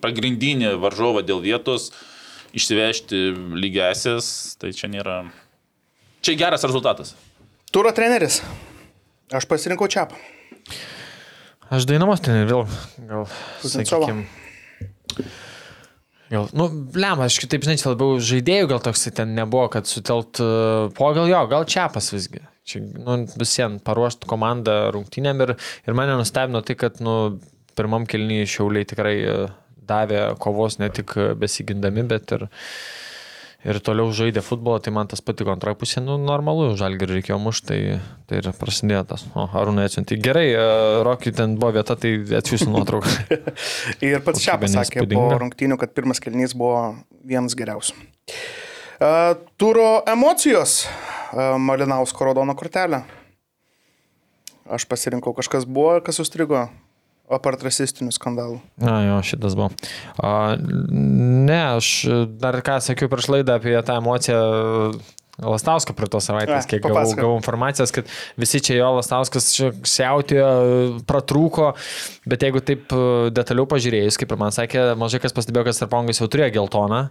[0.00, 1.90] pagrindinį varžovą dėl vietos,
[2.56, 5.22] išsivežti lygiasias, tai čia nėra.
[6.24, 7.14] Čia geras rezultatas.
[7.70, 8.40] Turo treneris.
[9.30, 10.18] Aš pasirinkau Čiapą.
[11.70, 12.64] Aš dainamos ten vėl,
[13.06, 13.28] gal,
[13.62, 14.24] sakykime.
[16.30, 20.38] Gal, nu, lemą, aš kitaip, žinai, čia labiau žaidėjų gal toks ten nebuvo, kad sutelt,
[20.42, 22.42] uh, po gal jo, gal čiapas visgi.
[22.66, 25.56] Čia, nu, visiems paruošti komandą rungtynėm ir,
[25.86, 27.16] ir mane nustebino tai, kad, nu,
[27.78, 29.56] pirmam kelnyje šiauliai tikrai uh,
[29.90, 32.46] davė kovos ne tik besigindami, bet ir,
[33.66, 37.66] ir toliau žaidė futbolą, tai man tas patiko antroji pusė, nu, normalu, žalgirį reikėjo mušti,
[37.68, 37.78] tai,
[38.30, 39.26] tai ir prasidėjo tas.
[39.34, 40.18] O, arūnai atsiunti.
[40.22, 43.14] Gerai, uh, Rokiui ten buvo vieta, tai atsiųsiu nuotrauką.
[44.06, 46.90] Ir pats Kokybė Čiapas sakė po rungtynių, kad pirmas kelnys buvo
[47.26, 47.98] vienas geriausių.
[49.00, 50.84] Uh, turo emocijos.
[51.30, 53.04] Uh, Malinausko raudono kortelę.
[54.70, 56.68] Aš pasirinkau kažkas buvo, kas užstrigo.
[57.30, 58.58] Apart rasistinių skandalų.
[58.82, 59.70] Na, jo, šitas buvo.
[60.18, 61.92] A, ne, aš
[62.42, 64.44] dar ką sakiau prieš laidą apie tą emociją.
[65.40, 69.46] Lastauską prie tos savaitės, A, kiek gavau, gavau informacijos, kad visi čia jo Lastauskas
[69.88, 70.50] siautėjo,
[71.08, 71.70] pratrūko,
[72.28, 76.20] bet jeigu taip e, detaliau pažiūrėjus, kaip ir man sakė, mažai kas pastebėjo, kad Starpongas
[76.20, 77.06] jau turėjo geltoną,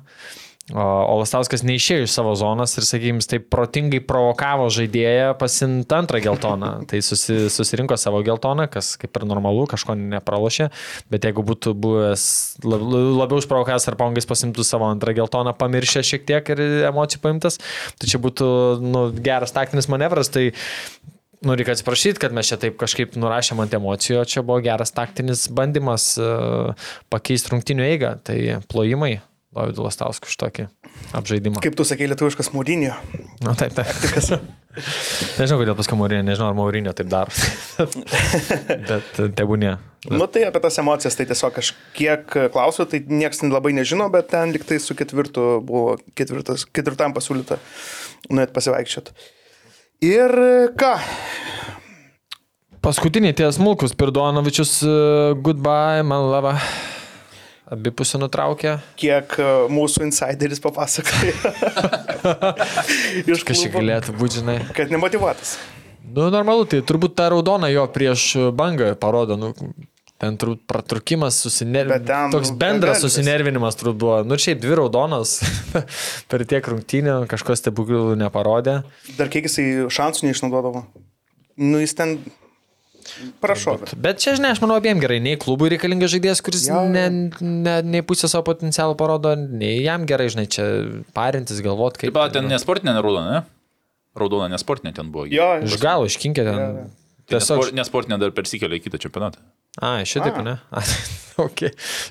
[0.73, 6.71] o Lastauskas neišėjo iš savo zonos ir, sakykime, taip protingai provokavo žaidėją pasimti antrą geltoną.
[6.89, 10.69] Tai susi, susirinko savo geltoną, kas kaip ir normalu, kažko nepralošė,
[11.09, 12.25] bet jeigu būtų buvęs
[12.65, 12.85] lab,
[13.23, 17.57] labiau išprovokavęs Starpongas pasimtų savo antrą geltoną, pamiršę šiek tiek ir emocijų paimtas,
[17.97, 18.49] tai čia būtų
[18.83, 20.29] nu, geras taktinis manevras.
[20.29, 20.51] Tai
[21.41, 25.47] nu, reikia atsiprašyti, kad mes čia taip kažkaip nurašėm ant emocijų, čia buvo geras taktinis
[25.55, 26.75] bandymas uh,
[27.13, 28.13] pakeisti rungtinių eigą.
[28.27, 28.37] Tai
[28.71, 29.15] plojimai,
[29.49, 30.67] Davidu Lastausku, už tokį
[31.17, 31.61] apžaidimą.
[31.63, 32.93] Kaip tu sakei, lietuviškas mūrinio.
[33.41, 33.87] Na, taip, taip.
[35.39, 37.33] nežinau, kodėl paskui Maurinio, nežinau, ar Maurinio taip daro.
[38.89, 39.71] Bet e, tebūnė.
[40.13, 44.29] Nu tai apie tas emocijas, tai tiesiog aš kiek klausiu, tai niekas labai nežino, bet
[44.31, 47.57] ten liktai su ketvirtu buvo ketvirtas, ketvirtam pasiūlyta
[48.29, 49.11] nuėt pasivaikščiot.
[50.07, 50.35] Ir
[50.79, 50.93] ką?
[52.85, 54.77] Paskutiniai tie smulkus, Pirdonovičius,
[55.43, 56.55] goodbye, man lava.
[57.69, 58.79] Abipusė nutraukė.
[58.97, 61.35] Kiek e, mūsų insideris papasakoja.
[63.29, 64.57] Iš Kažkaip klubo, galėtų būti, žinai.
[64.73, 65.57] Kad nemotivuotas.
[66.09, 69.51] Nu, normalu, tai turbūt ta raudona jo prieš bangą parodo, nu,
[70.19, 72.33] ten turbūt pratrukimas, susinervinimas.
[72.33, 74.17] Toks bendras susinervinimas turbūt buvo.
[74.25, 75.37] Nu, šiaip dvi raudonas
[76.31, 78.79] per tiek rungtynių, kažkas stebuklų neparodė.
[79.19, 80.87] Dar kiek jisai šansų neišnaudodavo.
[81.59, 82.17] Nu jis ten
[83.43, 83.91] prašovė.
[83.99, 85.19] Bet čia, žinai, aš manau, abiem gerai.
[85.23, 86.81] Nei klubui reikalingas žaidėjas, kuris jo.
[86.91, 87.05] ne,
[87.39, 90.65] ne, nei pusę savo potencialą parodo, nei jam gerai, žinai, čia
[91.17, 92.13] parintis, galvot, kaip.
[92.15, 93.43] Pat ten nesportinė raudona, ne?
[94.19, 95.27] Raudona nesportinė ten buvo.
[95.29, 96.57] Jo, Iš galo iškinkė ten.
[96.59, 96.87] Jo, jo.
[97.29, 97.59] Tiesiog.
[97.61, 99.41] Nespor, nesportinė dar persikėlė į kitą čempionatą.
[99.77, 100.41] A, šitaip, A.
[100.41, 100.55] ne?
[100.73, 100.81] A,
[101.45, 101.61] ok,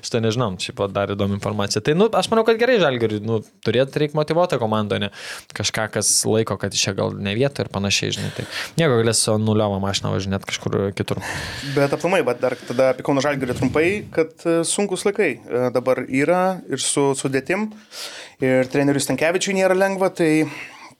[0.05, 1.81] šitą nežinom, šiaip dar įdomi informacija.
[1.83, 5.09] Tai, nu, aš manau, kad gerai žalgeriui, nu, turėtų reikia motivuotą komandą, ne
[5.57, 8.31] kažką, kas laiko, kad čia gal ne vieta ir panašiai, žinai.
[8.37, 8.47] Tai
[8.79, 11.19] nieko galės su nuliovą mašiną važinėti kažkur kitur.
[11.75, 16.05] Bet aplamai, bet dar tada apie Kauno Žalgirį trumpai, kad e, sunkus laikai e, dabar
[16.07, 17.69] yra ir su sudėtim.
[18.39, 20.47] Ir treneriui Stankievičiui nėra lengva, tai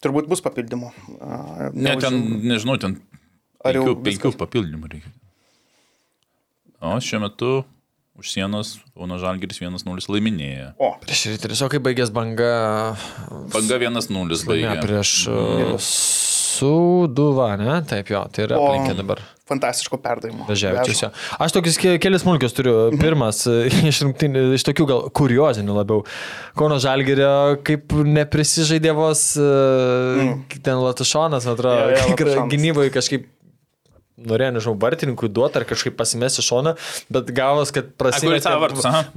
[0.03, 0.91] turbūt bus papildymų.
[1.23, 2.99] A, Ne, ten, nežinau, ten
[3.63, 5.11] Ar jau penkių, penkių papildymų reikia.
[6.81, 7.51] O šiuo metu
[8.19, 10.73] už sienos Kauno Žalgiris 1-0 laiminėja.
[10.79, 12.49] O, Prieš rytį tiesiog, kai baigės banga.
[13.53, 14.73] Banga 1-0 Ne, baigė.
[14.83, 15.75] prieš uh,
[16.59, 17.77] Suduvą, ne?
[17.87, 18.65] Taip, jo, tai yra O.
[18.67, 19.21] aplinkė dabar.
[19.49, 20.43] fantastiško perdavimo.
[20.45, 20.99] Vežiavičius.
[21.01, 21.09] jo.
[21.41, 22.73] Aš tokius ke- kelis smulkius turiu.
[23.01, 24.03] Pirmas, e, iš,
[24.59, 26.03] iš tokių gal kuriozinių labiau.
[26.59, 27.31] Kauno Žalgerio,
[27.65, 30.35] kaip neprisižaidė vos mm.
[30.61, 32.51] ten Latušonas, atrodo, yeah, Latušonas.
[32.53, 33.25] gynyboje kažkaip
[34.27, 36.75] norėjo, nežinau, vartininkui duoti ar kažkaip pasimesti šoną,
[37.13, 38.55] bet gavos, kad prasidėjo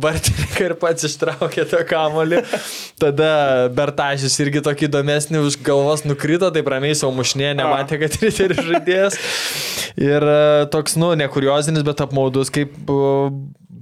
[0.03, 2.43] vartininkai ir pats ištraukė tą kamolį.
[3.03, 3.33] Tada
[3.75, 9.19] Bertažis irgi tokį įdomesnį už galvos nukrito, tai ramiai savo mušnė, nematė, kad riteris žaidėjas.
[10.01, 10.39] Ir e,
[10.73, 12.77] toks, nu, nekuriozinis, bet apmaudus, kaip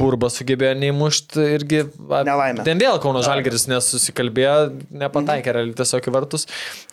[0.00, 1.82] Burba sugebėjo neįmušti irgi.
[2.00, 2.64] Nelaimė.
[2.66, 4.54] Ten vėl Kauno Žalgeris nesusikalbėjo,
[5.02, 6.46] nepataikė realiai tiesiog į vartus.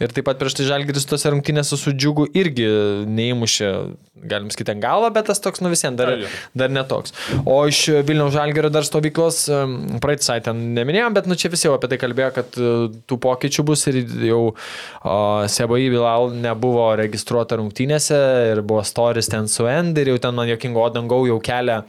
[0.04, 2.68] Ir taip pat prieš tai Žalgeris tose rungtynėse su džiugu irgi
[3.08, 3.72] neįmušė,
[4.28, 6.14] galim sakyti, ant galvą, bet tas toks, nu visiems dar,
[6.58, 7.16] dar netoks.
[7.48, 9.46] O iš Vilniaus Žalgerio dar stovyklos,
[10.04, 12.72] praeitą savaitę neminėjom, bet nu čia visi jau apie tai kalbėjo, kad e,
[13.08, 15.18] tų pokyčių bus ir jau o,
[15.52, 18.20] Seba Ibilal nebuvo registruota rungtynėse
[18.54, 21.84] ir buvo storis ten su End ir jau ten man jokingo Odangau jau kelia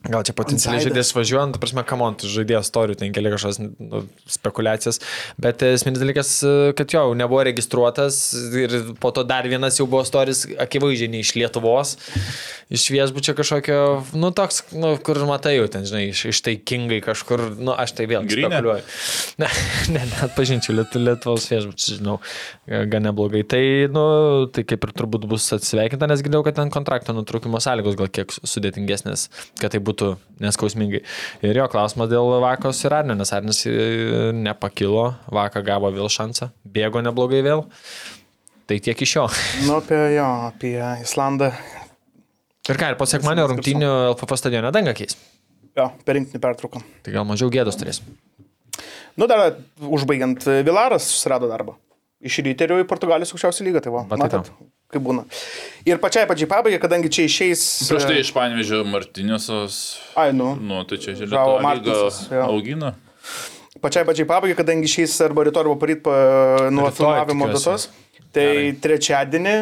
[0.00, 4.00] Gal čia potencialiai žaidėjas važiuojant, prasme, kamon, žaidėjas storių, ten keli kažkokios nu,
[4.32, 4.96] spekulacijas,
[5.36, 6.30] bet esminis dalykas,
[6.78, 8.22] kad jo, jau nebuvo registruotas
[8.56, 11.92] ir po to dar vienas jau buvo storis, akivaizdžiai iš Lietuvos,
[12.72, 13.80] iš viešbučio kažkokio,
[14.16, 18.08] nu toks, nu, kur matai jau ten, žinai, iš, iš taikingai kažkur, nu aš tai
[18.08, 18.48] vėl Gryne?
[18.48, 18.88] spekuliuoju.
[19.44, 19.52] Ne,
[19.98, 22.16] ne, net pažinčiau Liet, Lietuvos viešbučius, žinau,
[22.64, 23.44] gan neblogai.
[23.44, 23.62] Tai,
[23.92, 24.06] nu,
[24.54, 28.32] tai kaip ir turbūt bus atsveikinta, nes girdėjau, kad ten kontrakto nutraukimo sąlygos gal kiek
[28.38, 29.28] sudėtingesnės,
[29.60, 31.02] kad tai būtų neskausmingai.
[31.44, 33.74] Ir jo klausimas dėl Vakos ir Arnio, nes Arnis e,
[34.36, 37.66] nepakilo, Vaka gavo vėl šansą, bėgo neblogai vėl.
[38.70, 39.26] Tai tiek iš jo.
[39.66, 41.50] nu apie jo, apie Islandą.
[42.70, 45.18] Ir ką, ir po sekmanio rungtynių LFF stadione dangą keis.
[45.74, 46.82] Jo, per rinktinį pertrauką.
[47.04, 48.02] Tai gal mažiau gėdos turės.
[49.18, 51.74] Nu dar užbaigiant, Vilaras susirado darbą.
[52.22, 54.04] Iš ryterių į Portugalijos aukščiausią lygą, tai va.
[54.04, 54.52] Va, tai Matot,
[54.90, 55.24] kaip būna.
[55.88, 57.62] Ir pačiai pačiai pabaigai, kadangi čia išeis...
[57.90, 59.78] Prieš tai e, iš Panevežio Martinėsos,
[60.18, 60.52] Ai, nu.
[60.58, 61.14] nu, tai čia
[61.62, 62.42] Martinsas, jo.
[62.48, 62.94] augina.
[63.80, 66.16] Pačiai pačiai pabaigai, kadangi išeis arba rytoj arba paryt pa,
[66.74, 67.86] nuo Rytoj, filmavimo datos,
[68.34, 69.56] tai trečiadienį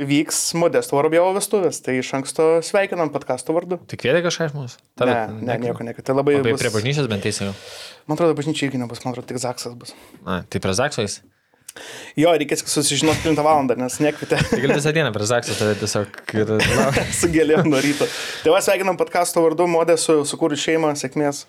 [0.00, 1.80] vyks Modesto Vorobjovo vestuvės.
[1.84, 3.78] Tai iš anksto sveikinam podkastų vardu.
[3.90, 4.80] Tik kvietė kažką iš mūsų?
[5.04, 6.04] Ne, ne, nieko nekai.
[6.06, 6.38] Tai labai...
[6.40, 7.56] Tai bus- prie bažnyčios bent teisingiau.
[8.08, 9.92] Man atrodo, bažnyčia irgi nebus, man atrodo, tik Zaksas bus.
[10.24, 11.20] Na, tai prie Zaksais.
[12.18, 13.62] Jo, reikės susižinoti 9 val.
[13.78, 16.18] nes nekvietė Tai gali visą dieną prie Zaksas, tada tiesiog...
[16.34, 16.54] Ir,
[17.20, 18.08] su gėlėm nuo ryto.
[18.44, 21.44] Tai va, sveikinam podkasto vardu, Modesu, sukūrė šeimą, sėkmės.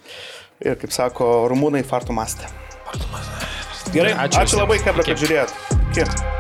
[0.62, 2.52] Ir kaip sako, rumūnai fartų mastė.
[3.92, 5.10] Gerai, Ačiū ačiū, ačiū labai, Iki.
[5.10, 5.58] kad žiūrėjot.
[5.92, 6.40] Iki.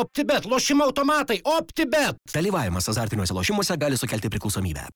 [0.00, 2.16] OptiBet, lošimo automatai, OptiBet.
[2.34, 4.86] Dalyvavimas azartiniuose lošimuose gali sukelti priklausomybę.